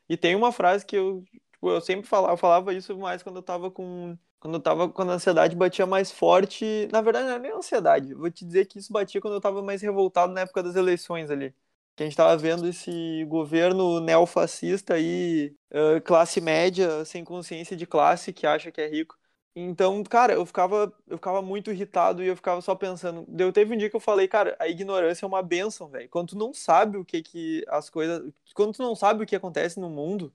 E 0.08 0.16
tem 0.16 0.34
uma 0.34 0.50
frase 0.50 0.84
que 0.84 0.96
eu, 0.96 1.24
tipo, 1.52 1.70
eu 1.70 1.80
sempre 1.80 2.06
falava, 2.08 2.32
eu 2.32 2.36
falava 2.36 2.74
isso 2.74 2.98
mais 2.98 3.22
quando 3.22 3.36
eu 3.36 3.42
tava 3.42 3.70
com 3.70 4.18
quando 4.40 4.54
eu 4.54 4.60
tava, 4.60 4.88
quando 4.88 5.10
a 5.12 5.14
ansiedade 5.14 5.54
batia 5.54 5.86
mais 5.86 6.10
forte, 6.10 6.88
na 6.92 7.00
verdade 7.02 7.28
não 7.28 7.34
é 7.34 7.38
nem 7.38 7.52
ansiedade, 7.52 8.14
vou 8.14 8.30
te 8.30 8.44
dizer 8.44 8.66
que 8.66 8.78
isso 8.78 8.92
batia 8.92 9.20
quando 9.20 9.34
eu 9.34 9.40
tava 9.40 9.62
mais 9.62 9.82
revoltado 9.82 10.32
na 10.32 10.40
época 10.42 10.62
das 10.62 10.76
eleições 10.76 11.30
ali. 11.30 11.54
Que 11.94 12.02
a 12.04 12.06
gente 12.06 12.16
tava 12.16 12.36
vendo 12.36 12.66
esse 12.66 13.24
governo 13.26 14.00
neofascista 14.00 14.94
aí, 14.94 15.54
uh, 15.70 16.00
classe 16.02 16.40
média, 16.40 17.04
sem 17.04 17.22
consciência 17.24 17.76
de 17.76 17.86
classe, 17.86 18.32
que 18.32 18.46
acha 18.46 18.72
que 18.72 18.80
é 18.80 18.88
rico. 18.88 19.18
Então, 19.54 20.02
cara, 20.04 20.32
eu 20.32 20.46
ficava, 20.46 20.92
eu 21.08 21.16
ficava 21.18 21.42
muito 21.42 21.70
irritado 21.70 22.22
e 22.22 22.28
eu 22.28 22.36
ficava 22.36 22.60
só 22.60 22.74
pensando. 22.74 23.24
Deu 23.28 23.52
teve 23.52 23.74
um 23.74 23.76
dia 23.76 23.90
que 23.90 23.96
eu 23.96 24.00
falei, 24.00 24.28
cara, 24.28 24.56
a 24.60 24.68
ignorância 24.68 25.26
é 25.26 25.28
uma 25.28 25.42
benção, 25.42 25.88
velho. 25.88 26.08
Quando 26.08 26.28
tu 26.30 26.38
não 26.38 26.54
sabe 26.54 26.96
o 26.96 27.04
que 27.04 27.20
que 27.22 27.64
as 27.68 27.90
coisas, 27.90 28.32
quando 28.54 28.72
tu 28.74 28.82
não 28.82 28.94
sabe 28.94 29.22
o 29.22 29.26
que 29.26 29.34
acontece 29.36 29.80
no 29.80 29.90
mundo, 29.90 30.32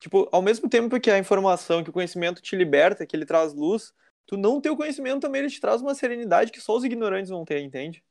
Tipo, 0.00 0.26
ao 0.32 0.40
mesmo 0.40 0.68
tempo 0.68 0.98
que 0.98 1.10
a 1.10 1.18
informação, 1.18 1.84
que 1.84 1.90
o 1.90 1.92
conhecimento 1.92 2.40
te 2.40 2.56
liberta, 2.56 3.04
que 3.06 3.14
ele 3.14 3.26
traz 3.26 3.52
luz, 3.52 3.92
tu 4.26 4.36
não 4.38 4.58
ter 4.58 4.70
o 4.70 4.76
conhecimento 4.76 5.20
também 5.20 5.42
ele 5.42 5.50
te 5.50 5.60
traz 5.60 5.82
uma 5.82 5.94
serenidade 5.94 6.50
que 6.50 6.60
só 6.60 6.74
os 6.74 6.84
ignorantes 6.84 7.30
vão 7.30 7.44
ter, 7.44 7.60
entende? 7.60 8.02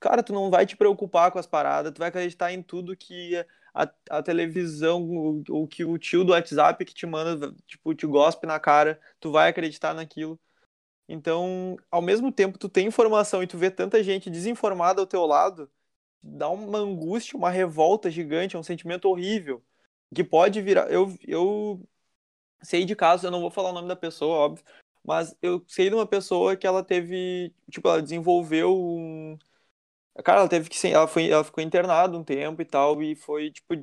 Cara, 0.00 0.22
tu 0.22 0.32
não 0.32 0.48
vai 0.50 0.64
te 0.64 0.76
preocupar 0.76 1.32
com 1.32 1.38
as 1.38 1.46
paradas, 1.46 1.92
tu 1.92 1.98
vai 1.98 2.08
acreditar 2.08 2.52
em 2.52 2.62
tudo 2.62 2.96
que 2.96 3.34
a, 3.74 3.90
a 4.10 4.22
televisão, 4.22 5.02
o, 5.02 5.42
o 5.50 5.66
que 5.66 5.84
o 5.84 5.98
tio 5.98 6.24
do 6.24 6.32
WhatsApp 6.32 6.84
que 6.84 6.94
te 6.94 7.04
manda, 7.04 7.54
tipo, 7.66 7.94
te 7.94 8.06
gospe 8.06 8.46
na 8.46 8.60
cara, 8.60 9.00
tu 9.20 9.32
vai 9.32 9.50
acreditar 9.50 9.92
naquilo. 9.94 10.38
Então, 11.08 11.76
ao 11.90 12.02
mesmo 12.02 12.32
tempo, 12.32 12.58
tu 12.58 12.68
tem 12.68 12.86
informação 12.86 13.42
e 13.42 13.46
tu 13.46 13.58
vê 13.58 13.70
tanta 13.70 14.02
gente 14.02 14.30
desinformada 14.30 15.00
ao 15.00 15.06
teu 15.06 15.26
lado, 15.26 15.70
dá 16.22 16.48
uma 16.48 16.78
angústia, 16.78 17.36
uma 17.36 17.50
revolta 17.50 18.10
gigante, 18.10 18.56
é 18.56 18.58
um 18.58 18.62
sentimento 18.62 19.08
horrível 19.08 19.62
que 20.14 20.24
pode 20.24 20.60
virar. 20.62 20.90
Eu, 20.90 21.16
eu 21.26 21.82
sei 22.62 22.84
de 22.84 22.96
casos, 22.96 23.24
eu 23.24 23.30
não 23.30 23.40
vou 23.40 23.50
falar 23.50 23.70
o 23.70 23.72
nome 23.72 23.88
da 23.88 23.96
pessoa, 23.96 24.36
óbvio, 24.38 24.64
mas 25.04 25.36
eu 25.42 25.64
sei 25.68 25.88
de 25.88 25.94
uma 25.94 26.06
pessoa 26.06 26.56
que 26.56 26.66
ela 26.66 26.84
teve, 26.84 27.54
tipo, 27.70 27.88
ela 27.88 28.02
desenvolveu 28.02 28.76
um. 28.76 29.38
Cara, 30.24 30.40
ela 30.40 30.48
teve 30.48 30.68
que 30.68 30.88
ela 30.88 31.06
foi, 31.08 31.30
ela 31.30 31.44
ficou 31.44 31.62
internada 31.62 32.16
um 32.18 32.24
tempo 32.24 32.60
e 32.62 32.64
tal, 32.64 33.02
e 33.02 33.14
foi, 33.16 33.50
tipo, 33.52 33.74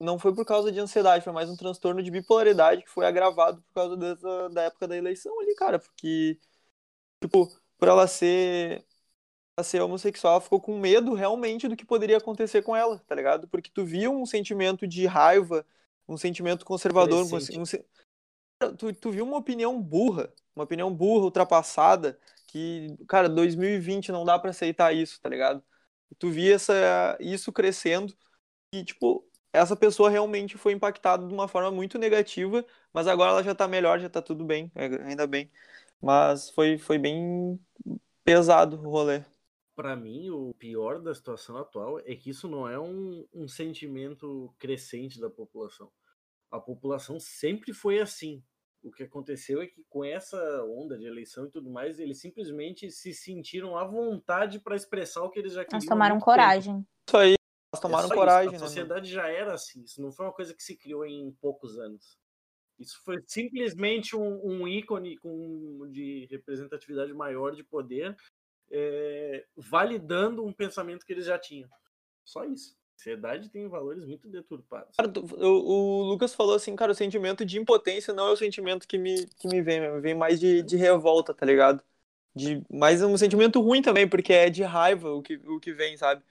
não 0.00 0.18
foi 0.18 0.34
por 0.34 0.44
causa 0.46 0.72
de 0.72 0.80
ansiedade, 0.80 1.24
foi 1.24 1.32
mais 1.32 1.50
um 1.50 1.56
transtorno 1.56 2.02
de 2.02 2.10
bipolaridade 2.10 2.82
que 2.82 2.90
foi 2.90 3.06
agravado 3.06 3.62
por 3.62 3.74
causa 3.74 3.96
dessa, 3.96 4.48
da 4.50 4.62
época 4.64 4.88
da 4.88 4.96
eleição 4.96 5.38
ali, 5.40 5.54
cara, 5.54 5.78
porque, 5.78 6.38
tipo, 7.22 7.48
por 7.78 7.88
ela 7.88 8.06
ser 8.06 8.84
ser 9.62 9.80
homossexual, 9.80 10.34
ela 10.34 10.40
ficou 10.40 10.60
com 10.60 10.78
medo 10.78 11.14
realmente 11.14 11.68
do 11.68 11.76
que 11.76 11.84
poderia 11.84 12.16
acontecer 12.16 12.62
com 12.62 12.74
ela, 12.74 12.98
tá 13.06 13.14
ligado? 13.14 13.46
Porque 13.46 13.70
tu 13.72 13.84
via 13.84 14.10
um 14.10 14.26
sentimento 14.26 14.86
de 14.86 15.06
raiva, 15.06 15.64
um 16.08 16.16
sentimento 16.16 16.64
conservador, 16.64 17.24
um, 17.24 17.60
um, 17.60 18.76
tu, 18.76 18.92
tu 18.92 19.10
viu 19.12 19.24
uma 19.24 19.36
opinião 19.36 19.80
burra, 19.80 20.32
uma 20.56 20.64
opinião 20.64 20.92
burra, 20.92 21.26
ultrapassada, 21.26 22.18
que, 22.48 22.96
cara, 23.06 23.28
2020 23.28 24.10
não 24.10 24.24
dá 24.24 24.38
para 24.38 24.50
aceitar 24.50 24.92
isso, 24.92 25.20
tá 25.20 25.28
ligado? 25.28 25.62
Tu 26.18 26.30
via 26.30 26.54
essa, 26.54 27.16
isso 27.20 27.52
crescendo 27.52 28.12
e, 28.72 28.84
tipo, 28.84 29.24
essa 29.52 29.76
pessoa 29.76 30.10
realmente 30.10 30.58
foi 30.58 30.72
impactada 30.72 31.26
de 31.26 31.32
uma 31.32 31.46
forma 31.46 31.70
muito 31.70 31.96
negativa, 31.96 32.64
mas 32.92 33.06
agora 33.06 33.30
ela 33.30 33.42
já 33.42 33.54
tá 33.54 33.68
melhor, 33.68 34.00
já 34.00 34.08
tá 34.08 34.20
tudo 34.20 34.44
bem, 34.44 34.70
ainda 34.74 35.26
bem. 35.28 35.48
Mas 36.00 36.50
foi, 36.50 36.76
foi 36.76 36.98
bem 36.98 37.58
pesado 38.24 38.76
o 38.76 38.90
rolê 38.90 39.22
para 39.74 39.96
mim, 39.96 40.30
o 40.30 40.54
pior 40.54 41.00
da 41.00 41.14
situação 41.14 41.56
atual 41.56 42.00
é 42.00 42.14
que 42.14 42.30
isso 42.30 42.48
não 42.48 42.68
é 42.68 42.78
um, 42.78 43.26
um 43.32 43.48
sentimento 43.48 44.54
crescente 44.58 45.20
da 45.20 45.28
população. 45.28 45.90
A 46.50 46.60
população 46.60 47.18
sempre 47.18 47.72
foi 47.72 48.00
assim. 48.00 48.42
O 48.82 48.92
que 48.92 49.02
aconteceu 49.02 49.62
é 49.62 49.66
que 49.66 49.82
com 49.88 50.04
essa 50.04 50.36
onda 50.64 50.96
de 50.98 51.06
eleição 51.06 51.46
e 51.46 51.50
tudo 51.50 51.70
mais, 51.70 51.98
eles 51.98 52.20
simplesmente 52.20 52.90
se 52.90 53.14
sentiram 53.14 53.76
à 53.76 53.84
vontade 53.84 54.60
para 54.60 54.76
expressar 54.76 55.22
o 55.22 55.30
que 55.30 55.38
eles 55.38 55.54
já 55.54 55.64
queriam. 55.64 55.78
Eles 55.78 55.88
tomaram 55.88 56.20
coragem. 56.20 56.74
Tempo. 56.74 56.88
Isso 57.08 57.16
aí, 57.16 57.34
eles 57.72 57.80
tomaram 57.80 58.08
é 58.08 58.14
coragem. 58.14 58.54
Isso. 58.54 58.62
A 58.62 58.66
né, 58.66 58.68
sociedade 58.68 59.10
já 59.10 59.28
era 59.28 59.54
assim. 59.54 59.82
Isso 59.82 60.00
não 60.02 60.12
foi 60.12 60.26
uma 60.26 60.32
coisa 60.32 60.54
que 60.54 60.62
se 60.62 60.76
criou 60.76 61.04
em 61.06 61.32
poucos 61.40 61.78
anos. 61.78 62.18
Isso 62.78 63.00
foi 63.04 63.22
simplesmente 63.26 64.14
um, 64.14 64.44
um 64.44 64.68
ícone 64.68 65.16
com, 65.16 65.88
de 65.90 66.26
representatividade 66.30 67.12
maior 67.14 67.54
de 67.54 67.64
poder 67.64 68.14
é, 68.76 69.44
validando 69.56 70.44
um 70.44 70.52
pensamento 70.52 71.06
que 71.06 71.12
eles 71.12 71.24
já 71.24 71.38
tinham. 71.38 71.68
Só 72.24 72.44
isso. 72.44 72.76
Ansiedade 72.98 73.48
tem 73.48 73.68
valores 73.68 74.04
muito 74.04 74.28
deturpados. 74.28 74.96
Cara, 74.96 75.12
o, 75.16 75.46
o 75.46 76.02
Lucas 76.02 76.34
falou 76.34 76.54
assim, 76.54 76.74
cara, 76.74 76.92
o 76.92 76.94
sentimento 76.94 77.44
de 77.44 77.58
impotência 77.58 78.12
não 78.12 78.28
é 78.28 78.32
o 78.32 78.36
sentimento 78.36 78.86
que 78.88 78.98
me, 78.98 79.26
que 79.26 79.46
me 79.46 79.62
vem, 79.62 79.80
me 79.80 80.00
vem 80.00 80.14
mais 80.14 80.40
de, 80.40 80.62
de 80.62 80.76
revolta, 80.76 81.32
tá 81.32 81.46
ligado? 81.46 81.82
De, 82.34 82.64
mas 82.68 83.00
é 83.00 83.06
um 83.06 83.16
sentimento 83.16 83.60
ruim 83.60 83.80
também, 83.82 84.08
porque 84.08 84.32
é 84.32 84.50
de 84.50 84.62
raiva 84.62 85.10
o 85.12 85.22
que, 85.22 85.36
o 85.46 85.60
que 85.60 85.72
vem, 85.72 85.96
sabe? 85.96 86.22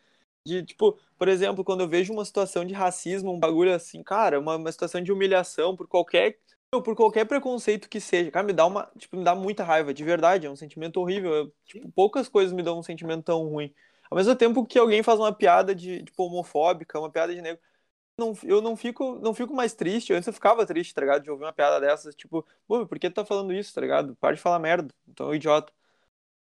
De, 0.45 0.63
tipo, 0.63 0.97
por 1.17 1.29
exemplo, 1.29 1.63
quando 1.63 1.81
eu 1.81 1.87
vejo 1.87 2.11
uma 2.11 2.25
situação 2.25 2.65
de 2.65 2.73
racismo, 2.73 3.31
um 3.31 3.39
bagulho 3.39 3.73
assim, 3.73 4.03
cara, 4.03 4.39
uma, 4.39 4.57
uma 4.57 4.71
situação 4.71 5.01
de 5.01 5.11
humilhação 5.11 5.75
por 5.75 5.87
qualquer, 5.87 6.39
por 6.81 6.95
qualquer 6.95 7.25
preconceito 7.25 7.89
que 7.89 7.99
seja, 7.99 8.31
cara, 8.31 8.45
me 8.45 8.53
dá 8.53 8.65
uma, 8.65 8.89
tipo, 8.97 9.17
me 9.17 9.23
dá 9.23 9.35
muita 9.35 9.63
raiva, 9.63 9.93
de 9.93 10.03
verdade, 10.03 10.47
é 10.47 10.49
um 10.49 10.55
sentimento 10.55 10.99
horrível. 10.99 11.33
Eu, 11.33 11.53
tipo, 11.65 11.91
poucas 11.91 12.27
coisas 12.29 12.53
me 12.53 12.63
dão 12.63 12.79
um 12.79 12.83
sentimento 12.83 13.23
tão 13.23 13.47
ruim. 13.47 13.73
Ao 14.09 14.15
mesmo 14.17 14.35
tempo 14.35 14.65
que 14.65 14.77
alguém 14.79 15.03
faz 15.03 15.19
uma 15.19 15.33
piada 15.33 15.73
de, 15.75 16.03
tipo, 16.03 16.23
homofóbica, 16.23 16.99
uma 16.99 17.09
piada 17.11 17.33
de 17.33 17.41
negro, 17.41 17.61
não, 18.17 18.33
eu 18.43 18.61
não 18.61 18.75
fico, 18.75 19.19
não 19.21 19.33
fico 19.33 19.53
mais 19.55 19.73
triste. 19.73 20.13
Antes 20.13 20.27
eu 20.27 20.33
ficava 20.33 20.65
triste, 20.65 20.93
tá 20.93 21.01
ligado? 21.01 21.23
De 21.23 21.31
ouvir 21.31 21.45
uma 21.45 21.53
piada 21.53 21.79
dessas, 21.79 22.15
tipo, 22.15 22.45
pô, 22.67 22.85
por 22.87 22.99
que 22.99 23.09
tu 23.09 23.15
tá 23.15 23.25
falando 23.25 23.53
isso, 23.53 23.73
tá 23.73 23.81
ligado? 23.81 24.15
Para 24.17 24.35
de 24.35 24.41
falar 24.41 24.59
merda, 24.59 24.93
então 25.07 25.31
é 25.33 25.35
idiota. 25.37 25.73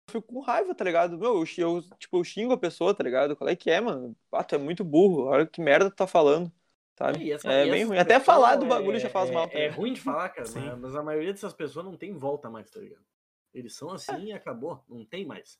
Eu 0.07 0.13
fico 0.13 0.33
com 0.33 0.39
raiva, 0.41 0.73
tá 0.75 0.83
ligado? 0.83 1.17
Meu, 1.17 1.43
eu, 1.43 1.45
eu, 1.57 1.81
tipo, 1.99 2.17
eu 2.17 2.23
xingo 2.23 2.53
a 2.53 2.57
pessoa, 2.57 2.93
tá 2.95 3.03
ligado? 3.03 3.35
Qual 3.35 3.49
é 3.49 3.55
que 3.55 3.69
é, 3.69 3.79
mano? 3.81 4.15
Ah, 4.31 4.43
tu 4.43 4.55
é 4.55 4.57
muito 4.57 4.83
burro, 4.83 5.25
olha 5.25 5.45
que 5.47 5.61
merda 5.61 5.89
tu 5.89 5.95
tá 5.95 6.07
falando, 6.07 6.51
sabe? 6.99 7.31
Essa- 7.31 7.51
é 7.51 7.69
bem 7.71 7.85
ruim. 7.85 7.97
Até 7.97 8.19
falar 8.19 8.57
do 8.57 8.65
é- 8.65 8.69
bagulho 8.69 8.99
já 8.99 9.09
faz 9.09 9.29
é- 9.29 9.33
mal. 9.33 9.47
tá 9.49 9.57
É, 9.57 9.69
ruim 9.69 9.93
de 9.93 10.01
falar, 10.01 10.29
cara, 10.29 10.45
Sim. 10.45 10.69
mas- 10.79 10.95
a 10.95 11.01
maioria 11.01 11.31
dessas 11.31 11.53
pessoas 11.53 11.85
não 11.85 11.95
tem 11.97 12.13
volta 12.13 12.49
mais, 12.49 12.69
tá 12.69 12.79
ligado? 12.79 13.03
Eles 13.53 13.73
são 13.75 13.89
assim 13.91 14.25
e 14.25 14.33
acabou, 14.33 14.83
não 14.87 15.03
tem 15.05 15.25
mais. 15.25 15.57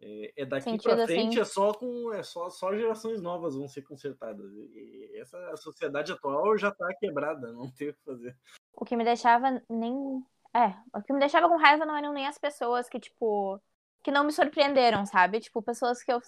É, 0.00 0.42
é 0.42 0.44
daqui 0.44 0.64
Sentido 0.64 0.94
pra 0.94 1.06
frente 1.06 1.40
assim. 1.40 1.40
é 1.40 1.44
só 1.44 1.72
com 1.72 2.12
é 2.12 2.22
só, 2.22 2.50
só 2.50 2.74
gerações 2.74 3.20
novas 3.22 3.54
vão 3.54 3.66
ser 3.68 3.82
consertadas. 3.82 4.50
E 4.52 5.10
essa 5.18 5.38
a 5.50 5.56
sociedade 5.56 6.12
atual 6.12 6.56
já 6.58 6.70
tá 6.70 6.92
quebrada, 6.98 7.52
não 7.52 7.70
tem 7.70 7.90
o 7.90 7.94
que 7.94 8.02
fazer. 8.04 8.36
O 8.74 8.84
que 8.84 8.96
me 8.96 9.04
deixava 9.04 9.62
nem. 9.70 10.22
É, 10.54 10.74
o 10.98 11.02
que 11.02 11.12
me 11.12 11.18
deixava 11.20 11.48
com 11.48 11.56
raiva 11.56 11.86
não 11.86 11.96
eram 11.96 12.12
nem 12.12 12.26
as 12.26 12.38
pessoas 12.38 12.88
que, 12.88 12.98
tipo. 13.00 13.60
Que 14.02 14.10
não 14.10 14.24
me 14.24 14.32
surpreenderam, 14.32 15.04
sabe? 15.06 15.40
Tipo, 15.40 15.62
pessoas 15.62 16.02
que 16.02 16.12
eu. 16.12 16.20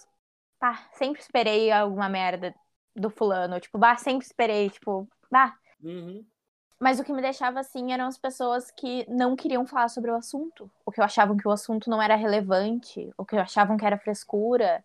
Pá, 0.59 0.89
sempre 0.93 1.21
esperei 1.21 1.71
alguma 1.71 2.09
merda 2.09 2.53
do 2.99 3.09
fulano. 3.09 3.59
Tipo, 3.59 3.77
bah, 3.77 3.97
sempre 3.97 4.25
esperei, 4.25 4.69
tipo, 4.69 5.07
bah. 5.31 5.57
Uhum. 5.81 6.25
Mas 6.79 6.99
o 6.99 7.03
que 7.03 7.11
me 7.11 7.21
deixava 7.21 7.59
assim 7.59 7.91
eram 7.91 8.07
as 8.07 8.17
pessoas 8.17 8.71
que 8.71 9.05
não 9.09 9.35
queriam 9.35 9.65
falar 9.65 9.89
sobre 9.89 10.11
o 10.11 10.15
assunto. 10.15 10.71
Ou 10.85 10.93
que 10.93 11.01
achavam 11.01 11.35
que 11.35 11.47
o 11.47 11.51
assunto 11.51 11.89
não 11.89 12.01
era 12.01 12.15
relevante. 12.15 13.11
Ou 13.17 13.25
que 13.25 13.35
achavam 13.35 13.75
que 13.77 13.85
era 13.85 13.97
frescura. 13.97 14.83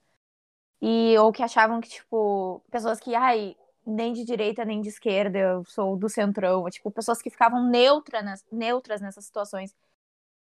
E, 0.82 1.16
ou 1.18 1.32
que 1.32 1.42
achavam 1.42 1.80
que, 1.80 1.88
tipo, 1.88 2.60
pessoas 2.70 2.98
que, 3.00 3.14
ai, 3.14 3.56
nem 3.86 4.12
de 4.12 4.24
direita 4.24 4.64
nem 4.64 4.80
de 4.80 4.88
esquerda, 4.88 5.38
eu 5.38 5.64
sou 5.64 5.96
do 5.96 6.08
centrão. 6.08 6.68
Tipo, 6.68 6.90
pessoas 6.90 7.22
que 7.22 7.30
ficavam 7.30 7.68
neutra 7.70 8.22
nas- 8.22 8.44
neutras 8.50 9.00
nessas 9.00 9.24
situações. 9.24 9.74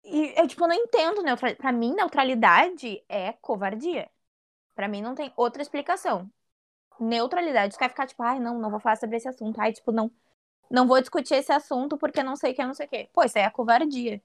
E 0.03 0.33
eu, 0.39 0.47
tipo, 0.47 0.67
não 0.67 0.75
entendo. 0.75 1.23
Neutra... 1.23 1.55
Pra 1.55 1.71
mim, 1.71 1.93
neutralidade 1.95 3.03
é 3.09 3.33
covardia. 3.33 4.09
Pra 4.75 4.87
mim, 4.87 5.01
não 5.01 5.15
tem 5.15 5.33
outra 5.35 5.61
explicação. 5.61 6.29
Neutralidade. 6.99 7.71
Os 7.73 7.77
caras 7.77 7.93
ficar, 7.93 8.07
tipo, 8.07 8.21
ai, 8.23 8.39
não, 8.39 8.59
não 8.59 8.69
vou 8.69 8.79
falar 8.79 8.95
sobre 8.97 9.17
esse 9.17 9.27
assunto. 9.27 9.59
Ai, 9.59 9.73
tipo, 9.73 9.91
não, 9.91 10.11
não 10.71 10.87
vou 10.87 11.01
discutir 11.01 11.35
esse 11.35 11.51
assunto 11.51 11.97
porque 11.97 12.23
não 12.23 12.35
sei 12.35 12.53
o 12.53 12.55
que, 12.55 12.65
não 12.65 12.73
sei 12.75 12.87
o 12.87 12.89
que. 12.89 13.09
Pô, 13.13 13.23
isso 13.23 13.37
aí 13.37 13.45
é 13.45 13.49
covardia. 13.51 14.21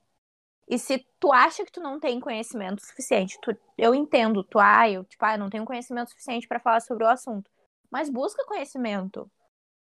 E 0.68 0.78
se 0.78 1.06
tu 1.20 1.32
acha 1.32 1.64
que 1.64 1.72
tu 1.72 1.80
não 1.80 2.00
tem 2.00 2.20
conhecimento 2.20 2.84
suficiente, 2.84 3.38
tu- 3.42 3.56
eu 3.78 3.94
entendo, 3.94 4.44
tu, 4.44 4.58
ah, 4.58 4.88
eu, 4.90 5.04
tipo, 5.04 5.24
eu 5.26 5.38
não 5.38 5.50
tenho 5.50 5.64
conhecimento 5.64 6.10
suficiente 6.10 6.48
pra 6.48 6.60
falar 6.60 6.80
sobre 6.80 7.04
o 7.04 7.08
assunto. 7.08 7.50
Mas 7.90 8.10
busca 8.10 8.44
conhecimento. 8.46 9.30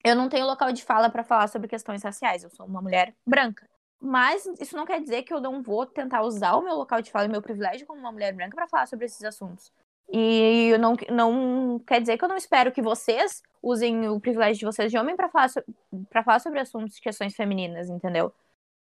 Eu 0.05 0.17
não 0.17 0.29
tenho 0.29 0.47
local 0.47 0.73
de 0.73 0.85
fala 0.85 1.11
pra 1.11 1.25
falar 1.25 1.49
sobre 1.49 1.69
questões 1.69 2.03
raciais, 2.03 2.45
eu 2.45 2.51
sou 2.51 2.67
uma 2.67 2.83
mulher 2.83 3.15
branca. 3.27 3.69
Mas 4.01 4.47
isso 4.61 4.77
não 4.77 4.85
quer 4.87 5.01
dizer 5.01 5.23
que 5.23 5.33
eu 5.33 5.41
não 5.41 5.63
vou 5.63 5.87
tentar 5.87 6.23
usar 6.23 6.55
o 6.57 6.63
meu 6.63 6.75
local 6.77 7.01
de 7.03 7.11
fala 7.11 7.27
e 7.27 7.29
meu 7.29 7.43
privilégio 7.43 7.87
como 7.87 8.01
uma 8.01 8.11
mulher 8.13 8.33
branca 8.35 8.57
pra 8.57 8.67
falar 8.69 8.87
sobre 8.87 9.07
esses 9.07 9.23
assuntos. 9.25 9.73
E 10.11 10.77
não, 10.79 10.97
não 11.11 11.79
quer 11.79 12.01
dizer 12.01 12.19
que 12.19 12.25
eu 12.25 12.29
não 12.29 12.37
espero 12.37 12.73
que 12.73 12.83
vocês 12.83 13.43
usem 13.63 14.09
o 14.09 14.21
privilégio 14.21 14.59
de 14.61 14.65
vocês 14.67 14.91
de 14.91 14.99
homem 14.99 15.17
pra 15.17 15.29
falar, 15.29 15.49
so- 15.49 15.63
pra 16.11 16.23
falar 16.23 16.39
sobre 16.41 16.61
assuntos 16.61 16.95
de 16.97 17.01
questões 17.01 17.35
femininas, 17.35 17.89
entendeu? 17.89 18.33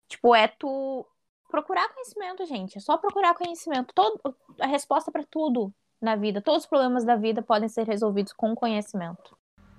Tipo, 0.07 0.35
é 0.35 0.47
tu 0.47 1.05
procurar 1.49 1.87
conhecimento, 1.93 2.45
gente. 2.45 2.77
É 2.77 2.81
só 2.81 2.97
procurar 2.97 3.33
conhecimento. 3.33 3.93
Todo, 3.93 4.19
a 4.59 4.67
resposta 4.67 5.11
pra 5.11 5.23
tudo 5.23 5.73
na 6.01 6.15
vida, 6.15 6.41
todos 6.41 6.63
os 6.63 6.69
problemas 6.69 7.03
da 7.05 7.15
vida 7.15 7.41
podem 7.41 7.69
ser 7.69 7.87
resolvidos 7.87 8.33
com 8.33 8.53
conhecimento. 8.53 9.35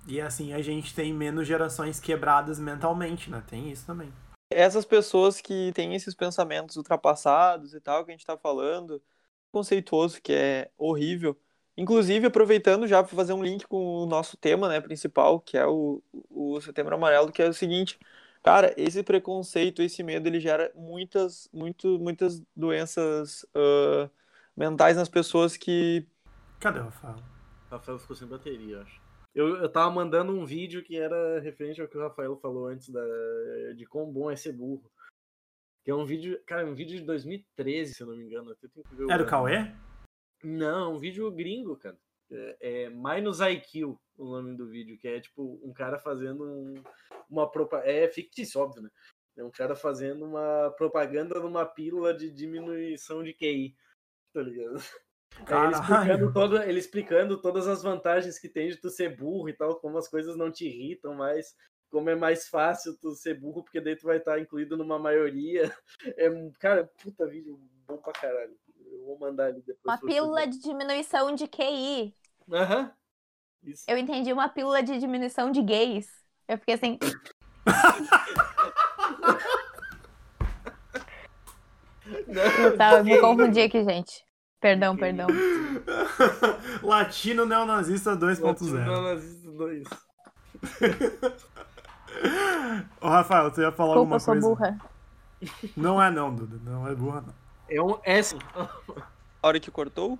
E 0.07 0.19
assim 0.19 0.53
a 0.53 0.61
gente 0.61 0.93
tem 0.95 1.13
menos 1.13 1.47
gerações 1.47 1.99
quebradas 1.99 2.59
mentalmente, 2.59 3.29
né? 3.29 3.43
Tem 3.47 3.69
isso 3.71 3.85
também. 3.85 4.11
essas 4.49 4.85
pessoas 4.85 5.39
que 5.41 5.71
têm 5.75 5.93
esses 5.93 6.15
pensamentos 6.15 6.77
ultrapassados 6.77 7.73
e 7.73 7.81
tal, 7.81 8.03
que 8.05 8.11
a 8.11 8.13
gente 8.13 8.25
tá 8.25 8.37
falando, 8.37 9.01
conceituoso, 9.57 10.21
que 10.21 10.33
é 10.33 10.71
horrível. 10.77 11.35
Inclusive, 11.75 12.27
aproveitando 12.27 12.87
já 12.87 13.03
para 13.03 13.15
fazer 13.15 13.33
um 13.33 13.43
link 13.43 13.67
com 13.67 14.03
o 14.03 14.05
nosso 14.05 14.35
tema, 14.37 14.67
né, 14.67 14.81
principal, 14.81 15.39
que 15.39 15.57
é 15.57 15.65
o, 15.65 16.01
o 16.29 16.59
Setembro 16.61 16.95
Amarelo, 16.95 17.31
que 17.31 17.41
é 17.41 17.47
o 17.47 17.53
seguinte, 17.53 17.99
cara, 18.43 18.73
esse 18.77 19.03
preconceito, 19.03 19.81
esse 19.81 20.01
medo, 20.03 20.27
ele 20.27 20.39
gera 20.39 20.71
muitas, 20.75 21.49
muito, 21.53 21.99
muitas 21.99 22.41
doenças 22.55 23.45
ah, 23.53 24.09
mentais 24.55 24.97
nas 24.97 25.09
pessoas 25.09 25.55
que 25.55 26.07
Cadê 26.59 26.79
o 26.79 26.85
Rafael? 26.85 27.17
O 27.69 27.71
Rafael 27.71 27.99
ficou 27.99 28.15
sem 28.15 28.27
bateria, 28.27 28.77
eu 28.77 28.81
acho. 28.81 29.01
Eu, 29.35 29.57
eu 29.57 29.69
tava 29.69 29.91
mandando 29.91 30.31
um 30.31 30.43
vídeo 30.43 30.83
que 30.83 30.97
era 30.97 31.39
referente 31.39 31.79
ao 31.79 31.87
que 31.87 31.97
o 31.97 32.01
Rafael 32.01 32.35
falou 32.37 32.67
antes 32.67 32.89
da, 32.89 33.03
de 33.75 33.85
quão 33.85 34.11
bom 34.11 34.31
é 34.31 34.35
ser 34.35 34.53
burro. 34.53 34.89
Que 35.87 35.91
é 35.91 35.95
um 35.95 36.03
vídeo, 36.03 36.37
cara, 36.45 36.67
um 36.67 36.73
vídeo 36.73 36.99
de 36.99 37.05
2013, 37.05 37.93
se 37.93 38.03
eu 38.03 38.07
não 38.07 38.17
me 38.17 38.25
engano. 38.25 38.51
Até 38.51 38.67
tenho 38.67 38.83
que 38.85 38.93
ver 38.93 39.05
o 39.05 39.09
É 39.09 39.15
do 39.15 39.21
ano. 39.21 39.29
Cauê? 39.29 39.71
Não, 40.43 40.95
um 40.95 40.99
vídeo 40.99 41.31
gringo, 41.31 41.77
cara. 41.77 41.97
É, 42.29 42.57
é 42.59 42.89
Minus 42.89 43.39
IQ 43.39 43.85
o 43.85 43.97
nome 44.17 44.57
do 44.57 44.67
vídeo, 44.67 44.97
que 44.97 45.07
é 45.07 45.21
tipo 45.21 45.57
um 45.63 45.71
cara 45.71 45.97
fazendo 45.97 46.43
um- 46.43 46.83
uma 47.29 47.49
propaganda. 47.49 47.89
É 47.89 48.05
fictício, 48.09 48.59
óbvio, 48.59 48.81
né? 48.83 48.89
É 49.37 49.45
um 49.45 49.49
cara 49.49 49.77
fazendo 49.77 50.25
uma 50.25 50.71
propaganda 50.71 51.39
numa 51.39 51.65
pílula 51.65 52.13
de 52.13 52.29
diminuição 52.31 53.23
de 53.23 53.33
QI. 53.33 53.73
Tá 54.33 54.41
ligado? 54.41 54.75
Aí 55.45 55.63
ele, 55.67 55.71
explicando 55.73 56.33
todo- 56.33 56.63
ele 56.63 56.79
explicando 56.79 57.41
todas 57.41 57.65
as 57.65 57.81
vantagens 57.81 58.37
que 58.37 58.49
tem 58.49 58.67
de 58.67 58.75
tu 58.75 58.89
ser 58.89 59.15
burro 59.15 59.47
e 59.47 59.53
tal, 59.53 59.79
como 59.79 59.97
as 59.97 60.09
coisas 60.09 60.35
não 60.35 60.51
te 60.51 60.65
irritam 60.67 61.13
mais, 61.13 61.55
como 61.89 62.09
é 62.09 62.15
mais 62.15 62.47
fácil 62.47 62.97
tu 62.97 63.13
ser 63.15 63.39
burro, 63.39 63.63
porque 63.63 63.79
daí 63.81 63.95
tu 63.95 64.05
vai 64.05 64.17
estar 64.17 64.39
incluído 64.39 64.75
numa 64.77 64.99
maioria. 64.99 65.73
É, 66.17 66.29
um- 66.29 66.51
cara, 66.59 66.89
puta 67.01 67.25
vídeo 67.27 67.59
bom 67.87 67.97
pra 67.97 68.13
caralho. 68.13 68.55
Eu 68.91 69.05
vou 69.05 69.19
mandar 69.19 69.47
ali 69.47 69.61
depois. 69.61 69.83
Uma 69.85 69.97
pílula 69.99 70.47
de 70.47 70.59
diminuição 70.59 71.33
de 71.35 71.47
QI. 71.47 72.13
Aham. 72.51 72.91
Isso. 73.63 73.83
Eu 73.87 73.97
entendi 73.97 74.31
uma 74.31 74.47
pílula 74.49 74.81
de 74.83 74.97
diminuição 74.99 75.51
de 75.51 75.61
gays. 75.61 76.07
Eu 76.47 76.57
fiquei 76.57 76.75
assim. 76.75 76.97
Eu, 82.07 82.77
tava, 82.77 82.97
eu 82.99 83.03
me 83.03 83.17
confundi 83.19 83.61
aqui, 83.61 83.83
gente. 83.83 84.23
Perdão, 84.59 84.95
perdão. 84.97 85.27
Latino 86.81 87.45
neonazista 87.45 88.15
2.0. 88.15 88.71
Neonazista 88.85 89.51
2. 89.51 89.83
Ô, 93.01 93.07
Rafael, 93.07 93.51
tu 93.51 93.61
ia 93.61 93.71
falar 93.71 93.95
Desculpa, 93.95 94.15
alguma 94.15 94.15
eu 94.15 94.19
sou 94.19 94.33
coisa? 94.33 94.47
burra. 94.47 94.79
Não 95.75 96.01
é 96.01 96.09
não, 96.09 96.33
Duda. 96.33 96.59
Não 96.63 96.87
é 96.87 96.95
burra, 96.95 97.21
não. 97.21 97.33
É 97.69 97.81
um 97.81 97.99
S. 98.03 98.35
a 98.55 99.47
hora 99.47 99.59
que 99.59 99.69
cortou, 99.69 100.17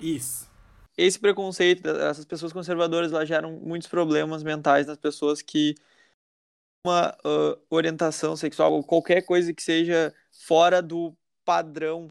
Isso. 0.00 0.50
esse 0.96 1.18
preconceito, 1.18 1.86
essas 1.88 2.24
pessoas 2.24 2.52
conservadoras, 2.52 3.12
elas 3.12 3.28
geram 3.28 3.52
muitos 3.52 3.86
problemas 3.86 4.42
mentais 4.42 4.86
nas 4.86 4.96
pessoas 4.96 5.42
que 5.42 5.74
uma 6.84 7.16
ah, 7.24 7.58
orientação 7.68 8.36
sexual 8.36 8.72
ou 8.72 8.82
qualquer 8.82 9.22
coisa 9.22 9.52
que 9.52 9.62
seja 9.62 10.14
fora 10.32 10.80
do 10.80 11.14
padrão, 11.44 12.10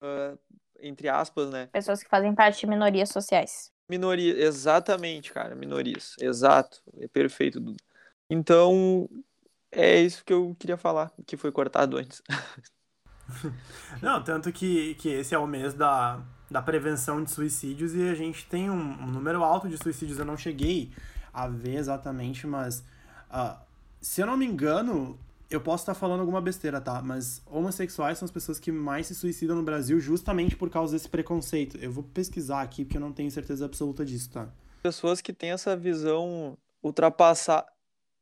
ah, 0.00 0.34
entre 0.80 1.08
aspas, 1.08 1.50
né? 1.50 1.68
Pessoas 1.72 2.02
que 2.02 2.08
fazem 2.08 2.34
parte 2.34 2.60
de 2.60 2.66
minorias 2.66 3.10
sociais. 3.10 3.70
Minoria, 3.88 4.32
exatamente, 4.42 5.32
cara, 5.32 5.54
minorias, 5.54 6.16
exato, 6.18 6.82
é 6.98 7.06
perfeito, 7.06 7.60
Dudu. 7.60 7.76
Então, 8.32 9.10
é 9.70 10.00
isso 10.00 10.24
que 10.24 10.32
eu 10.32 10.56
queria 10.58 10.78
falar, 10.78 11.12
que 11.26 11.36
foi 11.36 11.52
cortado 11.52 11.98
antes. 11.98 12.22
Não, 14.00 14.24
tanto 14.24 14.50
que, 14.50 14.94
que 14.94 15.10
esse 15.10 15.34
é 15.34 15.38
o 15.38 15.46
mês 15.46 15.74
da, 15.74 16.22
da 16.50 16.62
prevenção 16.62 17.22
de 17.22 17.30
suicídios 17.30 17.94
e 17.94 18.08
a 18.08 18.14
gente 18.14 18.46
tem 18.46 18.70
um, 18.70 19.02
um 19.02 19.06
número 19.06 19.44
alto 19.44 19.68
de 19.68 19.76
suicídios. 19.76 20.18
Eu 20.18 20.24
não 20.24 20.36
cheguei 20.36 20.92
a 21.32 21.46
ver 21.46 21.76
exatamente, 21.76 22.46
mas 22.46 22.82
ah, 23.30 23.60
se 24.00 24.22
eu 24.22 24.26
não 24.26 24.36
me 24.36 24.46
engano, 24.46 25.18
eu 25.50 25.60
posso 25.60 25.82
estar 25.82 25.94
falando 25.94 26.20
alguma 26.20 26.40
besteira, 26.40 26.80
tá? 26.80 27.02
Mas 27.02 27.42
homossexuais 27.46 28.16
são 28.16 28.24
as 28.24 28.32
pessoas 28.32 28.58
que 28.58 28.72
mais 28.72 29.08
se 29.08 29.14
suicidam 29.14 29.56
no 29.56 29.62
Brasil 29.62 30.00
justamente 30.00 30.56
por 30.56 30.70
causa 30.70 30.94
desse 30.94 31.08
preconceito. 31.08 31.76
Eu 31.76 31.92
vou 31.92 32.04
pesquisar 32.04 32.62
aqui 32.62 32.84
porque 32.84 32.96
eu 32.96 33.00
não 33.02 33.12
tenho 33.12 33.30
certeza 33.30 33.66
absoluta 33.66 34.04
disso, 34.04 34.30
tá? 34.30 34.48
pessoas 34.82 35.20
que 35.20 35.32
têm 35.32 35.52
essa 35.52 35.76
visão 35.76 36.58
ultrapassar 36.82 37.64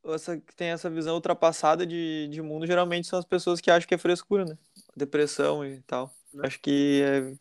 essa 0.04 0.36
que 0.36 0.54
tem 0.54 0.68
essa 0.68 0.88
visão 0.88 1.14
ultrapassada 1.14 1.86
de, 1.86 2.28
de 2.28 2.40
mundo 2.40 2.66
geralmente 2.66 3.06
são 3.06 3.18
as 3.18 3.24
pessoas 3.24 3.60
que 3.60 3.70
acham 3.70 3.86
que 3.86 3.94
é 3.94 3.98
frescura, 3.98 4.44
né? 4.44 4.56
Depressão 4.96 5.64
e 5.64 5.80
tal. 5.82 6.14
Né? 6.32 6.42
Acho 6.46 6.60
que 6.60 7.02
é, 7.02 7.34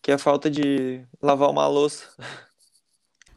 que 0.00 0.12
é 0.12 0.18
falta 0.18 0.50
de 0.50 1.04
lavar 1.20 1.50
uma 1.50 1.66
louça. 1.66 2.06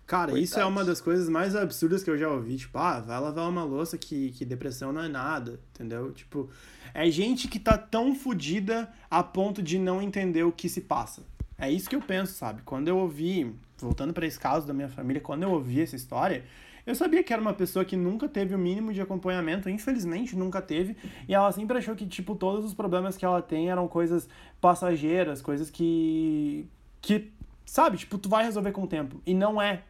Cara, 0.06 0.38
isso 0.38 0.60
é 0.60 0.66
uma 0.66 0.86
das 0.86 1.02
coisas 1.02 1.28
mais 1.28 1.56
absurdas 1.56 2.04
que 2.04 2.10
eu 2.12 2.18
já 2.18 2.30
ouvi. 2.30 2.58
Tipo, 2.58 2.78
ah, 2.78 3.00
vai 3.00 3.20
lavar 3.20 3.50
uma 3.50 3.64
louça 3.64 3.98
que, 3.98 4.32
que 4.34 4.46
depressão 4.46 4.94
não 4.94 5.02
é 5.02 5.08
nada, 5.08 5.60
entendeu? 5.74 6.12
Tipo, 6.12 6.48
é 6.94 7.10
gente 7.10 7.48
que 7.48 7.58
tá 7.58 7.76
tão 7.76 8.14
fodida 8.14 8.92
a 9.10 9.24
ponto 9.24 9.64
de 9.64 9.80
não 9.80 10.00
entender 10.00 10.44
o 10.44 10.52
que 10.52 10.70
se 10.70 10.82
passa. 10.82 11.24
É 11.58 11.72
isso 11.72 11.90
que 11.90 11.96
eu 11.96 12.02
penso, 12.02 12.34
sabe? 12.34 12.62
Quando 12.64 12.88
eu 12.88 12.98
ouvi, 12.98 13.56
voltando 13.80 14.14
pra 14.14 14.28
esse 14.28 14.40
caso 14.40 14.68
da 14.68 14.74
minha 14.74 14.90
família, 14.90 15.22
quando 15.22 15.42
eu 15.42 15.52
ouvi 15.52 15.82
essa 15.82 15.96
história, 15.96 16.46
eu 16.86 16.94
sabia 16.96 17.24
que 17.24 17.34
era 17.34 17.42
uma 17.42 17.54
pessoa 17.54 17.84
que 17.84 17.96
nunca 17.98 18.28
teve 18.30 18.54
o 18.54 18.58
mínimo 18.58 18.94
de 18.94 19.02
acompanhamento, 19.02 19.70
infelizmente 19.70 20.36
nunca 20.36 20.62
teve, 20.62 20.96
e 21.28 21.34
ela 21.34 21.52
sempre 21.52 21.78
achou 21.78 21.96
que, 21.96 22.06
tipo, 22.06 22.36
todos 22.36 22.64
os 22.66 22.74
problemas 22.74 23.18
que 23.18 23.26
ela 23.26 23.42
tem 23.42 23.70
eram 23.70 23.88
coisas 23.88 24.28
passageiras, 24.62 25.42
coisas 25.42 25.70
que. 25.70 26.68
que, 27.02 27.32
sabe, 27.66 27.98
tipo, 27.98 28.18
tu 28.18 28.30
vai 28.30 28.44
resolver 28.44 28.72
com 28.72 28.84
o 28.84 28.88
tempo. 28.88 29.22
E 29.26 29.34
não 29.34 29.62
é, 29.62 29.84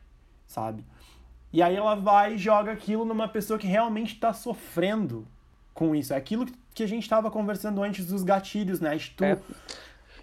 sabe? 0.47 0.83
E 1.51 1.61
aí 1.61 1.75
ela 1.75 1.95
vai 1.95 2.35
e 2.35 2.37
joga 2.37 2.71
aquilo 2.71 3.05
numa 3.05 3.27
pessoa 3.27 3.57
que 3.57 3.67
realmente 3.67 4.19
tá 4.19 4.33
sofrendo 4.33 5.25
com 5.73 5.95
isso. 5.95 6.13
É 6.13 6.17
aquilo 6.17 6.45
que 6.73 6.83
a 6.83 6.87
gente 6.87 7.07
tava 7.07 7.31
conversando 7.31 7.81
antes 7.81 8.05
dos 8.05 8.23
gatilhos, 8.23 8.79
né? 8.81 8.95
De 8.97 9.09
tu 9.11 9.23
É. 9.23 9.39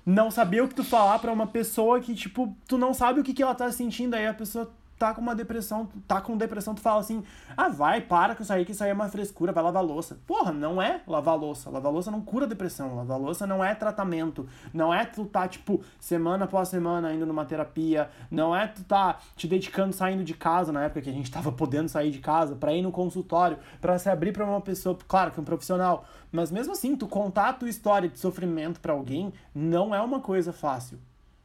não 0.05 0.31
saber 0.31 0.62
o 0.62 0.68
que 0.68 0.75
tu 0.75 0.85
falar 0.85 1.18
pra 1.18 1.33
uma 1.33 1.47
pessoa 1.47 2.01
que, 2.01 2.14
tipo, 2.14 2.55
tu 2.66 2.77
não 2.77 2.93
sabe 2.93 3.20
o 3.20 3.23
que, 3.25 3.33
que 3.33 3.43
ela 3.43 3.55
tá 3.55 3.70
sentindo, 3.73 4.14
aí 4.14 4.27
a 4.27 4.35
pessoa 4.35 4.70
tá 5.03 5.12
com 5.12 5.20
uma 5.20 5.34
depressão, 5.34 5.88
tá 6.07 6.20
com 6.20 6.36
depressão, 6.36 6.76
tu 6.76 6.80
fala 6.80 7.00
assim, 7.00 7.24
ah, 7.57 7.68
vai, 7.68 8.00
para 8.00 8.36
com 8.36 8.42
isso 8.44 8.53
aí, 8.53 8.64
que 8.64 8.70
isso 8.70 8.84
aí 8.84 8.90
é 8.90 8.92
uma 8.92 9.09
frescura, 9.09 9.50
vai 9.50 9.64
lavar 9.64 9.82
louça. 9.82 10.16
Porra, 10.28 10.53
não 10.53 10.80
é 10.80 11.00
lavar 11.09 11.36
louça. 11.36 11.68
Lavar 11.68 11.92
louça 11.92 12.09
não 12.09 12.20
cura 12.20 12.46
depressão. 12.46 12.94
Lavar 12.94 13.18
louça 13.18 13.44
não 13.44 13.64
é 13.64 13.74
tratamento. 13.74 14.48
Não 14.72 14.94
é 14.94 15.05
tu 15.05 15.24
tá, 15.24 15.48
tipo, 15.48 15.82
semana 15.98 16.44
após 16.44 16.68
semana 16.68 17.12
indo 17.12 17.26
numa 17.26 17.44
terapia. 17.44 18.09
Não 18.30 18.55
é 18.55 18.68
tu 18.68 18.84
tá 18.84 19.18
te 19.34 19.48
dedicando 19.48 19.92
saindo 19.92 20.22
de 20.22 20.34
casa, 20.34 20.70
na 20.70 20.84
época 20.84 21.03
que 21.03 21.11
a 21.11 21.12
gente 21.12 21.32
tava 21.32 21.50
podendo 21.50 21.88
sair 21.88 22.12
de 22.12 22.20
casa, 22.20 22.55
pra 22.55 22.72
ir 22.72 22.82
no 22.82 22.92
consultório, 22.92 23.59
pra 23.80 23.98
se 23.98 24.09
abrir 24.09 24.30
pra 24.30 24.44
uma 24.44 24.61
pessoa, 24.61 24.96
claro 25.09 25.32
que 25.32 25.40
um 25.40 25.44
profissional. 25.44 26.05
Mas 26.30 26.53
mesmo 26.53 26.74
assim, 26.74 26.94
tu 26.94 27.09
contar 27.09 27.48
a 27.48 27.53
tua 27.53 27.68
história 27.68 28.09
de 28.09 28.20
sofrimento 28.20 28.78
pra 28.78 28.92
alguém 28.92 29.32
não 29.53 29.92
é 29.92 30.00
uma 30.00 30.20
coisa 30.20 30.53
fácil 30.53 31.00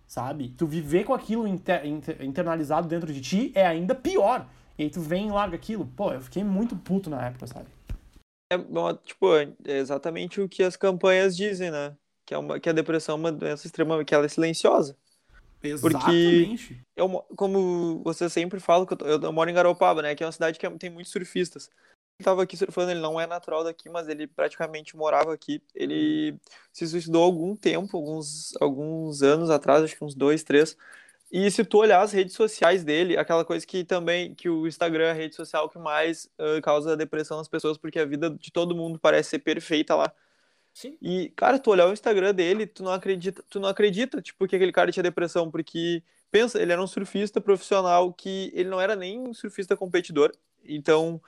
sabe? 0.08 0.50
Tu 0.58 0.66
viver 0.66 1.04
com 1.04 1.14
aquilo 1.14 1.48
inter- 1.48 1.86
inter- 1.86 2.24
internalizado 2.24 2.88
dentro 2.88 3.12
de 3.12 3.22
ti 3.22 3.52
é 3.54 3.68
ainda 3.68 3.94
pior. 3.94 4.48
E 4.78 4.84
aí 4.84 4.90
tu 4.90 5.02
vem 5.02 5.28
e 5.28 5.32
larga 5.32 5.56
aquilo. 5.56 5.86
Pô, 5.96 6.12
eu 6.14 6.22
fiquei 6.22 6.44
muito 6.44 6.76
puto 6.76 7.10
na 7.10 7.26
época, 7.26 7.48
sabe? 7.48 7.68
É, 8.52 8.58
bom, 8.58 8.94
tipo, 8.96 9.36
é 9.36 9.52
exatamente 9.66 10.40
o 10.40 10.48
que 10.48 10.64
as 10.64 10.78
campanhas 10.78 11.36
dizem, 11.36 11.70
né? 11.70 11.96
Que, 12.26 12.34
é 12.34 12.38
uma, 12.38 12.60
que 12.60 12.70
a 12.70 12.74
depressão 12.74 13.16
é 13.16 13.20
uma 13.20 13.32
doença 13.32 13.68
extrema, 13.68 14.04
que 14.06 14.16
ela 14.16 14.26
é 14.26 14.30
silenciosa. 14.30 14.96
Exatamente. 15.62 16.80
Eu, 16.96 17.08
mo- 17.08 17.26
como 17.36 18.02
você 18.04 18.30
sempre 18.30 18.60
fala, 18.60 18.86
eu, 19.02 19.08
eu, 19.08 19.22
eu 19.22 19.34
moro 19.34 19.50
em 19.50 19.54
Garopaba, 19.54 20.02
né? 20.02 20.16
Que 20.16 20.24
é 20.24 20.26
uma 20.26 20.32
cidade 20.32 20.58
que 20.58 20.66
é- 20.66 20.70
tem 20.72 20.90
muitos 20.90 21.12
surfistas. 21.12 21.70
Ele 22.20 22.26
tava 22.26 22.42
aqui 22.42 22.58
surfando, 22.58 22.90
ele 22.90 23.00
não 23.00 23.22
é 23.22 23.28
natural 23.28 23.64
daqui, 23.64 23.90
mas 23.90 24.08
ele 24.10 24.26
praticamente 24.26 24.98
morava 24.98 25.32
aqui. 25.32 25.62
Ele 25.76 26.36
se 26.74 26.88
suicidou 26.88 27.24
algum 27.24 27.56
tempo, 27.56 27.96
alguns, 27.96 28.56
alguns 28.60 29.22
anos 29.22 29.52
atrás, 29.52 29.84
acho 29.84 29.96
que 29.96 30.04
uns 30.04 30.16
dois, 30.16 30.44
três. 30.44 30.76
E 31.32 31.52
se 31.52 31.64
tu 31.64 31.78
olhar 31.78 32.02
as 32.02 32.12
redes 32.12 32.34
sociais 32.34 32.84
dele, 32.84 33.18
aquela 33.18 33.46
coisa 33.46 33.66
que 33.68 33.84
também, 33.84 34.34
que 34.34 34.50
o 34.50 34.66
Instagram 34.66 35.06
é 35.06 35.12
a 35.12 35.14
rede 35.14 35.36
social 35.36 35.70
que 35.70 35.78
mais 35.78 36.28
ah, 36.40 36.60
causa 36.64 36.98
depressão 36.98 37.38
nas 37.38 37.48
pessoas, 37.48 37.78
porque 37.78 38.00
a 38.00 38.06
vida 38.06 38.32
de 38.32 38.52
todo 38.52 38.76
mundo 38.76 38.98
parece 38.98 39.30
ser 39.32 39.40
perfeita 39.40 39.94
lá. 39.96 40.12
Sim. 40.74 40.98
E, 41.02 41.30
cara, 41.36 41.60
tu 41.60 41.70
olhar 41.70 41.88
o 41.88 41.94
Instagram 41.94 42.34
dele, 42.34 42.66
tu 42.66 42.82
não 42.84 42.92
acredita, 42.92 43.44
tu 43.50 43.60
não 43.60 43.70
acredita, 43.70 44.22
tipo, 44.22 44.48
que 44.48 44.56
aquele 44.56 44.72
cara 44.72 44.92
tinha 44.92 45.04
depressão, 45.04 45.52
porque, 45.52 46.04
pensa, 46.32 46.60
ele 46.62 46.72
era 46.72 46.82
um 46.82 46.88
surfista 46.88 47.40
profissional 47.42 48.12
que 48.12 48.52
ele 48.56 48.70
não 48.70 48.80
era 48.82 48.96
nem 48.96 49.20
um 49.20 49.34
surfista 49.34 49.76
competidor, 49.76 50.32
então 50.64 51.22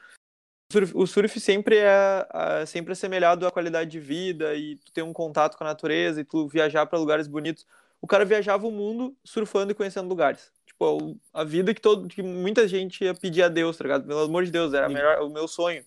surf, 0.71 0.91
o 0.95 1.07
surf 1.07 1.39
sempre 1.39 1.77
é 1.77 2.27
ah, 2.29 2.65
sempre 2.65 2.93
assemelhado 2.93 3.45
à 3.45 3.51
qualidade 3.51 3.89
de 3.89 3.99
vida 3.99 4.53
e 4.55 4.75
tu 4.77 4.91
ter 4.91 5.01
um 5.01 5.11
contato 5.13 5.57
com 5.57 5.63
a 5.63 5.67
natureza 5.67 6.21
e 6.21 6.23
tu 6.23 6.47
viajar 6.47 6.85
para 6.85 6.99
lugares 6.99 7.27
bonitos. 7.27 7.65
O 8.01 8.07
cara 8.07 8.23
viajava 8.23 8.65
o 8.65 8.71
mundo 8.71 9.15
surfando 9.23 9.71
e 9.71 9.75
conhecendo 9.75 10.07
lugares. 10.07 10.51
Tipo, 10.65 11.17
a 11.33 11.43
vida 11.43 11.73
que, 11.73 11.81
todo, 11.81 12.07
que 12.07 12.21
muita 12.21 12.67
gente 12.67 13.03
ia 13.03 13.13
pedir 13.13 13.43
a 13.43 13.49
Deus, 13.49 13.75
tá 13.75 13.83
ligado? 13.83 14.07
Pelo 14.07 14.21
amor 14.21 14.45
de 14.45 14.51
Deus, 14.51 14.73
era 14.73 14.87
melhor- 14.87 15.21
o 15.21 15.29
meu 15.29 15.47
sonho 15.47 15.83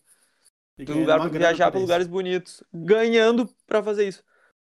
E 0.79 0.85
do 0.85 0.99
lugar 0.99 1.19
pra 1.19 1.29
viajar 1.29 1.71
para 1.71 1.81
lugares 1.81 2.07
bonitos, 2.07 2.63
ganhando 2.73 3.49
pra 3.67 3.83
fazer 3.83 4.09
isso. 4.09 4.23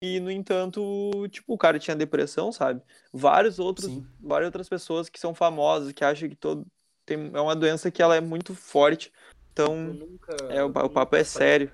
E 0.04 0.20
no 0.20 0.30
entanto, 0.32 0.82
tipo, 1.30 1.54
o 1.54 1.58
cara 1.58 1.80
tinha 1.80 1.96
depressão, 1.96 2.52
sabe? 2.52 2.82
Vários 3.14 3.60
outros, 3.60 3.88
Sim. 3.88 4.06
várias 4.20 4.48
outras 4.48 4.68
pessoas 4.68 5.10
que 5.10 5.20
são 5.20 5.34
famosas, 5.34 5.94
que 5.94 6.04
acham 6.04 6.28
que 6.28 6.36
todo 6.36 6.66
tem 7.06 7.32
é 7.34 7.42
uma 7.42 7.56
doença 7.56 7.90
que 7.90 8.02
ela 8.02 8.16
é 8.16 8.22
muito 8.22 8.54
forte. 8.54 9.12
Então, 9.52 9.76
nunca, 9.76 10.36
é 10.50 10.64
o, 10.64 10.68
o 10.68 10.90
papo 10.90 11.16
é 11.16 11.24
sabe. 11.24 11.46
sério. 11.46 11.72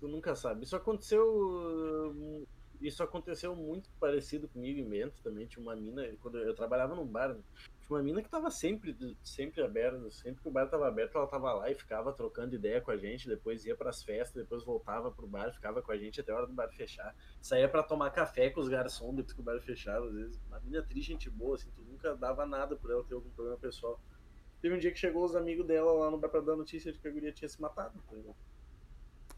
Tu 0.00 0.08
nunca 0.08 0.34
sabe. 0.34 0.64
Isso 0.64 0.74
aconteceu. 0.74 2.46
Isso 2.80 3.00
aconteceu 3.00 3.54
muito 3.54 3.88
parecido 4.00 4.48
comigo 4.48 4.80
em 4.80 5.10
também. 5.22 5.46
Tinha 5.46 5.62
uma 5.62 5.76
mina, 5.76 6.04
quando 6.20 6.38
eu 6.38 6.52
trabalhava 6.54 6.96
num 6.96 7.06
bar, 7.06 7.28
né? 7.28 7.40
tinha 7.82 7.96
uma 7.96 8.02
mina 8.02 8.22
que 8.22 8.28
tava 8.28 8.50
sempre, 8.50 8.96
sempre 9.22 9.62
aberta, 9.62 10.10
sempre 10.10 10.42
que 10.42 10.48
o 10.48 10.50
bar 10.50 10.68
tava 10.68 10.88
aberto, 10.88 11.16
ela 11.16 11.26
tava 11.26 11.52
lá 11.52 11.70
e 11.70 11.74
ficava 11.74 12.12
trocando 12.12 12.54
ideia 12.54 12.80
com 12.80 12.90
a 12.90 12.96
gente, 12.96 13.28
depois 13.28 13.64
ia 13.64 13.76
pras 13.76 14.02
festas, 14.02 14.42
depois 14.42 14.64
voltava 14.64 15.12
pro 15.12 15.26
bar, 15.26 15.52
ficava 15.52 15.82
com 15.82 15.92
a 15.92 15.96
gente 15.96 16.20
até 16.20 16.32
a 16.32 16.36
hora 16.36 16.46
do 16.46 16.52
bar 16.52 16.68
fechar. 16.72 17.14
Saía 17.40 17.68
pra 17.68 17.82
tomar 17.84 18.10
café 18.10 18.50
com 18.50 18.60
os 18.60 18.68
garçons 18.68 19.14
depois 19.14 19.32
que 19.32 19.40
o 19.40 19.44
bar 19.44 19.60
fechava, 19.60 20.06
às 20.06 20.14
vezes. 20.14 20.40
Uma 20.48 20.58
mina 20.60 20.82
triste, 20.82 21.12
gente 21.12 21.30
boa, 21.30 21.54
assim, 21.54 21.70
tu 21.76 21.82
nunca 21.82 22.16
dava 22.16 22.46
nada 22.46 22.74
por 22.74 22.90
ela 22.90 23.04
ter 23.04 23.14
algum 23.14 23.30
problema 23.30 23.58
pessoal. 23.58 24.00
Teve 24.62 24.76
um 24.76 24.78
dia 24.78 24.92
que 24.92 24.98
chegou 24.98 25.24
os 25.24 25.34
amigos 25.34 25.66
dela 25.66 25.92
lá 25.92 26.10
no 26.10 26.20
pra 26.20 26.40
dar 26.40 26.54
notícia 26.54 26.92
de 26.92 26.98
que 27.00 27.08
a 27.08 27.10
guria 27.10 27.32
tinha 27.32 27.48
se 27.48 27.60
matado. 27.60 27.98
tá? 28.08 28.32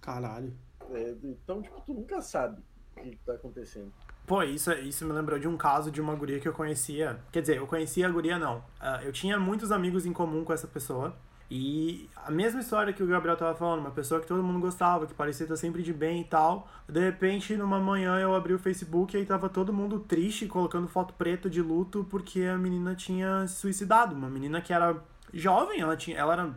Caralho. 0.00 0.52
É, 0.90 1.14
então, 1.24 1.62
tipo, 1.62 1.80
tu 1.80 1.94
nunca 1.94 2.20
sabe 2.20 2.62
o 2.94 3.00
que 3.00 3.16
tá 3.24 3.32
acontecendo. 3.32 3.90
Pô, 4.26 4.42
isso, 4.42 4.70
isso 4.72 5.06
me 5.06 5.12
lembrou 5.12 5.38
de 5.38 5.48
um 5.48 5.56
caso 5.56 5.90
de 5.90 5.98
uma 6.00 6.14
guria 6.14 6.38
que 6.38 6.46
eu 6.46 6.52
conhecia. 6.52 7.18
Quer 7.32 7.40
dizer, 7.40 7.56
eu 7.56 7.66
conhecia 7.66 8.06
a 8.06 8.10
guria, 8.10 8.38
não. 8.38 8.62
Ah, 8.78 9.02
eu 9.02 9.12
tinha 9.12 9.38
muitos 9.38 9.72
amigos 9.72 10.04
em 10.04 10.12
comum 10.12 10.44
com 10.44 10.52
essa 10.52 10.66
pessoa. 10.66 11.16
E 11.50 12.08
a 12.16 12.30
mesma 12.30 12.60
história 12.60 12.92
que 12.92 13.02
o 13.02 13.06
Gabriel 13.06 13.36
tava 13.36 13.54
falando, 13.54 13.80
uma 13.80 13.90
pessoa 13.90 14.20
que 14.20 14.26
todo 14.26 14.42
mundo 14.42 14.60
gostava, 14.60 15.06
que 15.06 15.14
parecia 15.14 15.44
estar 15.44 15.56
sempre 15.56 15.82
de 15.82 15.92
bem 15.92 16.22
e 16.22 16.24
tal. 16.24 16.68
De 16.88 17.00
repente, 17.00 17.54
numa 17.56 17.78
manhã, 17.78 18.18
eu 18.18 18.34
abri 18.34 18.54
o 18.54 18.58
Facebook 18.58 19.14
e 19.14 19.20
aí 19.20 19.26
tava 19.26 19.48
todo 19.48 19.72
mundo 19.72 20.00
triste, 20.00 20.46
colocando 20.46 20.88
foto 20.88 21.14
preta 21.14 21.48
de 21.48 21.60
luto, 21.60 22.04
porque 22.10 22.42
a 22.42 22.56
menina 22.56 22.94
tinha 22.94 23.46
se 23.46 23.56
suicidado. 23.56 24.14
Uma 24.14 24.30
menina 24.30 24.60
que 24.60 24.72
era 24.72 24.96
jovem, 25.34 25.80
ela, 25.80 25.96
tinha, 25.96 26.16
ela 26.16 26.32
era 26.32 26.54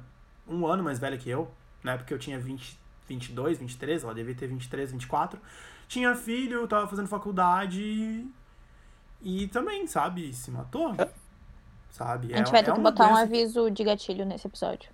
um 0.47 0.65
ano 0.65 0.83
mais 0.83 0.99
velha 0.99 1.17
que 1.17 1.29
eu, 1.29 1.51
né? 1.83 1.97
Porque 1.97 2.13
eu 2.13 2.19
tinha 2.19 2.39
20, 2.39 2.79
22, 3.07 3.57
23, 3.57 4.03
ela 4.03 4.13
devia 4.13 4.35
ter 4.35 4.47
23, 4.47 4.91
24 4.91 5.39
tinha 5.87 6.13
filho, 6.15 6.67
tava 6.67 6.85
fazendo 6.85 7.07
faculdade 7.07 8.25
e, 9.21 9.47
também, 9.47 9.87
sabe, 9.87 10.33
se 10.33 10.51
matou. 10.51 10.93
Sabe? 11.89 12.33
A 12.33 12.37
gente 12.37 12.51
vai 12.51 12.61
ter 12.63 12.73
que 12.73 12.79
botar 12.81 13.05
um 13.05 13.07
doença- 13.07 13.21
aviso 13.23 13.71
de 13.71 13.83
gatilho 13.85 14.25
nesse 14.25 14.45
episódio. 14.47 14.89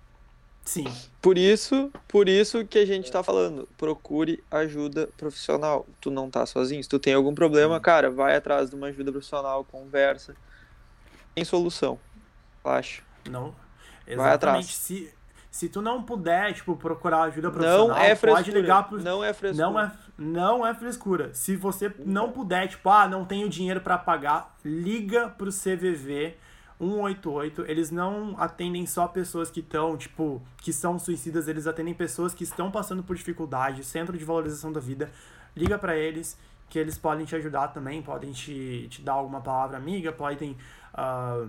Sim, 0.64 0.84
Por 1.20 1.36
isso, 1.36 1.90
por 2.08 2.26
isso 2.26 2.64
que 2.64 2.78
a 2.78 2.86
gente 2.86 3.12
tá 3.12 3.22
falando, 3.22 3.68
procure 3.76 4.42
ajuda 4.50 5.08
profissional. 5.16 5.84
Tu 6.00 6.10
não 6.10 6.30
tá 6.30 6.46
sozinho. 6.46 6.82
Se 6.82 6.88
tu 6.88 6.98
tem 6.98 7.12
algum 7.12 7.34
problema, 7.34 7.78
cara, 7.80 8.10
vai 8.10 8.34
atrás 8.34 8.70
de 8.70 8.76
uma 8.76 8.86
ajuda 8.86 9.12
profissional, 9.12 9.62
conversa. 9.64 10.34
Tem 11.34 11.44
solução. 11.44 11.98
Relaxa. 12.64 13.02
não. 13.28 13.54
Vai 14.06 14.14
Exatamente. 14.14 14.34
atrás. 14.34 14.66
Se, 14.66 15.12
se 15.50 15.68
tu 15.68 15.80
não 15.80 16.02
puder, 16.02 16.52
tipo, 16.52 16.76
procurar 16.76 17.22
ajuda 17.22 17.50
profissional, 17.50 17.88
Não 17.88 17.96
é 17.96 18.14
frescura. 18.16 18.32
pode 18.34 18.50
ligar 18.50 18.88
pro. 18.88 19.02
Não 19.02 19.22
é 19.24 19.32
frescura. 19.32 19.66
Não 19.66 19.80
é, 19.80 19.92
não 20.18 20.66
é 20.66 20.74
frescura. 20.74 21.32
Se 21.32 21.56
você 21.56 21.92
não 22.04 22.32
puder, 22.32 22.68
tipo, 22.68 22.88
ah, 22.90 23.06
não 23.08 23.24
tenho 23.24 23.48
dinheiro 23.48 23.80
pra 23.80 23.96
pagar, 23.96 24.54
liga 24.64 25.28
pro 25.28 25.50
CVV 25.50 26.36
188. 26.78 27.64
Eles 27.66 27.90
não 27.90 28.34
atendem 28.38 28.84
só 28.86 29.06
pessoas 29.06 29.50
que 29.50 29.60
estão, 29.60 29.96
tipo, 29.96 30.42
que 30.58 30.72
são 30.72 30.98
suicidas, 30.98 31.46
eles 31.48 31.66
atendem 31.66 31.94
pessoas 31.94 32.34
que 32.34 32.44
estão 32.44 32.70
passando 32.70 33.02
por 33.02 33.14
dificuldade, 33.16 33.84
centro 33.84 34.16
de 34.18 34.24
valorização 34.24 34.72
da 34.72 34.80
vida. 34.80 35.10
Liga 35.56 35.78
pra 35.78 35.96
eles, 35.96 36.36
que 36.68 36.78
eles 36.78 36.98
podem 36.98 37.24
te 37.24 37.36
ajudar 37.36 37.68
também, 37.68 38.02
podem 38.02 38.32
te, 38.32 38.88
te 38.90 39.02
dar 39.02 39.12
alguma 39.12 39.40
palavra 39.40 39.76
amiga, 39.76 40.10
podem 40.12 40.56
ah, 40.92 41.46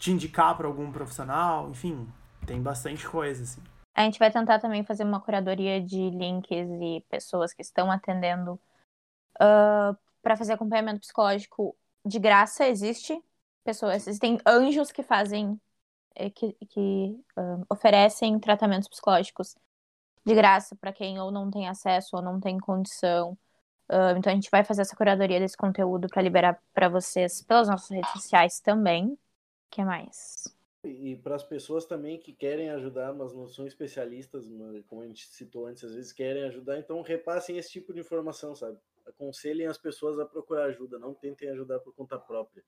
te 0.00 0.10
indicar 0.10 0.56
pra 0.56 0.66
algum 0.66 0.90
profissional, 0.90 1.68
enfim, 1.68 2.08
tem 2.46 2.60
bastante 2.60 3.06
coisa, 3.06 3.42
assim. 3.42 3.62
A 3.94 4.02
gente 4.02 4.18
vai 4.18 4.30
tentar 4.32 4.58
também 4.58 4.82
fazer 4.82 5.04
uma 5.04 5.20
curadoria 5.20 5.80
de 5.80 6.08
links 6.10 6.68
e 6.80 7.04
pessoas 7.10 7.52
que 7.52 7.60
estão 7.60 7.90
atendendo 7.92 8.58
para 10.22 10.36
fazer 10.36 10.54
acompanhamento 10.54 11.00
psicológico 11.00 11.76
de 12.04 12.18
graça. 12.18 12.66
Existe 12.66 13.22
pessoas, 13.62 14.06
existem 14.06 14.38
anjos 14.46 14.90
que 14.90 15.02
fazem 15.02 15.60
é, 16.14 16.30
que, 16.30 16.52
que 16.70 17.22
um, 17.36 17.64
oferecem 17.68 18.38
tratamentos 18.38 18.88
psicológicos 18.88 19.54
de 20.24 20.34
graça 20.34 20.74
para 20.76 20.92
quem 20.92 21.20
ou 21.20 21.30
não 21.30 21.50
tem 21.50 21.68
acesso 21.68 22.16
ou 22.16 22.22
não 22.22 22.40
tem 22.40 22.58
condição. 22.58 23.36
Um, 23.90 24.16
então 24.16 24.32
a 24.32 24.34
gente 24.34 24.50
vai 24.50 24.64
fazer 24.64 24.82
essa 24.82 24.96
curadoria 24.96 25.40
desse 25.40 25.56
conteúdo 25.56 26.08
para 26.08 26.22
liberar 26.22 26.58
para 26.72 26.88
vocês 26.88 27.42
pelas 27.42 27.68
nossas 27.68 27.90
redes 27.90 28.10
sociais 28.12 28.60
também. 28.60 29.18
O 29.70 29.76
que 29.76 29.84
mais? 29.84 30.52
E 30.82 31.14
para 31.14 31.36
as 31.36 31.44
pessoas 31.44 31.84
também 31.84 32.18
que 32.18 32.32
querem 32.32 32.70
ajudar, 32.70 33.14
mas 33.14 33.32
não 33.32 33.46
são 33.46 33.68
especialistas, 33.68 34.50
como 34.88 35.02
a 35.02 35.06
gente 35.06 35.28
citou 35.28 35.66
antes, 35.66 35.84
às 35.84 35.94
vezes 35.94 36.12
querem 36.12 36.42
ajudar, 36.44 36.76
então 36.76 37.00
repassem 37.02 37.56
esse 37.56 37.70
tipo 37.70 37.92
de 37.92 38.00
informação, 38.00 38.52
sabe? 38.56 38.76
Aconselhem 39.06 39.68
as 39.68 39.78
pessoas 39.78 40.18
a 40.18 40.26
procurar 40.26 40.64
ajuda, 40.64 40.98
não 40.98 41.14
tentem 41.14 41.50
ajudar 41.50 41.78
por 41.78 41.94
conta 41.94 42.18
própria. 42.18 42.64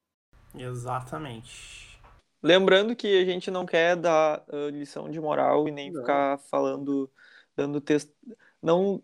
Exatamente. 0.55 2.01
Lembrando 2.41 2.95
que 2.95 3.21
a 3.21 3.25
gente 3.25 3.51
não 3.51 3.67
quer 3.67 3.97
dar 3.97 4.45
uh, 4.49 4.69
lição 4.69 5.11
de 5.11 5.21
moral 5.21 5.67
e 5.67 5.73
nem 5.73 5.91
não. 5.91 6.03
ficar 6.03 6.39
falando, 6.39 7.11
dando 7.57 7.81
texto. 7.81 8.13
Não. 8.63 9.03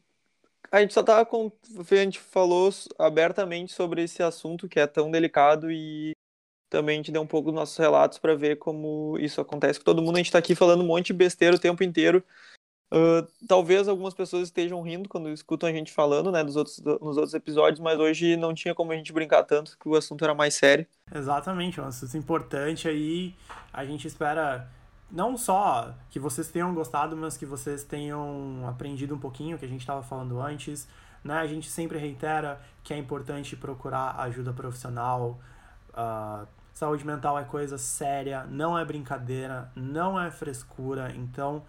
A 0.70 0.80
gente 0.80 0.94
só 0.94 1.02
tá. 1.02 1.24
Com... 1.24 1.50
A 1.78 1.94
gente 1.96 2.20
falou 2.20 2.70
abertamente 2.96 3.72
sobre 3.72 4.04
esse 4.04 4.22
assunto 4.22 4.68
que 4.68 4.78
é 4.78 4.86
tão 4.86 5.10
delicado 5.10 5.70
e 5.70 6.14
também 6.68 6.94
a 6.94 6.96
gente 6.96 7.12
deu 7.12 7.22
um 7.22 7.26
pouco 7.26 7.50
dos 7.50 7.58
nossos 7.58 7.76
relatos 7.76 8.18
para 8.18 8.34
ver 8.34 8.58
como 8.58 9.16
isso 9.18 9.40
acontece 9.40 9.80
todo 9.80 10.02
mundo. 10.02 10.16
A 10.16 10.18
gente 10.18 10.26
está 10.26 10.38
aqui 10.38 10.54
falando 10.54 10.82
um 10.82 10.86
monte 10.86 11.08
de 11.08 11.12
besteira 11.14 11.56
o 11.56 11.58
tempo 11.58 11.82
inteiro. 11.82 12.22
Uh, 12.90 13.26
talvez 13.46 13.86
algumas 13.86 14.14
pessoas 14.14 14.44
estejam 14.44 14.80
rindo 14.80 15.08
quando 15.10 15.28
escutam 15.28 15.68
a 15.68 15.72
gente 15.72 15.92
falando, 15.92 16.32
né, 16.32 16.42
dos 16.42 16.56
outros, 16.56 16.78
nos 16.78 17.18
outros 17.18 17.34
episódios, 17.34 17.80
mas 17.80 17.98
hoje 17.98 18.34
não 18.36 18.54
tinha 18.54 18.74
como 18.74 18.92
a 18.92 18.96
gente 18.96 19.12
brincar 19.12 19.42
tanto, 19.42 19.76
que 19.78 19.88
o 19.88 19.94
assunto 19.94 20.24
era 20.24 20.34
mais 20.34 20.54
sério. 20.54 20.86
Exatamente, 21.14 21.78
é 21.78 21.82
um 21.82 21.86
assunto 21.86 22.16
importante 22.16 22.88
aí. 22.88 23.34
A 23.72 23.84
gente 23.84 24.06
espera 24.06 24.70
não 25.10 25.36
só 25.36 25.94
que 26.10 26.18
vocês 26.18 26.48
tenham 26.48 26.74
gostado, 26.74 27.16
mas 27.16 27.36
que 27.36 27.44
vocês 27.44 27.82
tenham 27.82 28.66
aprendido 28.66 29.14
um 29.14 29.18
pouquinho, 29.18 29.58
que 29.58 29.64
a 29.64 29.68
gente 29.68 29.80
estava 29.80 30.02
falando 30.02 30.40
antes. 30.40 30.88
Né? 31.22 31.34
A 31.34 31.46
gente 31.46 31.68
sempre 31.68 31.98
reitera 31.98 32.60
que 32.82 32.94
é 32.94 32.96
importante 32.96 33.54
procurar 33.56 34.16
ajuda 34.18 34.52
profissional. 34.52 35.38
Uh, 35.90 36.46
Saúde 36.78 37.04
mental 37.04 37.36
é 37.36 37.42
coisa 37.42 37.76
séria, 37.76 38.44
não 38.44 38.78
é 38.78 38.84
brincadeira, 38.84 39.68
não 39.74 40.16
é 40.20 40.30
frescura. 40.30 41.12
Então, 41.12 41.64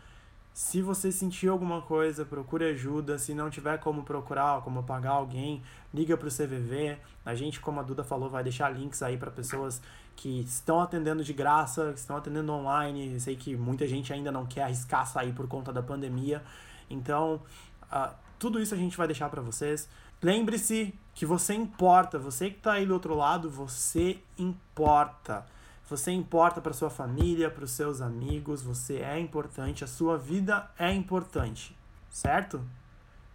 se 0.53 0.83
você 0.83 1.11
sentir 1.11 1.47
alguma 1.47 1.81
coisa, 1.81 2.23
procure 2.23 2.65
ajuda. 2.65 3.17
Se 3.17 3.33
não 3.33 3.49
tiver 3.49 3.79
como 3.79 4.03
procurar, 4.03 4.61
como 4.61 4.83
pagar 4.83 5.13
alguém, 5.13 5.63
liga 5.91 6.15
para 6.15 6.27
o 6.27 6.31
CVV. 6.31 6.99
A 7.25 7.33
gente, 7.33 7.59
como 7.59 7.79
a 7.79 7.83
Duda 7.83 8.03
falou, 8.03 8.29
vai 8.29 8.43
deixar 8.43 8.69
links 8.69 9.01
aí 9.01 9.17
para 9.17 9.31
pessoas 9.31 9.81
que 10.15 10.41
estão 10.41 10.79
atendendo 10.79 11.23
de 11.23 11.33
graça, 11.33 11.91
que 11.91 11.97
estão 11.97 12.15
atendendo 12.15 12.51
online. 12.51 13.19
sei 13.19 13.35
que 13.35 13.57
muita 13.57 13.87
gente 13.87 14.13
ainda 14.13 14.31
não 14.31 14.45
quer 14.45 14.61
arriscar 14.61 15.07
sair 15.07 15.33
por 15.33 15.47
conta 15.47 15.73
da 15.73 15.81
pandemia. 15.81 16.43
Então, 16.87 17.41
uh, 17.91 18.13
tudo 18.37 18.61
isso 18.61 18.75
a 18.75 18.77
gente 18.77 18.95
vai 18.95 19.07
deixar 19.07 19.27
para 19.27 19.41
vocês. 19.41 19.89
Lembre-se 20.21 20.93
que 21.19 21.25
você 21.25 21.53
importa, 21.53 22.17
você 22.17 22.49
que 22.49 22.59
está 22.59 22.71
aí 22.71 22.85
do 22.85 22.93
outro 22.93 23.13
lado, 23.13 23.49
você 23.49 24.19
importa. 24.37 25.45
Você 25.89 26.11
importa 26.11 26.61
para 26.61 26.71
sua 26.71 26.89
família, 26.89 27.49
para 27.49 27.65
os 27.65 27.71
seus 27.71 27.99
amigos, 27.99 28.61
você 28.61 28.99
é 28.99 29.19
importante, 29.19 29.83
a 29.83 29.87
sua 29.87 30.17
vida 30.17 30.71
é 30.79 30.93
importante, 30.93 31.75
certo? 32.09 32.61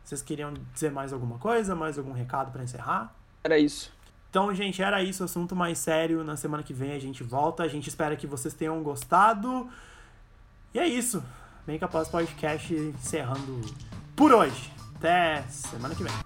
Vocês 0.03 0.22
queriam 0.22 0.55
dizer 0.72 0.91
mais 0.93 1.12
alguma 1.12 1.37
coisa, 1.37 1.74
mais 1.74 1.99
algum 1.99 2.12
recado 2.12 2.51
para 2.51 2.64
encerrar? 2.64 3.14
Era 3.45 3.59
isso. 3.59 3.93
Então, 4.30 4.55
gente, 4.55 4.80
era 4.80 5.03
isso, 5.03 5.22
assunto 5.22 5.55
mais 5.55 5.76
sério. 5.76 6.24
Na 6.24 6.39
semana 6.39 6.62
que 6.62 6.72
vem 6.72 6.93
a 6.93 6.99
gente 6.99 7.22
volta. 7.22 7.64
A 7.64 7.68
gente 7.68 7.89
espera 7.89 8.16
que 8.16 8.26
vocês 8.26 8.55
tenham 8.55 8.82
gostado. 8.82 9.68
E 10.72 10.78
é 10.78 10.89
isso. 10.89 11.22
Bem 11.66 11.78
capaz 11.78 12.09
podcast 12.09 12.72
encerrando 12.72 13.61
por 14.16 14.32
hoje. 14.32 14.72
Até 14.97 15.43
semana 15.43 15.95
que 15.95 16.03
vem. 16.03 16.24